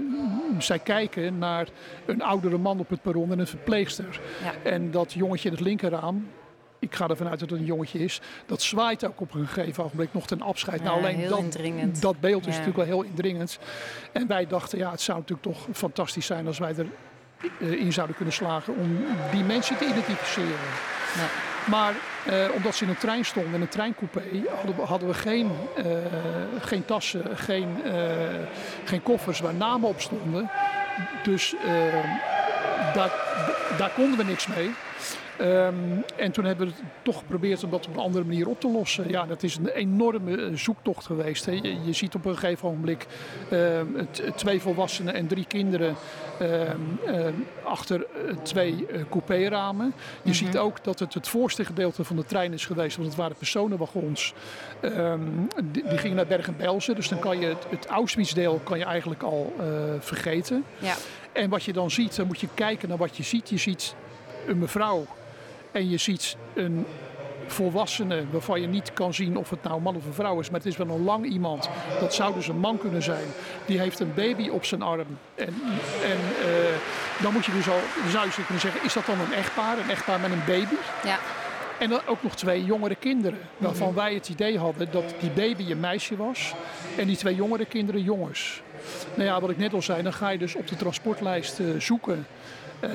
zij 0.60 0.80
kijken 0.80 1.38
naar 1.38 1.68
een 2.06 2.22
oudere 2.22 2.58
man 2.58 2.80
op 2.80 2.90
het 2.90 3.02
perron 3.02 3.32
en 3.32 3.40
een 3.40 3.48
verpleegster. 3.48 4.20
Ja. 4.44 4.70
En 4.72 4.92
dat 4.92 5.14
jongetje 5.14 5.50
in 5.50 5.56
het 5.56 5.64
linkerraam, 5.64 6.28
ik 6.82 6.96
ga 6.96 7.08
ervan 7.08 7.28
uit 7.30 7.40
dat 7.40 7.50
het 7.50 7.60
een 7.60 7.66
jongetje 7.66 8.00
is, 8.00 8.22
dat 8.46 8.62
zwaait 8.62 9.06
ook 9.06 9.22
op 9.22 9.34
een 9.34 9.48
gegeven 9.48 9.84
ogenblik 9.84 10.10
nog 10.14 10.28
ten 10.28 10.42
afscheid. 10.42 10.84
nou, 10.84 10.96
Ja, 11.00 11.04
alleen 11.04 11.20
heel 11.20 11.30
dat, 11.30 11.40
indringend. 11.40 12.02
dat 12.02 12.20
beeld 12.20 12.42
is 12.48 12.54
Ja. 12.56 12.60
natuurlijk 12.60 12.90
wel 12.90 12.98
heel 13.00 13.10
indringend. 13.10 13.60
En 14.12 14.28
wij 14.28 14.48
dachten, 14.48 14.78
ja, 14.78 14.92
het 14.92 15.02
zou 15.02 15.18
natuurlijk 15.20 15.48
toch 15.48 15.68
fantastisch 15.74 16.26
zijn 16.26 16.48
als 16.48 16.60
wij 16.60 16.76
erin 17.60 17.94
zouden 17.94 18.16
kunnen 18.16 18.34
slagen 18.34 18.76
om 18.76 19.06
die 19.32 19.44
mensen 19.44 19.78
te 19.78 19.86
identificeren. 19.86 20.50
Ja. 21.16 21.26
Maar 21.70 21.94
eh, 22.26 22.46
omdat 22.56 22.76
ze 22.76 22.84
in 22.84 22.90
een 22.90 22.98
trein 22.98 23.26
stonden, 23.26 23.54
in 23.54 23.62
een 23.62 23.68
treincoupé, 23.68 24.22
hadden 24.56 24.76
we, 24.76 24.82
hadden 24.82 25.08
we 25.08 25.14
geen, 25.14 25.52
eh, 25.76 25.86
geen 26.60 26.86
tassen, 26.86 27.38
geen, 27.38 27.84
eh, 27.84 27.94
geen 28.86 29.04
koffers 29.04 29.40
waar 29.40 29.54
namen 29.54 29.90
op 29.90 30.02
stonden. 30.02 30.50
Dus 31.24 31.56
eh, 31.66 31.74
daar, 32.94 33.12
daar 33.78 33.92
konden 33.96 34.18
we 34.18 34.24
niks 34.24 34.48
mee. 34.48 34.72
Ehm, 35.42 35.74
en 36.16 36.32
toen 36.32 36.46
hebben 36.46 36.68
we 36.68 36.74
het 36.74 36.84
toch 37.02 37.18
geprobeerd 37.18 37.64
om 37.64 37.70
dat 37.72 37.88
op 37.88 37.94
een 37.94 38.00
andere 38.02 38.26
manier 38.26 38.48
op 38.48 38.60
te 38.60 38.68
lossen. 38.72 39.10
Ja, 39.10 39.26
dat 39.26 39.44
is 39.44 39.56
een 39.58 39.68
enorme 39.70 40.38
eh, 40.46 40.54
zoektocht 40.56 41.06
geweest. 41.06 41.46
Hè. 41.46 41.52
Je, 41.52 41.76
je 41.84 41.94
ziet 41.94 42.16
op 42.16 42.26
een 42.26 42.38
gegeven 42.38 42.68
ogenblik 42.68 43.08
ehm, 43.50 43.86
het- 43.96 44.24
twee 44.36 44.62
volwassenen 44.62 45.14
en 45.14 45.28
drie 45.28 45.46
kinderen 45.46 45.96
ehm, 46.40 47.34
achter 47.64 48.06
eh, 48.28 48.36
twee 48.44 48.86
eh, 48.88 49.02
coupéramen. 49.10 49.94
Je 50.24 50.34
ziet 50.34 50.58
ook 50.58 50.84
dat 50.84 51.00
het 51.00 51.14
het 51.14 51.28
voorste 51.28 51.66
gedeelte 51.66 52.04
van 52.04 52.16
de 52.16 52.26
trein 52.26 52.54
is 52.54 52.66
geweest, 52.66 52.96
want 52.98 53.08
het 53.10 53.18
waren 53.18 53.36
personenwagons. 53.38 54.34
Die, 55.64 55.84
die 55.90 55.98
gingen 55.98 56.16
naar 56.16 56.28
Bergen-Belsen, 56.28 56.96
dus 56.96 57.10
dan 57.10 57.20
kan 57.20 57.40
je 57.40 57.46
het, 57.48 57.66
het 57.70 57.86
Auschwitz-deel 57.86 58.60
kan 58.64 58.78
je 58.78 58.86
eigenlijk 58.86 59.24
al 59.24 59.54
eh, 59.60 59.66
vergeten. 60.00 60.64
Ja. 60.80 60.96
En 61.32 61.50
wat 61.50 61.64
je 61.64 61.74
dan 61.74 61.92
ziet, 61.92 62.16
dan 62.16 62.28
moet 62.28 62.40
je 62.40 62.48
kijken 62.54 62.90
naar 62.90 62.98
wat 62.98 63.18
je 63.18 63.24
ziet. 63.24 63.50
Je 63.50 63.58
ziet 63.58 63.96
een 64.48 64.58
mevrouw 64.60 65.06
en 65.72 65.90
je 65.90 65.98
ziet 65.98 66.38
een 66.54 66.86
volwassene 67.48 68.24
waarvan 68.32 68.62
je 68.62 68.68
niet 68.68 68.94
kan 68.94 69.14
zien 69.14 69.38
of 69.38 69.50
het 69.50 69.64
nou 69.64 69.82
man 69.82 69.96
of 69.96 70.06
een 70.06 70.14
vrouw 70.14 70.40
is. 70.40 70.50
Maar 70.50 70.60
het 70.60 70.70
is 70.70 70.78
wel 70.78 70.90
een 70.90 71.04
lang 71.04 71.26
iemand. 71.26 71.70
Dat 72.00 72.14
zou 72.14 72.34
dus 72.34 72.48
een 72.48 72.60
man 72.60 72.78
kunnen 72.78 73.04
zijn. 73.04 73.26
Die 73.66 73.80
heeft 73.80 74.00
een 74.00 74.14
baby 74.14 74.50
op 74.50 74.66
zijn 74.66 74.82
arm. 74.82 75.18
En, 75.36 75.48
en 76.04 76.20
eh, 76.42 77.22
dan 77.22 77.34
moet 77.34 77.46
je 77.46 77.52
dus 77.52 77.70
al, 77.70 77.80
zou 78.10 78.26
je 78.26 78.46
kunnen 78.46 78.62
zeggen, 78.62 78.84
is 78.84 78.94
dat 78.94 79.06
dan 79.06 79.20
een 79.20 79.34
echtpaar? 79.34 79.78
Een 79.78 79.90
echtpaar 79.90 80.20
met 80.20 80.32
een 80.32 80.46
baby? 80.46 80.76
Ja. 81.04 81.20
En 81.80 81.90
dan 81.90 82.00
ook 82.06 82.24
nog 82.24 82.36
twee 82.36 82.66
jongere 82.66 82.96
kinderen. 82.96 83.40
Waarvan 83.58 83.94
wij 83.94 84.14
het 84.14 84.30
idee 84.30 84.58
hadden 84.58 84.92
dat 84.92 85.14
die 85.20 85.30
baby 85.30 85.72
een 85.72 85.80
meisje 85.80 86.16
was. 86.16 86.54
En 86.98 87.08
die 87.08 87.18
twee 87.18 87.36
jongere 87.36 87.66
kinderen 87.66 88.02
jongens. 88.02 88.62
Nou 89.14 89.30
ja, 89.30 89.40
wat 89.40 89.50
ik 89.50 89.58
net 89.58 89.74
al 89.74 89.82
zei, 89.82 90.04
dan 90.04 90.14
ga 90.14 90.30
je 90.30 90.38
dus 90.38 90.56
op 90.56 90.68
de 90.68 90.76
transportlijst 90.76 91.60
eh, 91.60 91.66
zoeken. 91.78 92.28
Eh, 92.80 92.92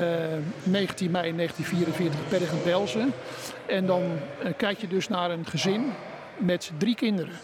19 0.63 1.11
mei 1.11 1.37
1944 1.37 2.29
Bergen-Belsen. 2.29 3.13
En 3.67 3.87
dan 3.87 4.03
eh, 4.43 4.53
kijk 4.57 4.79
je 4.79 4.89
dus 4.89 5.09
naar 5.09 5.31
een 5.31 5.47
gezin 5.47 5.93
met 6.37 6.71
drie 6.79 6.95
kinderen. 6.95 7.35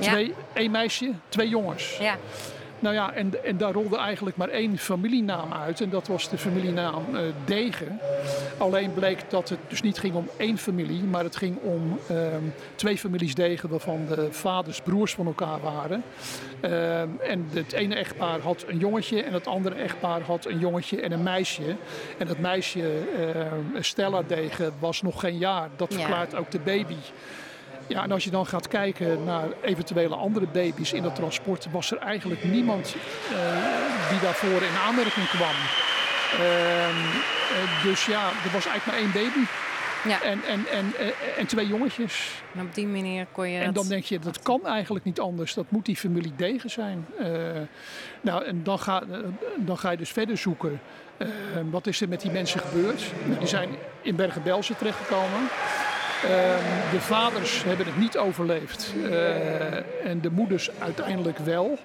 Ja. 0.00 0.10
Twee, 0.10 0.34
één 0.52 0.70
meisje, 0.70 1.12
twee 1.28 1.48
jongens. 1.48 1.96
Ja. 2.00 2.16
Nou 2.80 2.94
ja, 2.94 3.12
en, 3.12 3.44
en 3.44 3.56
daar 3.56 3.72
rolde 3.72 3.96
eigenlijk 3.96 4.36
maar 4.36 4.48
één 4.48 4.78
familienaam 4.78 5.52
uit. 5.52 5.80
En 5.80 5.90
dat 5.90 6.06
was 6.06 6.28
de 6.28 6.38
familienaam 6.38 7.04
eh, 7.16 7.20
Degen. 7.44 8.00
Alleen 8.58 8.92
bleek 8.94 9.30
dat 9.30 9.48
het 9.48 9.58
dus 9.68 9.82
niet 9.82 9.98
ging 9.98 10.14
om 10.14 10.28
één 10.36 10.58
familie, 10.58 11.02
maar 11.02 11.24
het 11.24 11.36
ging 11.36 11.56
om 11.62 11.98
ehm, 12.08 12.42
twee 12.74 12.98
families 12.98 13.34
Degen, 13.34 13.68
waarvan 13.68 14.06
de 14.06 14.32
vaders 14.32 14.80
broers 14.80 15.14
van 15.14 15.26
elkaar 15.26 15.60
waren. 15.60 16.02
Ehm, 16.60 17.08
en 17.28 17.48
het 17.52 17.72
ene 17.72 17.94
echtpaar 17.94 18.40
had 18.40 18.64
een 18.68 18.78
jongetje 18.78 19.22
en 19.22 19.32
het 19.32 19.46
andere 19.46 19.74
echtpaar 19.74 20.20
had 20.20 20.46
een 20.46 20.58
jongetje 20.58 21.00
en 21.00 21.12
een 21.12 21.22
meisje. 21.22 21.76
En 22.18 22.26
dat 22.26 22.38
meisje, 22.38 22.98
ehm, 23.18 23.82
Stella 23.82 24.22
Degen, 24.22 24.72
was 24.78 25.02
nog 25.02 25.20
geen 25.20 25.38
jaar. 25.38 25.68
Dat 25.76 25.92
Ja. 25.92 25.98
verklaart 25.98 26.34
ook 26.34 26.50
de 26.50 26.58
baby. 26.60 26.94
Ja, 27.88 28.02
en 28.02 28.12
als 28.12 28.24
je 28.24 28.30
dan 28.30 28.46
gaat 28.46 28.68
kijken 28.68 29.24
naar 29.24 29.48
eventuele 29.62 30.14
andere 30.14 30.46
baby's 30.46 30.92
in 30.92 31.02
dat 31.02 31.14
transport, 31.14 31.66
was 31.70 31.90
er 31.90 31.98
eigenlijk 31.98 32.44
niemand 32.44 32.94
die 34.10 34.20
daarvoor 34.20 34.62
in 34.62 34.76
aanmerking 34.86 35.28
kwam. 35.28 35.54
Ehm, 36.32 36.96
dus 37.82 38.06
ja, 38.06 38.26
er 38.44 38.52
was 38.52 38.66
eigenlijk 38.66 38.86
maar 38.86 38.96
één 38.96 39.12
baby. 39.12 39.46
Ja. 40.04 40.22
En, 40.22 40.44
en, 40.44 40.66
en, 40.66 40.92
en 41.38 41.46
twee 41.46 41.66
jongetjes. 41.66 42.42
En 42.54 42.66
op 42.66 42.74
die 42.74 42.86
manier 42.86 43.26
kon 43.32 43.48
je. 43.48 43.58
En 43.60 43.72
dan 43.72 43.88
denk 43.88 44.04
je, 44.04 44.18
dat 44.18 44.42
kan 44.42 44.66
eigenlijk 44.66 45.04
niet 45.04 45.20
anders. 45.20 45.54
Dat 45.54 45.70
moet 45.70 45.84
die 45.86 45.96
familie 45.96 46.32
Degen 46.36 46.70
zijn. 46.70 47.06
Uh, 47.20 47.26
nou, 48.20 48.44
en 48.44 48.62
dan 48.62 48.78
ga, 48.78 49.02
dan 49.56 49.78
ga 49.78 49.90
je 49.90 49.96
dus 49.96 50.10
verder 50.10 50.36
zoeken. 50.36 50.80
Uh, 51.18 51.28
wat 51.70 51.86
is 51.86 52.00
er 52.00 52.08
met 52.08 52.20
die 52.20 52.30
mensen 52.30 52.60
gebeurd? 52.60 53.02
Nou, 53.24 53.38
die 53.38 53.48
zijn 53.48 53.68
in 54.02 54.16
Bergen-Belsen 54.16 54.76
terechtgekomen. 54.76 55.48
Uh, 56.24 56.30
de 56.90 57.00
vaders 57.00 57.64
hebben 57.64 57.86
het 57.86 57.96
niet 57.96 58.16
overleefd. 58.16 58.92
Uh, 58.96 60.06
en 60.06 60.20
de 60.20 60.30
moeders 60.30 60.70
uiteindelijk 60.78 61.38
wel. 61.38 61.78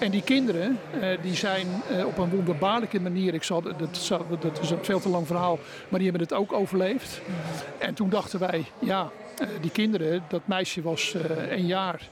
En 0.00 0.10
die 0.10 0.22
kinderen 0.22 0.78
uh, 0.94 1.22
die 1.22 1.34
zijn 1.34 1.66
uh, 1.90 2.06
op 2.06 2.18
een 2.18 2.30
wonderbaarlijke 2.30 3.00
manier, 3.00 3.34
ik 3.34 3.42
zal, 3.42 3.62
dat, 3.62 3.78
dat, 4.40 4.60
is 4.60 4.70
een 4.70 4.84
veel 4.84 5.00
te 5.00 5.08
lang 5.08 5.26
verhaal, 5.26 5.58
maar 5.88 6.00
die 6.00 6.10
hebben 6.10 6.28
het 6.28 6.38
ook 6.38 6.52
overleefd. 6.52 7.20
En 7.78 7.94
toen 7.94 8.08
dachten 8.08 8.38
wij, 8.38 8.64
ja, 8.78 9.10
die 9.60 9.70
kinderen, 9.70 10.24
dat 10.28 10.42
meisje 10.44 10.82
was 10.82 11.14
een 11.50 11.66
jaar 11.66 12.08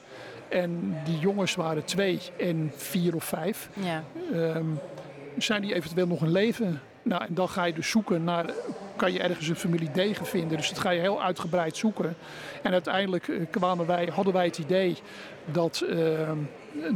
en 0.49 0.97
die 1.03 1.19
jongens 1.19 1.55
waren 1.55 1.85
twee 1.85 2.19
en 2.37 2.71
vier 2.75 3.15
of 3.15 3.23
vijf. 3.23 3.69
Ja. 3.73 4.03
Um, 4.33 4.79
zijn 5.37 5.61
die 5.61 5.73
eventueel 5.73 6.07
nog 6.07 6.21
een 6.21 6.31
leven? 6.31 6.81
Nou, 7.03 7.25
en 7.25 7.33
dan 7.33 7.49
ga 7.49 7.63
je 7.63 7.73
dus 7.73 7.89
zoeken 7.89 8.23
naar, 8.23 8.45
kan 8.95 9.13
je 9.13 9.19
ergens 9.19 9.47
een 9.47 9.55
familie 9.55 9.91
degen 9.91 10.25
vinden. 10.25 10.57
Dus 10.57 10.69
dat 10.69 10.79
ga 10.79 10.89
je 10.89 10.99
heel 10.99 11.23
uitgebreid 11.23 11.77
zoeken. 11.77 12.15
En 12.61 12.71
uiteindelijk 12.71 13.31
kwamen 13.49 13.87
wij, 13.87 14.09
hadden 14.13 14.33
wij 14.33 14.45
het 14.45 14.57
idee 14.57 14.97
dat, 15.45 15.83
uh, 15.89 16.29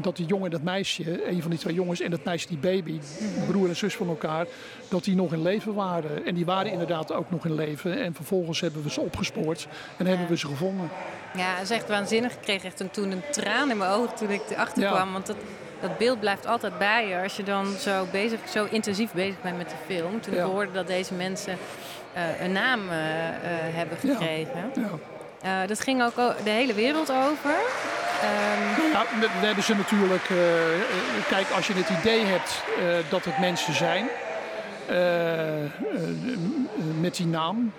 dat 0.01 0.15
die 0.15 0.25
jongen 0.25 0.45
en 0.45 0.51
dat 0.51 0.61
meisje, 0.61 1.29
een 1.29 1.41
van 1.41 1.51
die 1.51 1.59
twee 1.59 1.73
jongens 1.73 1.99
en 1.99 2.11
dat 2.11 2.23
meisje, 2.23 2.47
die 2.47 2.57
baby, 2.57 2.99
broer 3.47 3.67
en 3.67 3.75
zus 3.75 3.95
van 3.95 4.07
elkaar, 4.07 4.45
dat 4.89 5.03
die 5.03 5.15
nog 5.15 5.33
in 5.33 5.41
leven 5.41 5.73
waren. 5.73 6.25
En 6.25 6.35
die 6.35 6.45
waren 6.45 6.71
inderdaad 6.71 7.13
ook 7.13 7.31
nog 7.31 7.45
in 7.45 7.55
leven. 7.55 8.03
En 8.03 8.13
vervolgens 8.13 8.59
hebben 8.59 8.83
we 8.83 8.89
ze 8.89 9.01
opgespoord 9.01 9.67
en 9.97 10.05
hebben 10.05 10.27
we 10.27 10.37
ze 10.37 10.47
gevonden. 10.47 10.89
Ja, 11.35 11.53
dat 11.53 11.63
is 11.63 11.69
echt 11.69 11.87
waanzinnig. 11.87 12.33
Ik 12.33 12.41
kreeg 12.41 12.63
echt 12.63 12.79
een, 12.79 12.91
toen 12.91 13.11
een 13.11 13.23
traan 13.31 13.69
in 13.69 13.77
mijn 13.77 13.91
ogen 13.91 14.15
toen 14.15 14.29
ik 14.29 14.41
erachter 14.49 14.83
ja. 14.83 14.91
kwam. 14.91 15.11
Want 15.11 15.25
dat, 15.25 15.37
dat 15.87 15.97
beeld 15.97 16.19
blijft 16.19 16.45
altijd 16.45 16.77
bij 16.77 17.07
je. 17.07 17.21
Als 17.21 17.35
je 17.35 17.43
dan 17.43 17.65
zo, 17.65 18.07
bezig, 18.11 18.39
zo 18.49 18.67
intensief 18.69 19.11
bezig 19.11 19.41
bent 19.41 19.57
met 19.57 19.69
de 19.69 19.75
film. 19.93 20.21
Toen 20.21 20.33
ja. 20.33 20.43
ik 20.43 20.51
hoorde 20.51 20.71
dat 20.71 20.87
deze 20.87 21.13
mensen 21.13 21.57
uh, 22.15 22.41
een 22.41 22.51
naam 22.51 22.79
uh, 22.79 22.95
uh, 22.95 22.97
hebben 23.75 23.97
gekregen. 23.97 24.71
Ja. 25.41 25.65
Dat 25.65 25.79
ging 25.79 26.03
ook 26.03 26.15
de 26.43 26.49
hele 26.49 26.73
wereld 26.73 27.11
over. 27.11 27.55
Um... 28.23 28.91
Nou, 28.91 29.05
we 29.39 29.45
hebben 29.45 29.63
ze 29.63 29.75
natuurlijk. 29.75 30.23
kijk, 31.27 31.49
als 31.55 31.67
je 31.67 31.73
het 31.73 31.89
idee 31.99 32.25
hebt 32.25 32.63
dat 33.09 33.25
het 33.25 33.39
mensen 33.39 33.73
zijn. 33.73 34.07
met 36.99 37.15
die 37.15 37.27
naam 37.27 37.73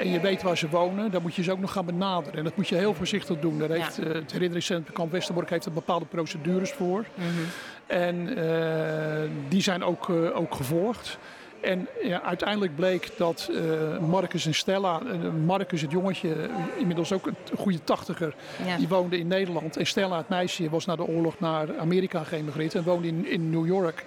en 0.00 0.10
je 0.10 0.20
weet 0.20 0.42
waar 0.42 0.58
ze 0.58 0.68
wonen, 0.68 1.10
dan 1.10 1.22
moet 1.22 1.34
je 1.34 1.42
ze 1.42 1.52
ook 1.52 1.58
nog 1.60 1.72
gaan 1.72 1.84
benaderen. 1.84 2.38
En 2.38 2.44
dat 2.44 2.56
moet 2.56 2.68
je 2.68 2.74
heel 2.74 2.94
voorzichtig 2.94 3.38
doen. 3.38 3.58
Daar 3.58 3.70
heeft, 3.70 3.96
ja. 3.96 4.02
uh, 4.02 4.14
het 4.14 4.32
herinneringscentrum 4.32 4.94
Kamp 4.94 5.12
Westerbork 5.12 5.50
heeft 5.50 5.64
er 5.64 5.72
bepaalde 5.72 6.04
procedures 6.04 6.70
voor. 6.70 7.04
Mm 7.14 7.24
-hmm. 7.24 7.46
En 7.86 8.38
uh, 8.38 9.30
die 9.48 9.62
zijn 9.62 9.84
ook, 9.84 10.08
uh, 10.08 10.36
ook 10.36 10.54
gevolgd. 10.54 11.18
En 11.60 11.88
ja, 12.02 12.22
uiteindelijk 12.22 12.76
bleek 12.76 13.10
dat 13.16 13.48
uh, 13.50 13.98
Marcus 13.98 14.46
en 14.46 14.54
Stella, 14.54 15.00
uh, 15.02 15.32
Marcus 15.46 15.80
het 15.80 15.90
jongetje, 15.90 16.34
inmiddels 16.78 17.12
ook 17.12 17.26
een 17.26 17.36
goede 17.56 17.84
tachtiger, 17.84 18.34
ja. 18.66 18.76
die 18.76 18.88
woonde 18.88 19.18
in 19.18 19.26
Nederland. 19.26 19.76
En 19.76 19.86
Stella, 19.86 20.16
het 20.16 20.28
meisje, 20.28 20.70
was 20.70 20.86
na 20.86 20.96
de 20.96 21.06
oorlog 21.06 21.38
naar 21.38 21.78
Amerika 21.78 22.24
geëmigreerd 22.24 22.74
en 22.74 22.82
woonde 22.82 23.08
in, 23.08 23.26
in 23.26 23.50
New 23.50 23.66
York. 23.66 24.04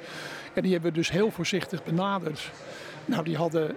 En 0.54 0.62
die 0.62 0.72
hebben 0.72 0.92
we 0.92 0.98
dus 0.98 1.12
heel 1.12 1.32
voorzichtig 1.32 1.84
benaderd. 1.84 2.52
Nou, 3.06 3.24
die 3.24 3.38
hadden 3.38 3.76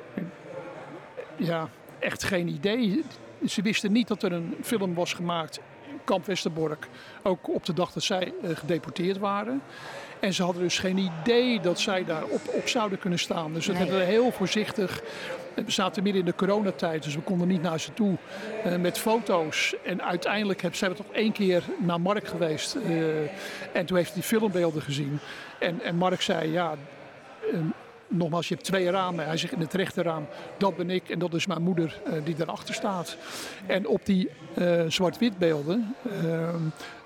ja, 1.37 1.69
echt 1.99 2.25
geen 2.25 2.49
idee. 2.49 3.05
Ze 3.47 3.63
wisten 3.63 3.93
niet 3.93 4.09
dat 4.09 4.23
er 4.23 4.33
een 4.33 4.55
film 4.63 4.95
was 4.95 5.13
gemaakt, 5.13 5.61
Kamp 6.05 6.27
Westerbork, 6.27 6.89
ook 7.23 7.49
op 7.49 7.65
de 7.65 7.73
dag 7.73 7.93
dat 7.93 8.03
zij 8.03 8.33
uh, 8.43 8.57
gedeporteerd 8.57 9.19
waren. 9.19 9.63
En 10.21 10.33
ze 10.33 10.43
hadden 10.43 10.63
dus 10.63 10.79
geen 10.79 10.99
idee 10.99 11.61
dat 11.61 11.81
zij 11.81 12.05
daar 12.05 12.25
op, 12.25 12.41
op 12.53 12.69
zouden 12.69 12.99
kunnen 12.99 13.19
staan. 13.19 13.53
Dus 13.53 13.67
dat 13.67 13.75
nee. 13.75 13.85
hebben 13.85 14.07
we 14.07 14.13
heel 14.13 14.33
voorzichtig. 14.33 15.03
We 15.55 15.71
zaten 15.71 16.03
midden 16.03 16.21
in 16.21 16.29
de 16.29 16.35
coronatijd, 16.35 17.03
dus 17.03 17.15
we 17.15 17.21
konden 17.21 17.49
niet 17.49 17.63
naar 17.63 17.81
ze 17.81 17.95
toe 17.95 18.17
uh, 18.67 18.77
met 18.77 18.99
foto's. 18.99 19.75
En 19.85 20.03
uiteindelijk 20.03 20.63
heb, 20.63 20.75
zijn 20.75 20.91
we 20.91 20.97
toch 20.97 21.13
één 21.13 21.33
keer 21.33 21.65
naar 21.79 22.01
Mark 22.01 22.29
geweest. 22.29 22.77
Uh, 22.77 23.19
en 23.73 23.87
toen 23.87 23.97
heeft 23.97 24.13
hij 24.13 24.23
filmbeelden 24.23 24.83
gezien. 24.83 25.19
En, 25.59 25.83
en 25.83 25.97
Mark 25.97 26.23
zei, 26.23 26.53
ja, 26.53 26.75
uh, 27.53 27.61
nogmaals, 28.09 28.49
je 28.49 28.55
hebt 28.55 28.67
twee 28.67 28.91
ramen. 28.91 29.27
Hij 29.27 29.37
zegt 29.37 29.53
in 29.53 29.61
het 29.61 29.75
rechterraam, 29.75 30.27
dat 30.59 30.77
ben 30.77 30.91
ik 30.91 31.09
en 31.09 31.19
dat 31.19 31.35
is 31.35 31.47
mijn 31.47 31.63
moeder 31.63 32.01
uh, 32.07 32.25
die 32.25 32.35
daarachter 32.35 32.75
staat. 32.75 33.17
En 33.67 33.87
op 33.87 34.07
die 34.07 34.29
uh, 34.59 34.83
zwart-wit 34.89 35.39
beelden 35.39 35.95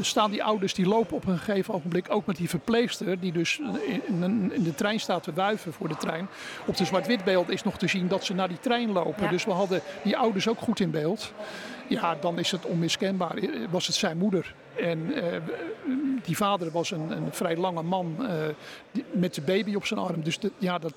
staan 0.00 0.30
die 0.30 0.44
ouders 0.44 0.74
die 0.74 0.86
lopen 0.86 1.16
op 1.16 1.26
een 1.26 1.38
gegeven 1.38 1.74
ogenblik 1.74 2.06
ook 2.08 2.26
met 2.26 2.36
die 2.36 2.48
verpleegster 2.48 3.20
die 3.20 3.32
dus 3.32 3.60
in, 4.06 4.52
in 4.52 4.62
de 4.62 4.74
trein 4.74 5.00
staat 5.00 5.22
te 5.22 5.32
wuiven 5.32 5.72
voor 5.72 5.88
de 5.88 5.96
trein. 5.96 6.28
Op 6.66 6.76
de 6.76 6.84
zwart-wit 6.84 7.24
beeld 7.24 7.48
is 7.48 7.62
nog 7.62 7.78
te 7.78 7.88
zien 7.88 8.08
dat 8.08 8.24
ze 8.24 8.34
naar 8.34 8.48
die 8.48 8.60
trein 8.60 8.92
lopen. 8.92 9.24
Ja. 9.24 9.30
Dus 9.30 9.44
we 9.44 9.50
hadden 9.50 9.80
die 10.02 10.16
ouders 10.16 10.48
ook 10.48 10.58
goed 10.58 10.80
in 10.80 10.90
beeld. 10.90 11.32
Ja, 11.88 12.16
dan 12.20 12.38
is 12.38 12.50
het 12.50 12.66
onmiskenbaar. 12.66 13.38
Was 13.70 13.86
het 13.86 13.96
zijn 13.96 14.18
moeder. 14.18 14.54
En 14.76 14.98
uh, 14.98 15.24
die 16.22 16.36
vader 16.36 16.70
was 16.70 16.90
een, 16.90 17.10
een 17.10 17.32
vrij 17.32 17.56
lange 17.56 17.82
man 17.82 18.16
uh, 18.20 18.28
die, 18.90 19.04
met 19.12 19.34
de 19.34 19.40
baby 19.40 19.74
op 19.74 19.86
zijn 19.86 20.00
arm. 20.00 20.22
Dus 20.22 20.38
de, 20.38 20.52
ja, 20.58 20.78
dat 20.78 20.94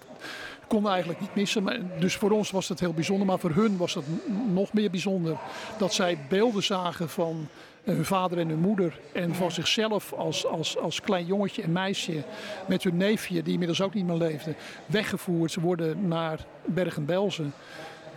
kon 0.67 0.89
eigenlijk 0.89 1.19
niet 1.19 1.35
missen. 1.35 1.63
Maar, 1.63 1.79
dus 1.99 2.15
voor 2.15 2.31
ons 2.31 2.51
was 2.51 2.67
dat 2.67 2.79
heel 2.79 2.93
bijzonder. 2.93 3.27
Maar 3.27 3.39
voor 3.39 3.53
hun 3.53 3.77
was 3.77 3.93
dat 3.93 4.03
nog 4.47 4.73
meer 4.73 4.89
bijzonder. 4.89 5.37
Dat 5.77 5.93
zij 5.93 6.17
beelden 6.29 6.63
zagen 6.63 7.09
van 7.09 7.47
hun 7.83 8.05
vader 8.05 8.37
en 8.37 8.49
hun 8.49 8.59
moeder. 8.59 8.99
En 9.11 9.35
van 9.35 9.51
zichzelf 9.51 10.13
als, 10.13 10.45
als, 10.45 10.77
als 10.77 11.01
klein 11.01 11.25
jongetje 11.25 11.61
en 11.61 11.71
meisje 11.71 12.23
met 12.67 12.83
hun 12.83 12.97
neefje, 12.97 13.43
die 13.43 13.51
inmiddels 13.51 13.81
ook 13.81 13.93
niet 13.93 14.05
meer 14.05 14.15
leefde, 14.15 14.55
weggevoerd. 14.85 15.51
Ze 15.51 15.59
worden 15.59 16.07
naar 16.07 16.45
Bergen-Belsen. 16.65 17.53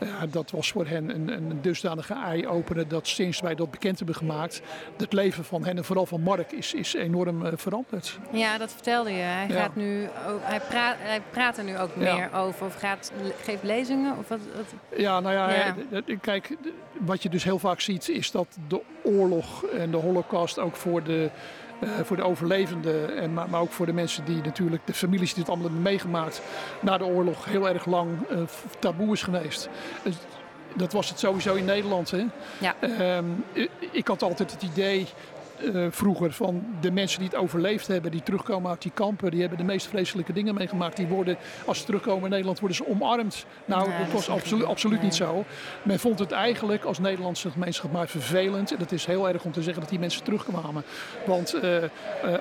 Ja, 0.00 0.26
dat 0.26 0.50
was 0.50 0.70
voor 0.70 0.86
hen 0.86 1.14
een, 1.14 1.28
een 1.28 1.58
dusdanige 1.60 2.14
eye-opener 2.14 2.88
dat 2.88 3.06
sinds 3.06 3.40
wij 3.40 3.54
dat 3.54 3.70
bekend 3.70 3.98
hebben 3.98 4.16
gemaakt, 4.16 4.62
het 4.96 5.12
leven 5.12 5.44
van 5.44 5.64
hen 5.64 5.76
en 5.76 5.84
vooral 5.84 6.06
van 6.06 6.20
Mark 6.20 6.52
is, 6.52 6.74
is 6.74 6.94
enorm 6.94 7.42
uh, 7.42 7.52
veranderd. 7.54 8.18
Ja, 8.30 8.58
dat 8.58 8.72
vertelde 8.72 9.10
je. 9.10 9.22
Hij, 9.22 9.46
ja. 9.48 9.54
gaat 9.54 9.76
nu 9.76 10.08
ook, 10.28 10.40
hij, 10.42 10.60
praat, 10.60 10.96
hij 10.98 11.20
praat 11.30 11.58
er 11.58 11.64
nu 11.64 11.78
ook 11.78 11.90
ja. 11.98 12.14
meer 12.14 12.32
over 12.34 12.66
of 12.66 12.74
gaat, 12.74 13.12
geeft 13.42 13.62
lezingen? 13.62 14.18
Of 14.18 14.28
wat, 14.28 14.38
wat? 14.56 14.98
Ja, 14.98 15.20
nou 15.20 15.34
ja, 15.34 15.48
hij, 15.48 16.18
kijk, 16.20 16.56
wat 16.98 17.22
je 17.22 17.28
dus 17.28 17.44
heel 17.44 17.58
vaak 17.58 17.80
ziet 17.80 18.08
is 18.08 18.30
dat 18.30 18.56
de 18.68 18.80
oorlog 19.02 19.64
en 19.64 19.90
de 19.90 19.96
holocaust 19.96 20.58
ook 20.58 20.76
voor 20.76 21.02
de 21.02 21.30
voor 22.04 22.16
de 22.16 22.22
overlevenden, 22.22 23.16
en, 23.16 23.32
maar, 23.32 23.50
maar, 23.50 23.60
ook 23.60 23.72
voor 23.72 23.86
de 23.86 23.92
mensen 23.92 24.24
die 24.24 24.42
natuurlijk, 24.42 24.86
de 24.86 24.94
families 24.94 25.30
die 25.30 25.38
het 25.38 25.48
allemaal 25.48 25.66
hebben 25.66 25.84
meegemaakt 25.84 26.42
na 26.80 26.98
de 26.98 27.04
oorlog, 27.04 27.44
heel 27.44 27.68
erg 27.68 27.86
lang 27.86 28.10
uh, 28.30 28.38
taboe 28.78 29.12
is 29.12 29.22
geweest. 29.22 29.68
Dus 30.02 30.14
dat 30.74 30.92
was 30.92 31.08
het 31.08 31.18
sowieso 31.18 31.54
in 31.54 31.64
Nederland. 31.64 32.10
Hè? 32.10 32.26
Ja. 32.58 32.74
Um, 33.16 33.44
ik 33.90 34.08
had 34.08 34.22
altijd 34.22 34.50
het 34.50 34.62
idee 34.62 35.06
uh, 35.62 35.86
vroeger 35.90 36.32
van 36.32 36.64
de 36.80 36.90
mensen 36.90 37.18
die 37.18 37.28
het 37.28 37.38
overleefd 37.38 37.86
hebben, 37.86 38.10
die 38.10 38.22
terugkomen 38.22 38.70
uit 38.70 38.82
die 38.82 38.90
kampen, 38.94 39.30
die 39.30 39.40
hebben 39.40 39.58
de 39.58 39.64
meest 39.64 39.86
vreselijke 39.86 40.32
dingen 40.32 40.54
meegemaakt. 40.54 40.96
Die 40.96 41.06
worden, 41.06 41.36
als 41.64 41.78
ze 41.78 41.84
terugkomen 41.84 42.24
in 42.24 42.30
Nederland, 42.30 42.58
worden 42.58 42.76
ze 42.76 42.86
omarmd. 42.86 43.46
Nou, 43.64 43.88
nee, 43.88 43.98
dat 43.98 44.12
was 44.12 44.28
absolu 44.28 44.64
absoluut 44.64 44.96
nee. 44.96 45.06
niet 45.06 45.14
zo. 45.14 45.44
Men 45.82 45.98
vond 45.98 46.18
het 46.18 46.30
eigenlijk 46.30 46.84
als 46.84 46.98
Nederlandse 46.98 47.50
gemeenschap 47.50 47.92
maar 47.92 48.08
vervelend. 48.08 48.72
En 48.72 48.78
dat 48.78 48.92
is 48.92 49.06
heel 49.06 49.28
erg 49.28 49.44
om 49.44 49.52
te 49.52 49.62
zeggen 49.62 49.80
dat 49.80 49.90
die 49.90 49.98
mensen 49.98 50.22
terugkwamen. 50.22 50.84
Want 51.26 51.54
uh, 51.54 51.82
uh, 51.82 51.88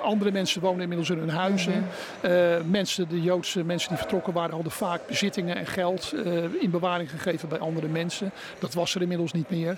andere 0.01 0.31
mensen 0.31 0.61
wonen 0.61 0.81
inmiddels 0.81 1.09
in 1.09 1.17
hun 1.17 1.29
huizen. 1.29 1.85
-hmm. 2.21 2.69
mensen, 2.69 3.09
de 3.09 3.21
Joodse 3.21 3.63
mensen 3.63 3.89
die 3.89 3.97
vertrokken 3.97 4.33
waren, 4.33 4.53
hadden 4.53 4.71
vaak 4.71 5.07
bezittingen 5.07 5.55
en 5.55 5.65
geld 5.65 6.13
in 6.59 6.69
bewaring 6.69 7.09
gegeven 7.09 7.49
bij 7.49 7.59
andere 7.59 7.87
mensen. 7.87 8.31
Dat 8.59 8.73
was 8.73 8.95
er 8.95 9.01
inmiddels 9.01 9.31
niet 9.31 9.49
meer. 9.49 9.77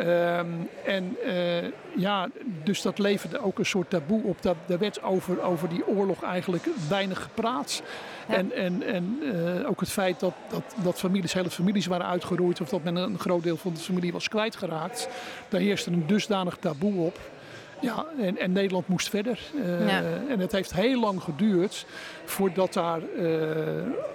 Um, 0.00 0.68
en 0.84 1.16
uh, 1.26 1.64
ja, 1.96 2.28
dus 2.64 2.82
dat 2.82 2.98
leverde 2.98 3.38
ook 3.38 3.58
een 3.58 3.66
soort 3.66 3.90
taboe 3.90 4.22
op. 4.22 4.42
Dat, 4.42 4.56
er 4.68 4.78
werd 4.78 5.02
over, 5.02 5.42
over 5.42 5.68
die 5.68 5.86
oorlog 5.86 6.22
eigenlijk 6.22 6.68
weinig 6.88 7.22
gepraat. 7.22 7.82
Ja. 8.28 8.34
En, 8.34 8.52
en, 8.52 8.82
en 8.82 9.18
uh, 9.22 9.68
ook 9.68 9.80
het 9.80 9.90
feit 9.90 10.20
dat, 10.20 10.34
dat, 10.50 10.62
dat 10.82 10.98
families, 10.98 11.32
hele 11.32 11.50
families 11.50 11.86
waren 11.86 12.06
uitgeroeid... 12.06 12.60
of 12.60 12.68
dat 12.68 12.82
men 12.82 12.96
een 12.96 13.18
groot 13.18 13.42
deel 13.42 13.56
van 13.56 13.74
de 13.74 13.80
familie 13.80 14.12
was 14.12 14.28
kwijtgeraakt... 14.28 15.08
daar 15.48 15.60
heerste 15.60 15.90
een 15.90 16.06
dusdanig 16.06 16.56
taboe 16.56 17.04
op... 17.04 17.18
Ja, 17.80 18.06
en, 18.20 18.38
en 18.38 18.52
Nederland 18.52 18.88
moest 18.88 19.08
verder. 19.08 19.40
Ja. 19.86 20.02
En 20.28 20.40
het 20.40 20.52
heeft 20.52 20.74
heel 20.74 21.00
lang 21.00 21.22
geduurd 21.22 21.86
voordat 22.24 22.72
daar 22.72 23.00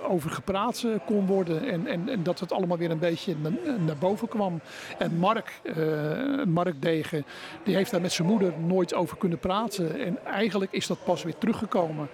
over 0.07 0.30
gepraat 0.30 0.86
kon 1.05 1.26
worden. 1.26 1.68
En, 1.68 1.88
en, 1.88 2.09
en, 2.09 2.24
dat 2.24 2.39
het 2.39 2.51
allemaal 2.51 2.78
weer 2.78 2.91
een 2.91 2.99
beetje 2.99 3.36
naar, 3.86 3.97
boven 3.99 4.28
kwam. 4.28 4.61
En 4.97 5.18
Mark, 5.18 5.61
Mark 6.47 6.82
Degen, 6.82 7.26
die 7.64 7.76
heeft 7.76 7.91
daar 7.91 8.01
met 8.01 8.11
zijn 8.11 8.28
moeder 8.28 8.53
nooit 8.66 8.93
over 8.93 9.18
kunnen 9.18 9.39
praten. 9.39 9.99
En 9.99 10.26
eigenlijk 10.26 10.72
is 10.72 10.88
dat 10.88 11.03
pas 11.03 11.24
weer 11.24 11.38
teruggekomen. 11.38 12.09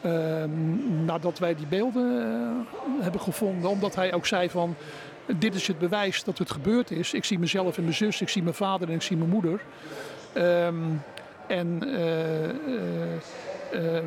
Ehm, 0.00 1.04
nadat 1.04 1.38
wij 1.38 1.54
die 1.54 1.66
beelden 1.66 2.66
hebben 3.00 3.20
gevonden. 3.20 3.70
Omdat 3.70 3.94
hij 3.94 4.12
ook 4.12 4.26
zei 4.26 4.50
van 4.50 4.76
dit 5.26 5.54
is 5.54 5.66
het 5.66 5.78
bewijs 5.78 6.24
dat 6.24 6.38
het 6.38 6.50
gebeurd 6.50 6.90
is. 6.90 7.14
Ik 7.14 7.24
zie 7.24 7.38
mezelf 7.38 7.76
en 7.76 7.82
mijn 7.82 7.94
zus, 7.94 8.20
ik 8.20 8.28
zie 8.28 8.42
mijn 8.42 8.54
vader 8.54 8.88
en 8.88 8.94
ik 8.94 9.02
zie 9.02 9.16
mijn 9.16 9.30
moeder. 9.30 9.60
Ehm, 10.34 10.74
en 11.46 11.80
uh, 11.84 12.48
uh, 13.72 13.98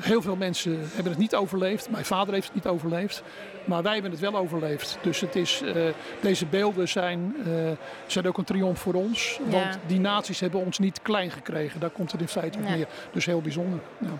heel 0.00 0.22
veel 0.22 0.36
mensen 0.36 0.78
hebben 0.94 1.12
het 1.12 1.20
niet 1.20 1.34
overleefd. 1.34 1.90
Mijn 1.90 2.04
vader 2.04 2.34
heeft 2.34 2.46
het 2.46 2.54
niet 2.54 2.66
overleefd. 2.66 3.22
Maar 3.64 3.82
wij 3.82 3.92
hebben 3.92 4.10
het 4.10 4.20
wel 4.20 4.36
overleefd. 4.36 4.98
Dus 5.02 5.20
het 5.20 5.36
is, 5.36 5.62
deze 6.20 6.46
beelden 6.46 6.88
zijn, 6.88 7.36
zijn 8.06 8.26
ook 8.26 8.38
een 8.38 8.44
triomf 8.44 8.80
voor 8.80 8.94
ons. 8.94 9.40
Want 9.50 9.78
die 9.86 10.00
naties 10.00 10.40
hebben 10.40 10.60
ons 10.60 10.78
niet 10.78 11.02
klein 11.02 11.30
gekregen. 11.30 11.80
Daar 11.80 11.90
komt 11.90 12.12
het 12.12 12.20
in 12.20 12.28
feite 12.28 12.58
op 12.58 12.68
neer. 12.68 12.86
Dus 13.12 13.26
heel 13.26 13.40
bijzonder. 13.40 13.80
Ja. 13.98 14.18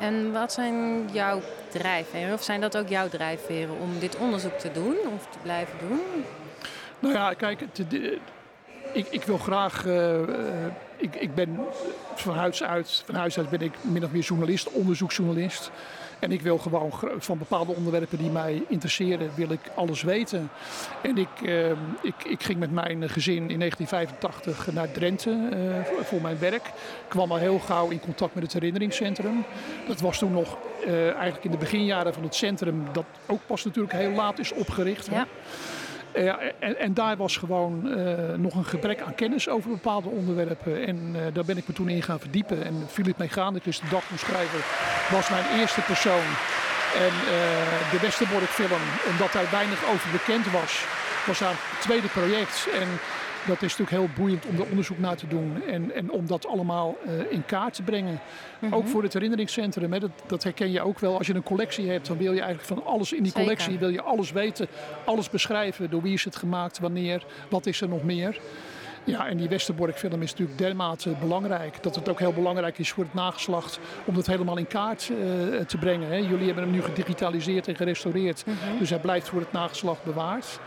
En 0.00 0.32
wat 0.32 0.52
zijn 0.52 1.08
jouw 1.12 1.40
drijfveren? 1.68 2.34
Of 2.34 2.42
zijn 2.42 2.60
dat 2.60 2.76
ook 2.76 2.88
jouw 2.88 3.08
drijfveren 3.08 3.78
om 3.80 3.98
dit 3.98 4.16
onderzoek 4.16 4.58
te 4.58 4.72
doen 4.72 4.96
of 5.14 5.26
te 5.30 5.38
blijven 5.42 5.78
doen? 5.88 6.00
Nou 6.98 7.14
ja, 7.14 7.34
kijk, 7.34 7.60
ik, 8.92 9.06
ik, 9.10 9.22
wil 9.22 9.38
graag. 9.38 9.86
Uh, 9.86 10.18
ik, 10.96 11.14
ik 11.16 11.34
ben 11.34 11.58
van 12.14 12.34
huis 12.34 12.62
uit, 12.62 13.02
van 13.06 13.14
huis 13.14 13.38
uit 13.38 13.50
ben 13.50 13.60
ik 13.60 13.72
min 13.80 14.04
of 14.04 14.10
meer 14.10 14.22
journalist, 14.22 14.70
onderzoeksjournalist. 14.70 15.70
En 16.18 16.32
ik 16.32 16.42
wil 16.42 16.58
gewoon 16.58 16.92
van 17.18 17.38
bepaalde 17.38 17.72
onderwerpen 17.72 18.18
die 18.18 18.30
mij 18.30 18.62
interesseren, 18.68 19.30
wil 19.34 19.50
ik 19.50 19.60
alles 19.74 20.02
weten. 20.02 20.50
En 21.02 21.18
ik, 21.18 21.28
uh, 21.42 21.70
ik, 22.02 22.14
ik 22.24 22.42
ging 22.42 22.58
met 22.58 22.72
mijn 22.72 23.08
gezin 23.08 23.50
in 23.50 23.58
1985 23.58 24.72
naar 24.72 24.90
Drenthe 24.90 25.48
voor 26.02 26.20
mijn 26.20 26.38
werk. 26.38 26.66
Ik 26.66 27.08
kwam 27.08 27.30
al 27.30 27.36
heel 27.36 27.58
gauw 27.58 27.88
in 27.88 28.00
contact 28.00 28.34
met 28.34 28.42
het 28.42 28.52
herinneringscentrum. 28.52 29.44
Dat 29.86 30.00
was 30.00 30.18
toen 30.18 30.32
nog 30.32 30.56
eigenlijk 30.86 31.44
in 31.44 31.50
de 31.50 31.56
beginjaren 31.56 32.14
van 32.14 32.22
het 32.22 32.34
centrum, 32.34 32.84
dat 32.92 33.04
ook 33.26 33.40
pas 33.46 33.64
natuurlijk 33.64 33.94
heel 33.94 34.12
laat 34.12 34.38
is 34.38 34.52
opgericht. 34.52 35.06
Ja. 35.10 35.26
Ja, 36.14 36.38
en, 36.58 36.78
en, 36.78 36.94
daar 36.94 37.16
was 37.16 37.36
gewoon 37.36 37.86
uh, 37.86 38.34
nog 38.36 38.54
een 38.54 38.64
gebrek 38.64 39.00
aan 39.00 39.14
kennis 39.14 39.48
over 39.48 39.70
bepaalde 39.70 40.08
onderwerpen. 40.08 40.86
En 40.86 40.96
uh, 41.14 41.20
daar 41.32 41.44
ben 41.44 41.56
ik 41.56 41.68
me 41.68 41.74
toen 41.74 41.88
in 41.88 42.02
gaan 42.02 42.20
verdiepen. 42.20 42.64
En 42.64 42.86
Philip 42.88 43.18
Mechanicus, 43.18 43.80
de 43.80 43.88
dagboekschrijver, 43.90 44.60
was 45.10 45.30
mijn 45.30 45.44
eerste 45.58 45.80
persoon. 45.80 46.26
En 47.06 47.14
de 47.90 47.98
Westerbork 48.00 48.48
film, 48.48 48.80
omdat 49.10 49.32
daar 49.32 49.50
weinig 49.50 49.84
over 49.92 50.10
bekend 50.10 50.50
was, 50.50 50.84
was 51.26 51.40
haar 51.40 51.54
tweede 51.80 52.08
project. 52.08 52.68
En 52.80 52.88
dat 53.46 53.62
is 53.62 53.76
natuurlijk 53.76 53.90
heel 53.90 54.24
boeiend 54.24 54.46
om 54.46 54.58
er 54.58 54.68
onderzoek 54.70 54.98
naar 54.98 55.16
te 55.16 55.26
doen 55.26 55.62
en, 55.66 55.94
en 55.94 56.10
om 56.10 56.26
dat 56.26 56.46
allemaal 56.46 56.96
uh, 57.06 57.32
in 57.32 57.44
kaart 57.44 57.74
te 57.74 57.82
brengen. 57.82 58.20
Mhm. 58.58 58.74
Ook 58.74 58.88
voor 58.88 59.02
het 59.02 59.12
herinneringscentrum, 59.12 59.92
hè, 59.92 59.98
dat, 59.98 60.10
dat, 60.26 60.42
herken 60.42 60.70
je 60.70 60.80
ook 60.80 60.98
wel. 60.98 61.18
Als 61.18 61.26
je 61.26 61.34
een 61.34 61.42
collectie 61.42 61.90
hebt, 61.90 62.06
dan 62.06 62.16
wil 62.16 62.32
je 62.32 62.40
eigenlijk 62.40 62.68
van 62.68 62.92
alles 62.92 63.12
in 63.12 63.22
die 63.22 63.32
collectie, 63.32 63.78
wil 63.78 63.88
je 63.88 64.02
alles 64.02 64.32
weten, 64.32 64.68
alles 65.04 65.30
beschrijven. 65.30 65.90
Door 65.90 66.02
wie 66.02 66.12
is 66.12 66.24
het 66.24 66.36
gemaakt, 66.36 66.78
wanneer, 66.78 67.24
wat 67.48 67.66
is 67.66 67.80
er 67.80 67.88
nog 67.88 68.02
meer. 68.02 68.40
Ja, 69.04 69.26
en 69.26 69.36
die 69.36 69.48
Westerbork-film 69.48 70.22
is 70.22 70.30
natuurlijk 70.30 70.58
dermate 70.58 71.14
belangrijk. 71.20 71.82
Dat 71.82 71.94
het 71.94 72.08
ook 72.08 72.18
heel 72.18 72.32
belangrijk 72.32 72.78
is 72.78 72.90
voor 72.90 73.04
het 73.04 73.14
nageslacht 73.14 73.78
om 74.04 74.14
dat 74.14 74.26
helemaal 74.26 74.56
in 74.56 74.66
kaart 74.66 75.10
uh, 75.10 75.60
te 75.60 75.76
brengen. 75.78 76.08
Hè. 76.08 76.16
Jullie 76.16 76.46
hebben 76.46 76.64
hem 76.64 76.72
nu 76.72 76.82
gedigitaliseerd 76.82 77.68
en 77.68 77.76
gerestaureerd. 77.76 78.46
Mhm. 78.46 78.78
Dus 78.78 78.90
hij 78.90 78.98
blijft 78.98 79.28
voor 79.28 79.40
het 79.40 79.52
nageslacht 79.52 80.04
bewaard. 80.04 80.60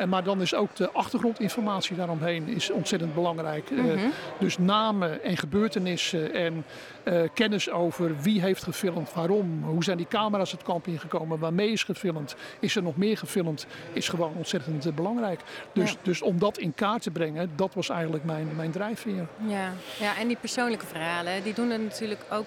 En, 0.00 0.08
maar 0.08 0.24
dan 0.24 0.40
is 0.40 0.54
ook 0.54 0.76
de 0.76 0.90
achtergrondinformatie 0.90 1.96
daaromheen 1.96 2.48
is 2.48 2.70
ontzettend 2.70 3.14
belangrijk. 3.14 3.70
Mm 3.70 3.98
dus 4.38 4.58
namen 4.58 5.22
en 5.22 5.36
gebeurtenissen 5.36 6.34
en 6.34 6.64
uh, 7.04 7.22
kennis 7.34 7.70
over 7.70 8.20
wie 8.20 8.40
heeft 8.40 8.62
gefilmd, 8.62 9.12
waarom, 9.14 9.62
hoe 9.64 9.84
zijn 9.84 9.96
die 9.96 10.06
camera's 10.06 10.52
het 10.52 10.62
kamp 10.62 10.86
ingekomen, 10.86 11.38
waarmee 11.38 11.70
is 11.70 11.84
gefilmd, 11.84 12.36
is 12.60 12.76
er 12.76 12.82
nog 12.82 12.96
meer 12.96 13.18
gefilmd, 13.18 13.66
is 13.92 14.08
gewoon 14.08 14.32
ontzettend 14.36 14.86
uh, 14.86 14.92
belangrijk. 14.92 15.40
Dus, 15.72 15.96
dus 16.02 16.22
om 16.22 16.38
dat 16.38 16.58
in 16.58 16.74
kaart 16.74 17.02
te 17.02 17.10
brengen, 17.10 17.50
dat 17.56 17.74
was 17.74 17.88
eigenlijk 17.88 18.24
mijn, 18.24 18.48
mijn 18.56 18.70
drijfveer. 18.70 19.26
Ja. 19.46 19.72
ja, 19.98 20.18
en 20.18 20.26
die 20.26 20.36
persoonlijke 20.40 20.86
verhalen, 20.86 21.42
die 21.42 21.54
doen 21.54 21.70
het 21.70 21.82
natuurlijk 21.82 22.20
ook. 22.30 22.46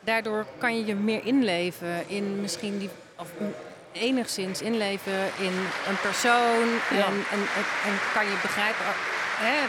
Daardoor 0.00 0.46
kan 0.58 0.76
je 0.76 0.84
je 0.84 0.94
meer 0.94 1.24
inleven 1.24 2.08
in 2.08 2.40
misschien 2.40 2.78
die. 2.78 2.90
Of, 3.18 3.32
enigszins 3.94 4.62
inleven 4.62 5.18
in 5.38 5.54
een 5.88 6.00
persoon. 6.02 6.66
En, 6.90 7.14
en, 7.34 7.42
en, 7.88 7.94
kan 8.14 8.24
je 8.24 8.38
begrijpen, 8.42 8.84
hè, 9.36 9.66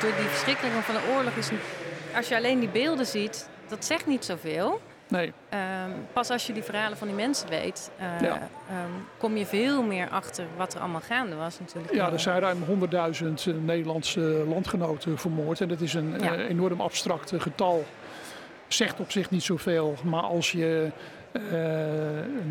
door 0.00 0.16
die 0.16 0.28
verschrikkelingen 0.28 0.82
van 0.82 0.94
de 0.94 1.00
oorlog 1.16 1.34
is. 1.34 1.50
Als 2.16 2.28
je 2.28 2.36
alleen 2.36 2.58
die 2.58 2.68
beelden 2.68 3.06
ziet, 3.06 3.48
dat 3.68 3.84
zegt 3.84 4.06
niet 4.06 4.24
zoveel. 4.24 4.80
Nee. 5.08 5.26
Um, 5.26 6.06
pas 6.12 6.30
als 6.30 6.46
je 6.46 6.52
die 6.52 6.62
verhalen 6.62 6.96
van 6.96 7.06
die 7.06 7.16
mensen 7.16 7.48
weet, 7.48 7.90
uh, 8.00 8.30
um, 8.30 9.06
kom 9.18 9.36
je 9.36 9.46
veel 9.46 9.82
meer 9.82 10.08
achter 10.08 10.44
wat 10.56 10.74
er 10.74 10.80
allemaal 10.80 11.00
gaande 11.00 11.36
was 11.36 11.58
natuurlijk. 11.58 11.94
Ja, 11.94 12.12
er 12.12 12.20
zijn 12.20 12.40
ruim 12.40 12.64
100.000 13.48 13.54
Nederlandse 13.64 14.20
landgenoten 14.48 15.18
vermoord. 15.18 15.60
En 15.60 15.68
dat 15.68 15.80
is 15.80 15.94
een 15.94 16.14
ja. 16.20 16.36
uh, 16.36 16.48
enorm 16.48 16.80
abstract 16.80 17.32
getal. 17.36 17.84
Zegt 18.68 19.00
op 19.00 19.10
zich 19.10 19.30
niet 19.30 19.42
zoveel. 19.42 19.94
Maar 20.04 20.22
als 20.22 20.52
je 20.52 20.90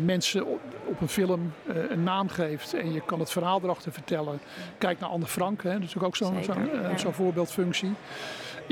mensen 0.04 0.46
op, 0.46 0.60
op, 0.84 1.00
een 1.00 1.08
film 1.08 1.52
uh, 1.64 1.90
een 1.90 2.02
naam 2.02 2.28
geeft 2.28 2.74
en 2.74 2.92
je 2.92 3.00
kan 3.00 3.20
het 3.20 3.30
verhaal 3.30 3.60
erachter 3.62 3.92
vertellen. 3.92 4.40
Kijk 4.78 5.00
naar 5.00 5.08
Anne 5.08 5.26
Frank, 5.26 5.62
hè, 5.62 5.72
dat 5.72 5.82
is 5.82 5.94
natuurlijk 5.94 6.06
ook 6.06 6.16
zo'n 6.16 6.44
zo, 6.44 6.96
zo 6.96 7.10
voorbeeldfunctie 7.10 7.94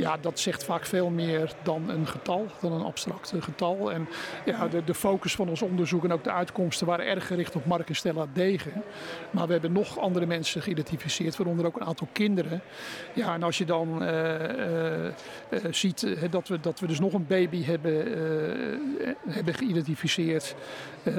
ja, 0.00 0.16
dat 0.20 0.38
zegt 0.38 0.64
vaak 0.64 0.86
veel 0.86 1.10
meer 1.10 1.54
dan 1.62 1.88
een 1.88 2.06
getal, 2.06 2.46
dan 2.60 2.72
een 2.72 2.84
abstract 2.84 3.32
getal. 3.38 3.92
En 3.92 4.08
ja, 4.44 4.68
de, 4.68 4.84
de 4.84 4.94
focus 4.94 5.34
van 5.34 5.48
ons 5.48 5.62
onderzoek 5.62 6.04
en 6.04 6.12
ook 6.12 6.24
de 6.24 6.32
uitkomsten 6.32 6.86
waren 6.86 7.06
erg 7.06 7.26
gericht 7.26 7.56
op 7.56 7.66
Mark 7.66 7.88
en 7.88 7.96
Stella 7.96 8.26
Degen. 8.32 8.82
Maar 9.30 9.46
we 9.46 9.52
hebben 9.52 9.72
nog 9.72 9.98
andere 9.98 10.26
mensen 10.26 10.62
geïdentificeerd, 10.62 11.36
waaronder 11.36 11.66
ook 11.66 11.80
een 11.80 11.86
aantal 11.86 12.08
kinderen. 12.12 12.60
Ja, 13.12 13.34
en 13.34 13.42
als 13.42 13.58
je 13.58 13.64
dan 13.64 14.02
uh, 14.02 14.08
uh, 14.08 15.04
uh, 15.04 15.10
ziet 15.70 16.16
dat, 16.30 16.48
we, 16.48 16.60
dat 16.60 16.80
we 16.80 16.86
dus 16.86 17.00
nog 17.00 17.12
een 17.12 17.26
baby 17.26 17.64
hebben, 17.64 17.94
hebben 19.28 19.54
geïdentificeerd 19.54 20.54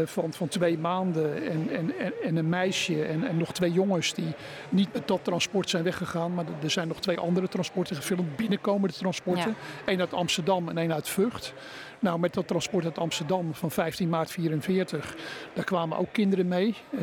van, 0.05 0.33
van 0.33 0.47
twee 0.47 0.77
maanden 0.77 1.49
en, 1.49 1.69
en, 1.69 1.93
en, 2.23 2.35
een 2.35 2.49
meisje 2.49 3.03
en, 3.05 3.27
en 3.27 3.37
nog 3.37 3.51
twee 3.53 3.71
jongens 3.71 4.13
die 4.13 4.33
niet 4.69 4.93
met 4.93 5.07
dat 5.07 5.23
transport 5.23 5.69
zijn 5.69 5.83
weggegaan, 5.83 6.33
maar 6.33 6.45
er 6.63 6.71
zijn 6.71 6.87
nog 6.87 6.99
twee 6.99 7.19
andere 7.19 7.47
transporten 7.47 7.95
gefilmd 7.95 8.35
binnenkomen 8.35 8.70
de 8.79 8.93
transporten. 8.93 9.55
Ja. 9.85 9.91
Eén 9.91 9.99
uit 9.99 10.13
Amsterdam 10.13 10.69
en 10.69 10.77
één 10.77 10.93
uit 10.93 11.09
Vught. 11.09 11.53
Nou, 11.99 12.19
met 12.19 12.33
dat 12.33 12.47
transport 12.47 12.85
uit 12.85 12.97
Amsterdam 12.97 13.53
van 13.53 13.71
15 13.71 14.09
maart 14.09 14.31
44, 14.31 15.15
daar 15.53 15.63
kwamen 15.63 15.97
ook 15.97 16.11
kinderen 16.11 16.47
mee. 16.47 16.75
Uh, 16.89 17.01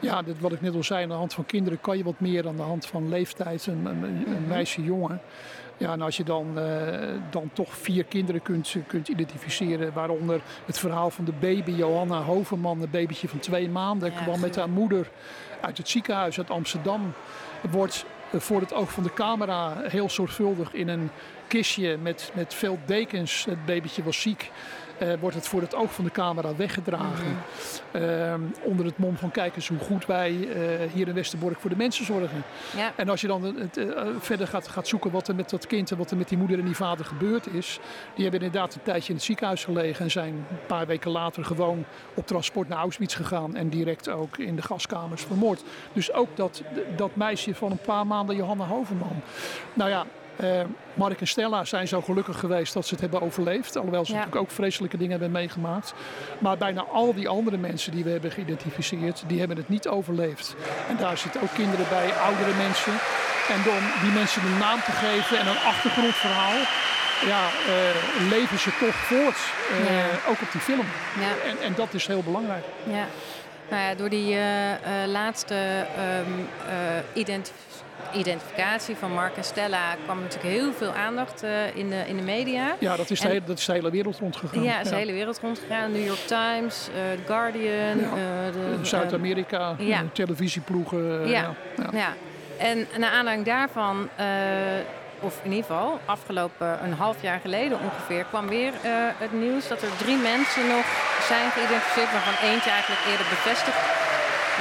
ja, 0.00 0.22
dit, 0.22 0.40
wat 0.40 0.52
ik 0.52 0.60
net 0.60 0.74
al 0.74 0.82
zei, 0.82 1.02
aan 1.02 1.08
de 1.08 1.14
hand 1.14 1.34
van 1.34 1.46
kinderen 1.46 1.80
kan 1.80 1.96
je 1.96 2.04
wat 2.04 2.20
meer 2.20 2.42
dan 2.42 2.56
de 2.56 2.62
hand 2.62 2.86
van 2.86 3.08
leeftijd, 3.08 3.66
een, 3.66 3.86
een, 3.86 4.02
een 4.02 4.22
mhm. 4.22 4.48
meisje, 4.48 4.82
jongen. 4.82 5.20
Ja, 5.76 5.92
en 5.92 6.00
als 6.00 6.16
je 6.16 6.24
dan, 6.24 6.58
uh, 6.58 6.64
dan 7.30 7.50
toch 7.52 7.76
vier 7.76 8.04
kinderen 8.04 8.42
kunt, 8.42 8.76
kunt 8.86 9.08
identificeren, 9.08 9.92
waaronder 9.92 10.40
het 10.64 10.78
verhaal 10.78 11.10
van 11.10 11.24
de 11.24 11.32
baby 11.40 11.70
Johanna 11.70 12.22
Hoverman, 12.22 12.82
een 12.82 12.90
babytje 12.90 13.28
van 13.28 13.38
twee 13.38 13.68
maanden, 13.68 14.12
ja, 14.12 14.22
kwam 14.22 14.40
met 14.40 14.56
haar 14.56 14.68
moeder 14.68 15.10
uit 15.60 15.78
het 15.78 15.88
ziekenhuis 15.88 16.38
uit 16.38 16.50
Amsterdam. 16.50 17.12
Wordt 17.70 18.04
voor 18.32 18.60
het 18.60 18.72
oog 18.72 18.92
van 18.92 19.02
de 19.02 19.12
camera 19.12 19.76
heel 19.82 20.10
zorgvuldig 20.10 20.72
in 20.72 20.88
een 20.88 21.10
kistje 21.48 21.96
met, 21.96 22.30
met 22.34 22.54
veel 22.54 22.78
dekens. 22.86 23.44
Het 23.44 23.66
babytje 23.66 24.02
was 24.02 24.20
ziek. 24.20 24.50
Uh, 25.02 25.12
wordt 25.20 25.36
het 25.36 25.48
voor 25.48 25.60
het 25.60 25.74
oog 25.74 25.94
van 25.94 26.04
de 26.04 26.10
camera 26.10 26.56
weggedragen. 26.56 27.26
Mm 27.26 27.36
-hmm. 27.92 28.02
uh, 28.02 28.34
onder 28.62 28.86
het 28.86 28.98
mom 28.98 29.16
van 29.16 29.30
kijk 29.30 29.56
eens 29.56 29.68
hoe 29.68 29.78
goed 29.78 30.06
wij 30.06 30.32
uh, 30.32 30.46
hier 30.92 31.08
in 31.08 31.14
Westerbork 31.14 31.60
voor 31.60 31.70
de 31.70 31.76
mensen 31.76 32.04
zorgen. 32.04 32.42
Ja. 32.76 32.92
En 32.96 33.08
als 33.08 33.20
je 33.20 33.26
dan 33.26 33.42
het, 33.42 33.76
eh, 33.76 34.06
verder 34.18 34.46
gaat, 34.46 34.68
gaat 34.68 34.88
zoeken 34.88 35.10
wat 35.10 35.28
er 35.28 35.34
met 35.34 35.50
dat 35.50 35.66
kind 35.66 35.90
en 35.90 35.96
wat 35.96 36.10
er 36.10 36.16
met 36.16 36.28
die 36.28 36.38
moeder 36.38 36.58
en 36.58 36.64
die 36.64 36.76
vader 36.76 37.04
gebeurd 37.04 37.46
is. 37.46 37.78
Die 38.14 38.22
hebben 38.22 38.42
inderdaad 38.42 38.74
een 38.74 38.82
tijdje 38.82 39.08
in 39.08 39.14
het 39.14 39.24
ziekenhuis 39.24 39.64
gelegen 39.64 40.04
en 40.04 40.10
zijn 40.10 40.34
een 40.34 40.66
paar 40.66 40.86
weken 40.86 41.10
later 41.10 41.44
gewoon 41.44 41.84
op 42.14 42.26
transport 42.26 42.68
naar 42.68 42.78
Auschwitz 42.78 43.16
gegaan. 43.16 43.56
En 43.56 43.68
direct 43.68 44.08
ook 44.08 44.38
in 44.38 44.56
de 44.56 44.62
gaskamers 44.62 45.22
vermoord. 45.22 45.62
Dus 45.92 46.12
ook 46.12 46.36
dat, 46.36 46.62
dat 46.96 47.16
meisje 47.16 47.54
van 47.54 47.70
een 47.70 47.78
paar 47.78 48.06
maanden, 48.06 48.36
Johanna 48.36 48.64
Hovenman. 48.64 49.22
Nou 49.74 49.90
ja, 49.90 50.06
uh, 50.42 50.60
Mark 50.94 51.20
en 51.20 51.26
Stella 51.26 51.64
zijn 51.64 51.88
zo 51.88 52.00
gelukkig 52.00 52.38
geweest 52.38 52.74
dat 52.74 52.86
ze 52.86 52.92
het 52.92 53.00
hebben 53.00 53.22
overleefd. 53.22 53.76
Alhoewel 53.76 54.04
ze 54.04 54.12
ja. 54.12 54.18
natuurlijk 54.18 54.44
ook 54.44 54.50
vreselijke 54.50 54.96
dingen 54.96 55.10
hebben 55.10 55.30
meegemaakt. 55.30 55.94
Maar 56.38 56.56
bijna 56.56 56.84
al 56.92 57.14
die 57.14 57.28
andere 57.28 57.56
mensen 57.56 57.92
die 57.92 58.04
we 58.04 58.10
hebben 58.10 58.30
geïdentificeerd, 58.30 59.22
die 59.26 59.38
hebben 59.38 59.56
het 59.56 59.68
niet 59.68 59.88
overleefd. 59.88 60.54
En 60.88 60.96
daar 60.96 61.18
zitten 61.18 61.42
ook 61.42 61.54
kinderen 61.54 61.86
bij, 61.88 62.12
oudere 62.12 62.54
mensen. 62.56 62.92
En 63.48 63.56
om 63.56 64.02
die 64.02 64.12
mensen 64.12 64.42
een 64.42 64.58
naam 64.58 64.80
te 64.80 64.92
geven 64.92 65.38
en 65.38 65.46
een 65.46 65.62
achtergrondverhaal, 65.66 66.58
ja, 67.26 67.44
uh, 67.68 68.30
leven 68.30 68.58
ze 68.58 68.70
toch 68.80 68.94
voort. 68.94 69.38
Uh, 69.70 69.90
ja. 69.90 70.04
Ook 70.28 70.40
op 70.42 70.52
die 70.52 70.60
film. 70.60 70.86
Ja. 71.20 71.50
En, 71.50 71.56
en 71.62 71.74
dat 71.74 71.94
is 71.94 72.06
heel 72.06 72.22
belangrijk. 72.22 72.64
Ja. 72.84 73.06
Nou 73.70 73.82
ja, 73.82 73.94
door 73.94 74.08
die 74.08 74.34
uh, 74.34 74.42
laatste 75.06 75.54
um, 76.24 76.48
identif 77.12 77.52
identificatie 77.52 77.69
van 78.98 79.12
Mark 79.12 79.36
en 79.36 79.44
Stella 79.44 79.94
kwam 80.04 80.20
natuurlijk 80.20 80.54
heel 80.54 80.72
veel 80.72 80.92
aandacht 80.92 81.42
in, 81.74 81.90
de, 81.90 82.04
in 82.06 82.16
de 82.16 82.22
media. 82.22 82.76
Ja, 82.78 82.96
dat 82.96 83.10
is, 83.10 83.20
de, 83.20 83.28
hele, 83.28 83.42
dat 83.44 83.58
is 83.58 83.64
de 83.64 83.72
hele 83.72 83.90
wereld 83.90 84.18
rondgegaan. 84.18 84.62
Ja, 84.62 84.80
is 84.80 84.88
de 84.88 84.94
hele 84.94 85.12
wereld 85.12 85.38
rondgegaan. 85.42 85.92
New 85.92 86.06
York 86.06 86.26
Times, 86.26 86.84
The 86.84 87.22
Guardian. 87.26 87.98
Zuid-Amerika, 88.82 89.76
televisieploegen. 90.12 91.28
ja. 91.28 91.54
ja. 91.92 92.14
En 92.58 92.86
naar 92.96 93.10
aanleiding 93.10 93.46
daarvan 93.46 94.08
of 95.20 95.40
in 95.42 95.52
ieder 95.52 95.70
geval 95.70 96.00
afgelopen 96.04 96.84
een 96.84 96.92
half 96.92 97.22
jaar 97.22 97.40
geleden 97.40 97.78
ongeveer, 97.80 98.24
kwam 98.24 98.46
weer 98.48 98.72
het 99.24 99.32
nieuws 99.32 99.68
dat 99.68 99.82
er 99.82 99.96
drie 99.96 100.16
mensen 100.16 100.68
nog 100.68 100.86
zijn 101.30 101.50
geïdentificeerd, 101.50 102.12
waarvan 102.12 102.48
eentje 102.50 102.70
eigenlijk 102.70 103.02
eerder 103.10 103.26
bevestigd. 103.36 103.80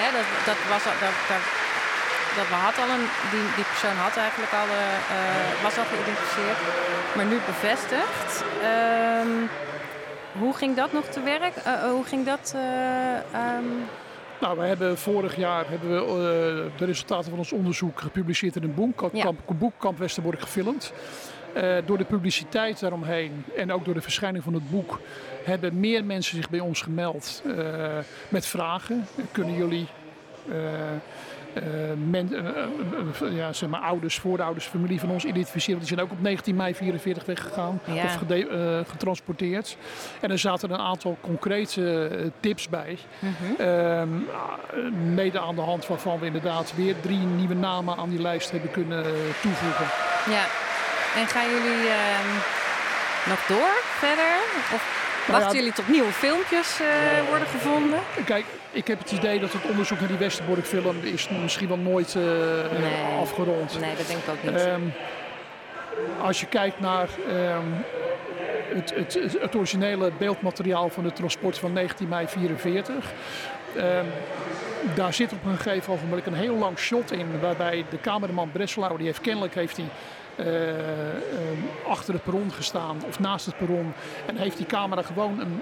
Hè, 0.01 0.07
dat, 0.17 0.27
dat, 0.49 0.59
was 0.73 0.83
al, 0.89 0.97
dat, 1.05 1.43
dat, 2.35 2.47
dat 2.49 2.59
had 2.67 2.77
al 2.83 2.89
een, 2.95 3.07
die, 3.31 3.45
die 3.55 3.67
persoon 3.73 3.97
had 4.05 4.17
eigenlijk 4.17 4.53
al, 4.61 4.67
uh, 4.67 5.63
was 5.63 5.77
al 5.77 5.83
geïdentificeerd, 5.91 6.59
maar 7.15 7.25
nu 7.25 7.37
bevestigd. 7.45 8.43
Um, 9.23 9.49
hoe 10.41 10.53
ging 10.53 10.75
dat 10.75 10.93
nog 10.93 11.05
te 11.05 11.21
werk? 11.23 11.55
Uh, 11.67 11.83
hoe 11.91 12.05
ging 12.05 12.25
dat? 12.25 12.55
Um, 12.55 13.87
nou, 14.39 14.59
we 14.59 14.65
hebben 14.65 14.97
vorig 14.97 15.35
jaar 15.35 15.69
hebben 15.69 15.89
we, 15.89 16.69
de 16.77 16.85
resultaten 16.85 17.29
van 17.29 17.39
ons 17.39 17.51
onderzoek 17.51 17.99
gepubliceerd 17.99 18.55
in 18.55 18.63
een 18.63 18.73
boek, 18.73 19.09
ja. 19.13 19.31
boek 19.45 19.73
Kamp 19.77 19.97
Westerbork 19.97 20.41
gefilmd. 20.41 20.93
Uh, 21.57 21.75
door 21.85 21.97
de 21.97 22.03
publiciteit 22.03 22.79
daaromheen 22.79 23.45
en 23.55 23.71
ook 23.71 23.85
door 23.85 23.93
de 23.93 24.01
verschijning 24.01 24.43
van 24.43 24.53
het 24.53 24.69
boek 24.69 24.99
hebben 25.43 25.79
meer 25.79 26.05
mensen 26.05 26.35
zich 26.35 26.49
bij 26.49 26.59
ons 26.59 26.81
gemeld 26.81 27.41
uh, 27.45 27.97
met 28.29 28.45
vragen. 28.45 29.07
Kunnen 29.31 29.55
jullie 29.55 29.87
uh, 30.49 30.55
men, 32.09 32.33
uh, 33.21 33.37
ja, 33.37 33.53
zeg 33.53 33.69
maar 33.69 33.81
ouders, 33.81 34.19
voorouders, 34.19 34.65
familie 34.65 34.99
van 34.99 35.09
ons 35.09 35.25
identificeren. 35.25 35.79
Die 35.79 35.87
zijn 35.87 35.99
ook 35.99 36.11
op 36.11 36.21
19 36.21 36.55
mei 36.55 36.75
44 36.75 37.25
weggegaan 37.25 37.79
ja. 37.85 38.03
of 38.03 38.19
getransporteerd. 38.87 39.77
En 40.21 40.31
er 40.31 40.39
zaten 40.39 40.71
een 40.71 40.79
aantal 40.79 41.17
concrete 41.21 42.31
tips 42.39 42.69
bij. 42.69 42.97
Mm 43.19 43.35
-hmm. 43.57 44.25
mede 45.13 45.39
aan 45.39 45.55
de 45.55 45.61
hand 45.61 45.87
waarvan 45.87 46.19
we 46.19 46.25
inderdaad 46.25 46.73
weer 46.75 46.95
drie 47.01 47.19
nieuwe 47.19 47.55
namen 47.55 47.97
aan 47.97 48.09
die 48.09 48.21
lijst 48.21 48.51
hebben 48.51 48.71
kunnen 48.71 49.03
toevoegen. 49.41 49.85
Ja, 50.29 50.45
en 51.15 51.27
gaan 51.27 51.49
jullie 51.49 51.87
ehm, 51.87 52.29
nog 53.29 53.45
door 53.47 53.73
verder? 53.99 54.35
Of 54.73 54.98
Wachten 55.31 55.55
jullie 55.55 55.73
tot 55.73 55.87
nieuwe 55.87 56.11
filmpjes 56.11 56.79
uh, 56.81 56.87
worden 57.29 57.47
gevonden? 57.47 57.99
Kijk, 58.25 58.45
ik 58.71 58.87
heb 58.87 58.99
het 58.99 59.11
idee 59.11 59.39
dat 59.39 59.53
het 59.53 59.61
onderzoek 59.69 59.99
naar 59.99 60.07
die 60.07 60.17
Westerbork 60.17 60.65
film 60.65 60.95
is 61.01 61.29
misschien 61.29 61.67
wel 61.67 61.77
nooit 61.77 62.15
uh, 62.15 62.23
nee. 62.23 63.19
afgerond. 63.19 63.79
Nee, 63.79 63.95
dat 63.95 64.07
denk 64.07 64.19
ik 64.19 64.29
ook 64.29 64.53
niet. 64.53 64.65
Um, 64.65 64.93
als 66.21 66.39
je 66.39 66.45
kijkt 66.45 66.79
naar 66.79 67.09
um, 67.29 67.85
het, 68.75 68.93
het, 68.95 69.37
het, 69.41 69.55
originele 69.55 70.11
beeldmateriaal 70.17 70.89
van 70.89 71.03
het 71.03 71.15
transport 71.15 71.57
van 71.57 71.73
19 71.73 72.07
mei 72.07 72.27
44. 72.27 72.95
Um, 73.77 73.83
daar 74.95 75.13
zit 75.13 75.33
op 75.33 75.45
een 75.45 75.57
gegeven 75.57 75.97
moment 76.03 76.25
een 76.25 76.33
heel 76.33 76.55
lang 76.55 76.77
shot 76.77 77.11
in. 77.11 77.39
Waarbij 77.41 77.85
de 77.89 78.01
cameraman 78.01 78.51
Breslau, 78.51 78.97
die 78.97 79.05
heeft 79.05 79.21
kennelijk 79.21 79.55
heeft 79.55 79.77
hij 79.77 79.85
achter 81.87 82.13
het 82.13 82.23
perron 82.23 82.51
gestaan 82.51 82.97
of 83.07 83.19
naast 83.19 83.45
het 83.45 83.57
perron. 83.57 83.93
En 84.25 84.37
heeft 84.37 84.57
die 84.57 84.65
camera 84.65 85.01
gewoon 85.01 85.39
een 85.39 85.61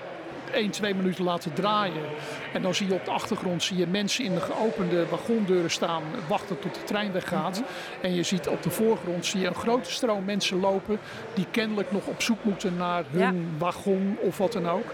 1, 0.54 0.72
2 0.72 0.96
minuten 0.96 1.24
laten 1.24 1.54
draaien. 1.54 2.04
En 2.54 2.62
dan 2.62 2.76
zie 2.76 2.88
je 2.88 2.94
op 2.94 3.06
de 3.06 3.12
achtergrond 3.12 3.64
zie 3.64 3.78
je 3.78 3.88
mensen 3.88 4.24
in 4.24 4.34
de 4.34 4.42
geopende 4.42 5.08
wagondeuren 5.10 5.72
staan, 5.72 6.04
wachten 6.28 6.60
tot 6.60 6.74
de 6.74 6.84
trein 6.84 7.12
weggaat. 7.12 7.60
Mhm. 7.60 8.06
En 8.06 8.16
je 8.16 8.24
ziet 8.24 8.48
op 8.48 8.64
de 8.64 8.70
voorgrond 8.70 9.26
zie 9.26 9.40
je 9.40 9.48
een 9.48 9.56
grote 9.56 9.92
stroom 9.92 10.26
mensen 10.26 10.60
lopen 10.60 11.00
die 11.34 11.46
kennelijk 11.52 11.92
nog 11.92 12.06
op 12.06 12.22
zoek 12.22 12.44
moeten 12.44 12.78
naar 12.78 13.04
hun 13.12 13.56
wagon 13.58 14.18
of 14.22 14.38
wat 14.38 14.52
dan 14.52 14.70
ook. 14.70 14.94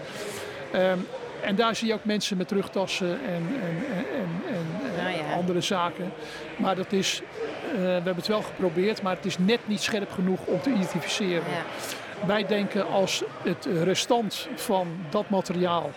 Um, 0.74 1.06
en 1.44 1.56
daar 1.56 1.76
zie 1.76 1.88
je 1.88 1.94
ook 1.94 2.04
mensen 2.04 2.36
met 2.36 2.50
rugtassen 2.50 3.24
en, 3.24 3.46
en, 3.62 3.84
en, 4.16 4.28
en 4.54 4.66
nou 4.96 5.16
ja. 5.16 5.34
andere 5.34 5.60
zaken. 5.60 6.12
Maar 6.56 6.76
dat 6.76 6.92
is, 6.92 7.22
uh, 7.66 7.80
we 7.80 7.80
hebben 7.80 8.16
het 8.16 8.26
wel 8.26 8.42
geprobeerd, 8.42 9.02
maar 9.02 9.16
het 9.16 9.24
is 9.24 9.38
net 9.38 9.60
niet 9.64 9.80
scherp 9.80 10.10
genoeg 10.10 10.40
om 10.44 10.60
te 10.60 10.70
identificeren. 10.70 11.50
Ja. 11.50 12.26
Wij 12.26 12.46
denken 12.46 12.88
als 12.88 13.22
het 13.42 13.68
restant 13.82 14.48
van 14.54 14.88
dat 15.10 15.28
materiaal 15.28 15.90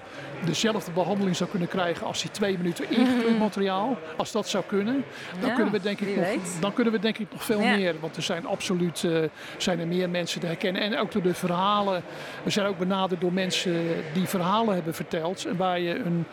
dezelfde 0.46 0.92
behandeling 0.92 1.36
zou 1.36 1.50
kunnen 1.50 1.68
krijgen 1.68 2.08
als 2.08 2.22
die 2.22 2.32
twee 2.32 2.58
minuten 2.58 2.90
ingekleurd 2.90 3.30
mhm. 3.30 3.38
materiaal. 3.38 3.98
Als 4.18 4.32
dat 4.32 4.48
zou 4.48 4.64
kunnen, 4.68 5.06
dan, 5.40 5.54
kunnen, 5.54 5.74
we 5.74 5.80
denk 5.80 6.00
ik 6.00 6.16
nog, 6.16 6.28
dan 6.60 6.74
kunnen 6.74 6.94
we 6.94 7.00
denk 7.00 7.18
ik 7.18 7.28
nog 7.32 7.44
veel 7.44 7.60
meer. 7.60 7.96
Want 8.00 8.16
er 8.16 8.22
zijn 8.22 8.46
absoluut 8.46 9.04
uh, 9.04 9.24
zijn 9.58 9.80
er 9.80 9.88
meer 9.88 10.10
mensen 10.10 10.40
te 10.40 10.46
herkennen. 10.46 10.82
En 10.82 10.98
ook 10.98 11.12
door 11.12 11.22
de 11.22 11.34
verhalen. 11.34 12.04
We 12.44 12.50
zijn 12.50 12.68
ook 12.68 12.78
benaderd 12.78 13.22
door 13.22 13.34
mensen 13.34 14.04
die 14.14 14.28
verhalen 14.28 14.74
hebben 14.74 14.94
verteld. 14.94 15.46
En 15.46 15.58
waar 15.58 15.80
je 15.80 15.96
een, 15.96 16.26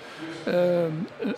uh, 0.48 0.82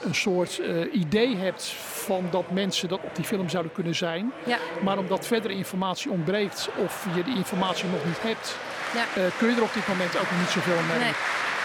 een 0.01 0.15
soort 0.15 0.61
uh, 0.61 0.95
idee 0.95 1.37
hebt 1.37 1.65
van 1.79 2.27
dat 2.31 2.51
mensen 2.51 2.89
dat 2.89 3.01
op 3.03 3.17
die 3.17 3.25
film 3.25 3.49
zouden 3.49 3.73
kunnen 3.73 3.95
zijn. 3.95 4.33
Ja. 4.45 4.59
Maar 4.83 4.99
omdat 4.99 5.27
verdere 5.27 5.55
informatie 5.55 6.11
ontbreekt 6.11 6.69
of 6.77 7.07
je 7.15 7.25
die 7.25 7.37
informatie 7.37 7.89
nog 7.89 8.05
niet 8.05 8.23
hebt, 8.23 8.59
ja. 8.95 9.31
kun 9.39 9.49
je 9.49 9.55
er 9.57 9.63
op 9.63 9.75
dit 9.75 9.89
moment 9.89 10.17
ook 10.17 10.31
nog 10.31 10.41
niet 10.41 10.49
zoveel 10.49 10.83
mee. 10.89 10.99
Nee. 10.99 11.13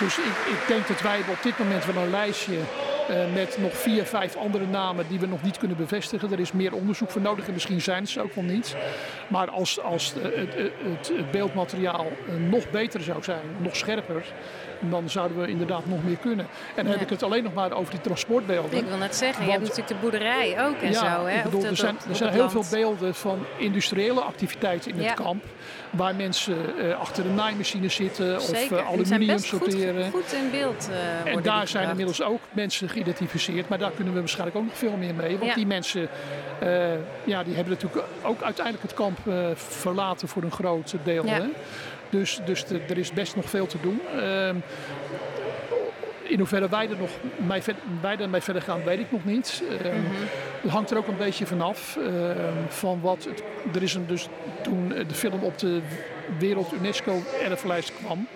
Dus 0.02 0.18
ik, 0.18 0.26
ik 0.26 0.68
denk 0.68 0.88
dat 0.88 1.02
wij 1.02 1.20
op 1.20 1.44
dit 1.44 1.60
moment 1.60 1.86
wel 1.86 2.04
een 2.04 2.10
lijstje 2.10 2.58
uh, 3.10 3.34
met 3.34 3.58
nog 3.60 3.78
vier, 3.78 4.06
vijf 4.06 4.36
andere 4.36 4.66
namen 4.66 5.08
die 5.08 5.20
we 5.20 5.28
nog 5.28 5.42
niet 5.42 5.58
kunnen 5.58 5.78
bevestigen. 5.78 6.32
Er 6.32 6.40
is 6.40 6.52
meer 6.52 6.74
onderzoek 6.74 7.10
voor 7.10 7.22
nodig 7.22 7.48
en 7.48 7.54
misschien 7.54 7.82
zijn 7.82 8.08
ze 8.08 8.22
ook 8.22 8.34
wel 8.34 8.44
niet. 8.44 8.76
Maar 9.28 9.50
als, 9.50 9.82
als 9.82 10.14
het, 10.20 10.56
het, 10.56 11.12
het, 11.18 11.32
beeldmateriaal 11.32 12.08
uh, 12.28 12.50
nog 12.50 12.70
beter 12.70 13.02
zou 13.02 13.24
zijn, 13.24 13.42
nog 13.58 13.76
scherper, 13.76 14.26
dan 14.80 15.10
zouden 15.10 15.42
we 15.42 15.48
inderdaad 15.48 15.86
nog 15.86 16.04
meer 16.04 16.18
kunnen. 16.18 16.46
En 16.76 16.84
dan 16.84 16.86
ja. 16.86 16.92
heb 16.92 17.02
ik 17.02 17.10
het 17.10 17.24
alleen 17.24 17.44
nog 17.44 17.54
maar 17.54 17.72
over 17.72 17.92
die 17.92 18.02
transportbeelden. 18.02 18.78
Ik 18.78 18.86
wil 18.86 18.98
net 18.98 19.16
zeggen, 19.16 19.46
Want, 19.46 19.46
je 19.46 19.52
hebt 19.52 19.78
natuurlijk 19.78 19.88
de 19.88 20.10
boerderij 20.10 20.66
ook 20.68 20.82
en 20.82 20.92
ja, 20.92 21.16
zo. 21.16 21.26
Hè? 21.26 21.38
Ik 21.38 21.44
bedoel, 21.44 21.66
er 21.66 21.76
zijn, 21.76 21.98
er 22.10 22.16
zijn 22.16 22.34
heel 22.34 22.50
veel 22.50 22.66
beelden 22.72 23.16
van 23.16 23.46
industriële 23.58 24.22
activiteiten 24.22 24.92
in 24.92 25.04
het 25.04 25.14
kamp. 25.14 25.44
Waar 25.92 26.16
mensen 26.16 26.58
uh, 26.78 27.00
achter 27.00 27.24
de 27.24 27.30
naaimachine 27.30 27.90
zitten 27.90 28.42
Zeker. 28.42 28.78
of 28.78 28.84
uh, 28.84 28.88
aluminium 28.88 29.38
sorteren. 29.38 30.12
Goed, 30.12 30.24
goed, 30.24 30.34
in 30.34 30.52
beeld 30.52 30.90
uh, 31.26 31.34
En 31.34 31.42
daar 31.42 31.68
zijn 31.68 31.90
inmiddels 31.90 32.22
ook 32.22 32.42
mensen 32.52 32.90
geïdentificeerd. 32.90 33.70
Maar 33.70 33.78
daar 33.78 33.92
kunnen 33.92 34.14
we 34.14 34.20
waarschijnlijk 34.20 34.58
ook 34.58 34.66
nog 34.66 34.78
veel 34.78 34.98
meer 34.98 35.16
mee. 35.16 35.38
Want 35.38 35.50
ja. 35.50 35.56
die 35.56 35.66
mensen 35.66 36.10
ja, 37.24 37.44
die 37.44 37.56
hebben 37.56 37.74
natuurlijk 37.74 38.06
ook 38.24 38.42
uiteindelijk 38.42 38.84
het 38.84 38.94
kamp 38.94 39.18
verlaten 39.56 40.28
voor 40.28 40.44
een 40.44 40.52
groot 40.52 40.96
deel. 41.04 41.26
Ja. 41.26 41.34
Hè? 41.34 41.48
Dus, 42.10 42.40
dus 42.46 42.66
de, 42.66 42.80
er 42.90 42.98
is 42.98 43.12
best 43.12 43.36
nog 43.36 43.50
veel 43.50 43.68
te 43.68 43.78
doen. 43.82 44.02
In 46.32 46.38
hoeverre 46.38 46.70
wij 46.70 46.90
er 46.90 46.98
nog 46.98 47.10
mee, 47.48 47.62
wij 48.30 48.42
verder 48.42 48.62
gaan, 48.62 48.84
weet 48.84 49.00
ik 49.00 49.12
nog 49.12 49.26
niet. 49.26 49.64
Uh, 49.64 49.70
mm 49.72 49.92
-hmm. 49.92 50.28
Het 50.62 50.72
hangt 50.72 50.92
er 50.92 50.98
ook 50.98 51.08
een 51.08 51.18
beetje 51.18 51.46
vanaf 51.46 51.98
uh, 52.00 52.32
van 52.68 53.02
wat. 53.02 53.24
Het, 53.24 53.44
er 53.76 53.84
is 53.84 53.94
een, 53.94 54.08
dus 54.08 54.28
toen 54.64 54.88
de 54.88 55.14
film 55.14 55.44
op 55.44 55.58
de 55.58 55.82
Wereld 56.40 56.74
UNESCO 56.74 57.22
erflijst 57.44 57.94
kwam. 57.96 58.28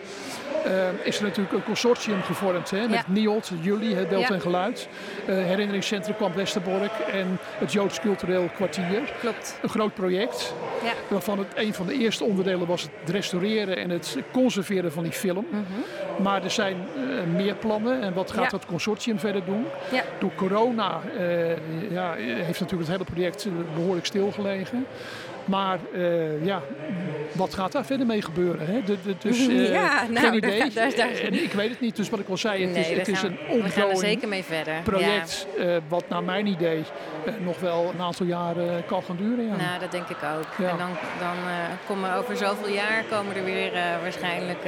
Uh, 0.65 0.71
is 1.03 1.17
er 1.17 1.23
natuurlijk 1.23 1.53
een 1.53 1.63
consortium 1.63 2.21
gevormd 2.21 2.69
hè, 2.69 2.87
met 2.87 2.89
ja. 2.97 3.03
NIOD, 3.07 3.51
jullie, 3.61 3.95
het 3.95 4.09
Beeld 4.09 4.27
ja. 4.27 4.33
en 4.33 4.41
Geluid, 4.41 4.87
uh, 5.29 5.35
Herinneringscentrum 5.35 6.15
Kamp 6.15 6.35
Westerbork 6.35 6.91
en 7.11 7.39
het 7.57 7.71
Joods 7.71 7.99
Cultureel 7.99 8.49
Kwartier. 8.55 9.13
Klopt. 9.19 9.59
Een 9.61 9.69
groot 9.69 9.93
project, 9.93 10.53
ja. 10.83 10.91
waarvan 11.07 11.39
het 11.39 11.47
een 11.55 11.73
van 11.73 11.85
de 11.85 11.93
eerste 11.93 12.23
onderdelen 12.23 12.67
was 12.67 12.81
het 12.81 13.09
restaureren 13.09 13.77
en 13.77 13.89
het 13.89 14.17
conserveren 14.31 14.91
van 14.91 15.03
die 15.03 15.11
film. 15.11 15.45
Mm 15.51 15.65
-hmm. 15.65 16.23
Maar 16.23 16.43
er 16.43 16.51
zijn 16.51 16.77
uh, 16.97 17.35
meer 17.35 17.55
plannen 17.55 18.01
en 18.01 18.13
wat 18.13 18.31
gaat 18.31 18.51
dat 18.51 18.65
consortium 18.65 19.19
verder 19.19 19.45
doen? 19.45 19.65
Door 20.19 20.31
corona 20.35 21.01
ja, 21.89 22.13
heeft 22.17 22.59
natuurlijk 22.59 22.89
het 22.89 22.97
hele 22.97 23.03
project 23.03 23.47
behoorlijk 23.75 24.05
stilgelegen. 24.05 24.85
Maar 25.45 25.79
uh, 25.93 26.45
ja, 26.45 26.61
wat 27.31 27.53
gaat 27.53 27.71
daar 27.71 27.85
verder 27.85 28.05
mee 28.05 28.21
gebeuren? 28.21 28.67
Hè? 28.67 28.83
De, 28.83 28.97
de, 29.03 29.15
dus 29.19 29.47
uh, 29.47 29.71
ja, 29.81 30.05
nou, 30.09 30.25
geen 30.25 30.35
idee. 30.35 30.69
Daar, 30.69 30.95
daar, 30.95 31.11
en 31.11 31.43
ik 31.43 31.53
weet 31.53 31.69
het 31.69 31.79
niet. 31.79 31.95
Dus 31.95 32.09
wat 32.09 32.19
ik 32.19 32.29
al 32.29 32.37
zei, 32.37 32.61
het 32.61 32.71
nee, 32.71 32.91
is, 32.91 32.97
het 32.97 33.07
is 33.07 33.21
een 33.21 33.37
ongoing 33.49 33.71
project. 34.83 35.47
Ja. 35.57 35.65
Uh, 35.65 35.77
wat 35.87 36.09
naar 36.09 36.23
mijn 36.23 36.47
idee 36.47 36.83
nog 37.39 37.59
wel 37.59 37.91
een 37.93 38.01
aantal 38.01 38.25
jaren 38.25 38.85
kan 38.85 39.03
gaan 39.03 39.17
duren. 39.17 39.45
Ja. 39.45 39.55
Nou, 39.55 39.79
dat 39.79 39.91
denk 39.91 40.09
ik 40.09 40.17
ook. 40.37 40.47
Ja. 40.57 40.69
En 40.69 40.77
dan, 40.77 40.89
dan 41.19 41.35
komen 41.87 42.15
over 42.15 42.37
zoveel 42.37 42.69
jaar 42.69 43.03
komen 43.09 43.35
er 43.35 43.43
weer 43.43 43.71
waarschijnlijk 44.01 44.59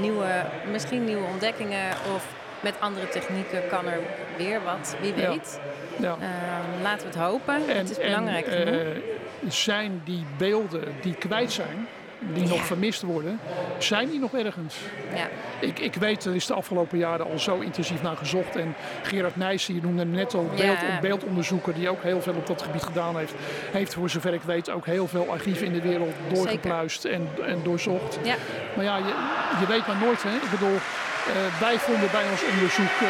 nieuwe, 0.00 0.44
misschien 0.70 1.04
nieuwe 1.04 1.26
ontdekkingen 1.32 1.90
of 2.14 2.26
met 2.60 2.74
andere 2.80 3.08
technieken 3.08 3.62
kan 3.68 3.86
er 3.86 4.00
weer 4.36 4.60
wat, 4.64 4.96
wie 5.00 5.12
weet. 5.12 5.60
Ja. 5.98 6.16
Ehm, 6.20 6.82
laten 6.82 7.08
we 7.08 7.12
het 7.12 7.22
hopen. 7.22 7.60
het 7.66 7.90
is 7.90 7.98
belangrijk 7.98 8.46
en. 8.46 9.02
Zijn 9.48 10.00
die 10.04 10.24
beelden 10.36 10.84
die 11.02 11.14
kwijt 11.14 11.52
zijn, 11.52 11.86
die 12.18 12.46
nog 12.48 12.58
Ja. 12.58 12.64
vermist 12.64 13.02
worden, 13.02 13.40
zijn 13.78 14.08
die 14.10 14.18
nog 14.20 14.34
ergens? 14.34 14.76
ja. 15.14 15.28
Ik, 15.60 15.78
ik 15.78 15.94
weet, 15.94 16.24
er 16.24 16.34
is 16.34 16.46
de 16.46 16.54
afgelopen 16.54 16.98
jaren 16.98 17.30
al 17.30 17.38
zo 17.38 17.58
intensief 17.58 18.02
naar 18.02 18.16
gezocht. 18.16 18.56
En 18.56 18.74
Gerard 19.02 19.36
Nijssen, 19.36 19.74
je 19.74 19.80
noemde 19.82 20.04
net 20.04 20.34
al, 20.34 20.50
Ja. 20.54 20.62
beeld, 20.64 20.82
een 20.82 21.00
beeldonderzoeker 21.00 21.74
die 21.74 21.88
ook 21.88 22.02
heel 22.02 22.22
veel 22.22 22.34
op 22.34 22.46
dat 22.46 22.62
gebied 22.62 22.82
gedaan 22.82 23.16
heeft. 23.16 23.34
Heeft 23.72 23.94
voor 23.94 24.10
zover 24.10 24.34
ik 24.34 24.42
weet 24.42 24.70
ook 24.70 24.86
heel 24.86 25.06
veel 25.08 25.26
archieven 25.30 25.66
in 25.66 25.72
de 25.72 25.80
wereld 25.82 26.14
doorgepluist 26.32 27.04
en, 27.04 27.28
en 27.46 27.60
doorzocht. 27.62 28.18
Ja. 28.22 28.34
Maar 28.76 28.84
ja, 28.84 28.96
je, 28.96 29.14
je 29.60 29.66
weet 29.66 29.86
maar 29.86 29.96
nooit. 29.96 30.22
Hè? 30.22 30.34
Ik 30.34 30.50
bedoel, 30.50 30.76
eh, 30.76 31.60
wij 31.60 31.78
vonden 31.78 32.08
bij 32.10 32.24
ons 32.30 32.42
onderzoek 32.52 32.94
eh, 33.00 33.08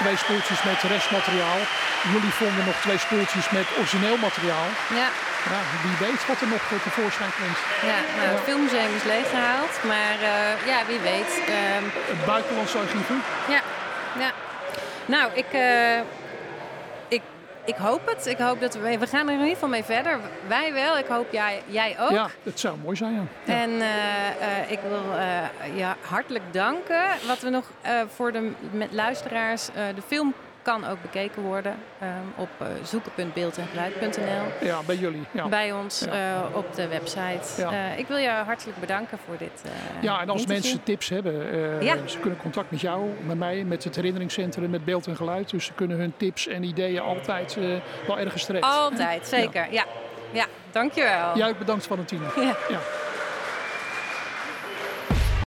twee 0.00 0.16
spoeltjes 0.16 0.62
met 0.64 0.82
restmateriaal. 0.92 1.60
Jullie 2.14 2.34
vonden 2.40 2.64
nog 2.64 2.76
twee 2.80 2.98
spoeltjes 2.98 3.50
met 3.50 3.66
origineel 3.78 4.16
materiaal. 4.16 4.68
Ja, 5.00 5.08
Ja, 5.50 5.60
wie 5.82 6.06
weet 6.08 6.26
wat 6.26 6.40
er 6.40 6.48
nog 6.48 6.72
eh, 6.72 6.82
tevoorschijn 6.82 7.30
komt. 7.40 7.58
ja 7.90 7.98
nou, 8.16 8.28
het 8.34 8.40
filmmuseum 8.40 8.94
is 8.94 9.04
leeggehaald. 9.04 9.74
Maar 9.84 10.16
eh, 10.22 10.66
ja, 10.66 10.86
wie 10.86 10.98
weet. 10.98 11.40
Ehm, 11.48 11.84
Het 11.94 12.24
buitenlandse 12.26 12.78
archieven. 12.78 13.22
Ja, 13.48 13.60
ja. 14.18 14.30
Nou, 15.06 15.32
ik, 15.34 15.46
eh, 15.52 15.98
ik, 17.08 17.22
ik 17.64 17.76
hoop 17.76 18.06
het. 18.06 18.26
Ik 18.26 18.38
hoop 18.38 18.60
dat 18.60 18.74
we, 18.74 18.98
we 18.98 19.06
gaan 19.06 19.26
er 19.26 19.32
in 19.32 19.38
ieder 19.38 19.54
geval 19.54 19.68
mee 19.68 19.84
verder. 19.84 20.18
Wij 20.46 20.72
wel. 20.72 20.98
Ik 20.98 21.06
hoop 21.06 21.32
jij, 21.32 21.62
jij 21.66 21.96
ook. 22.00 22.10
Ja, 22.10 22.28
het 22.42 22.60
zou 22.60 22.76
mooi 22.84 22.96
zijn. 22.96 23.14
Ja. 23.14 23.22
Ja. 23.44 23.60
En 23.62 23.70
ik 24.68 24.78
wil 24.88 25.04
ja, 25.74 25.96
hartelijk 26.00 26.44
danken. 26.50 27.04
Wat 27.26 27.40
we 27.40 27.50
nog 27.50 27.64
voor 28.14 28.32
de 28.32 28.52
met 28.70 28.92
luisteraars, 28.92 29.66
de 29.66 30.02
film 30.06 30.34
kan 30.66 30.86
ook 30.86 31.02
bekeken 31.02 31.42
worden 31.42 31.76
ehm, 31.98 32.10
op 32.36 32.48
uh, 32.62 32.66
zoeken.beeldengeluid.nl. 32.84 34.66
Ja, 34.66 34.78
bij 34.86 34.96
jullie. 34.96 35.24
Ja. 35.30 35.48
Bij 35.48 35.72
ons 35.72 36.00
Ja. 36.00 36.44
uh, 36.50 36.56
op 36.56 36.74
de 36.74 36.88
website. 36.88 37.60
Ja. 37.60 37.72
Uh, 37.72 37.98
ik 37.98 38.06
wil 38.06 38.16
je 38.16 38.28
hartelijk 38.28 38.80
bedanken 38.80 39.18
voor 39.26 39.36
dit. 39.38 39.62
Ja, 40.00 40.20
en 40.20 40.28
als 40.28 40.40
interview. 40.40 40.48
mensen 40.48 40.82
tips 40.82 41.08
hebben, 41.08 41.34
ze 42.10 42.18
kunnen 42.20 42.38
contact 42.38 42.70
met 42.70 42.80
jou, 42.80 43.10
met 43.26 43.38
mij, 43.38 43.64
met 43.64 43.84
het 43.84 43.96
herinneringscentrum, 43.96 44.70
met 44.70 44.84
beeld 44.84 45.06
en 45.06 45.16
geluid. 45.16 45.50
Dus 45.50 45.64
ze 45.64 45.72
kunnen 45.72 45.98
hun 45.98 46.12
tips 46.16 46.46
en 46.46 46.62
ideeën 46.62 47.00
altijd 47.00 47.58
wel 48.06 48.18
ergens 48.18 48.44
terecht. 48.44 48.64
Altijd, 48.64 49.26
zeker. 49.26 49.66
Ja. 49.70 49.84
ja. 50.32 50.46
dankjewel. 50.70 51.36
Jij 51.36 51.48
ook 51.48 51.58
bedankt, 51.58 51.86
Valentine. 51.86 52.24
Ja. 52.36 52.56
ja. 52.68 52.78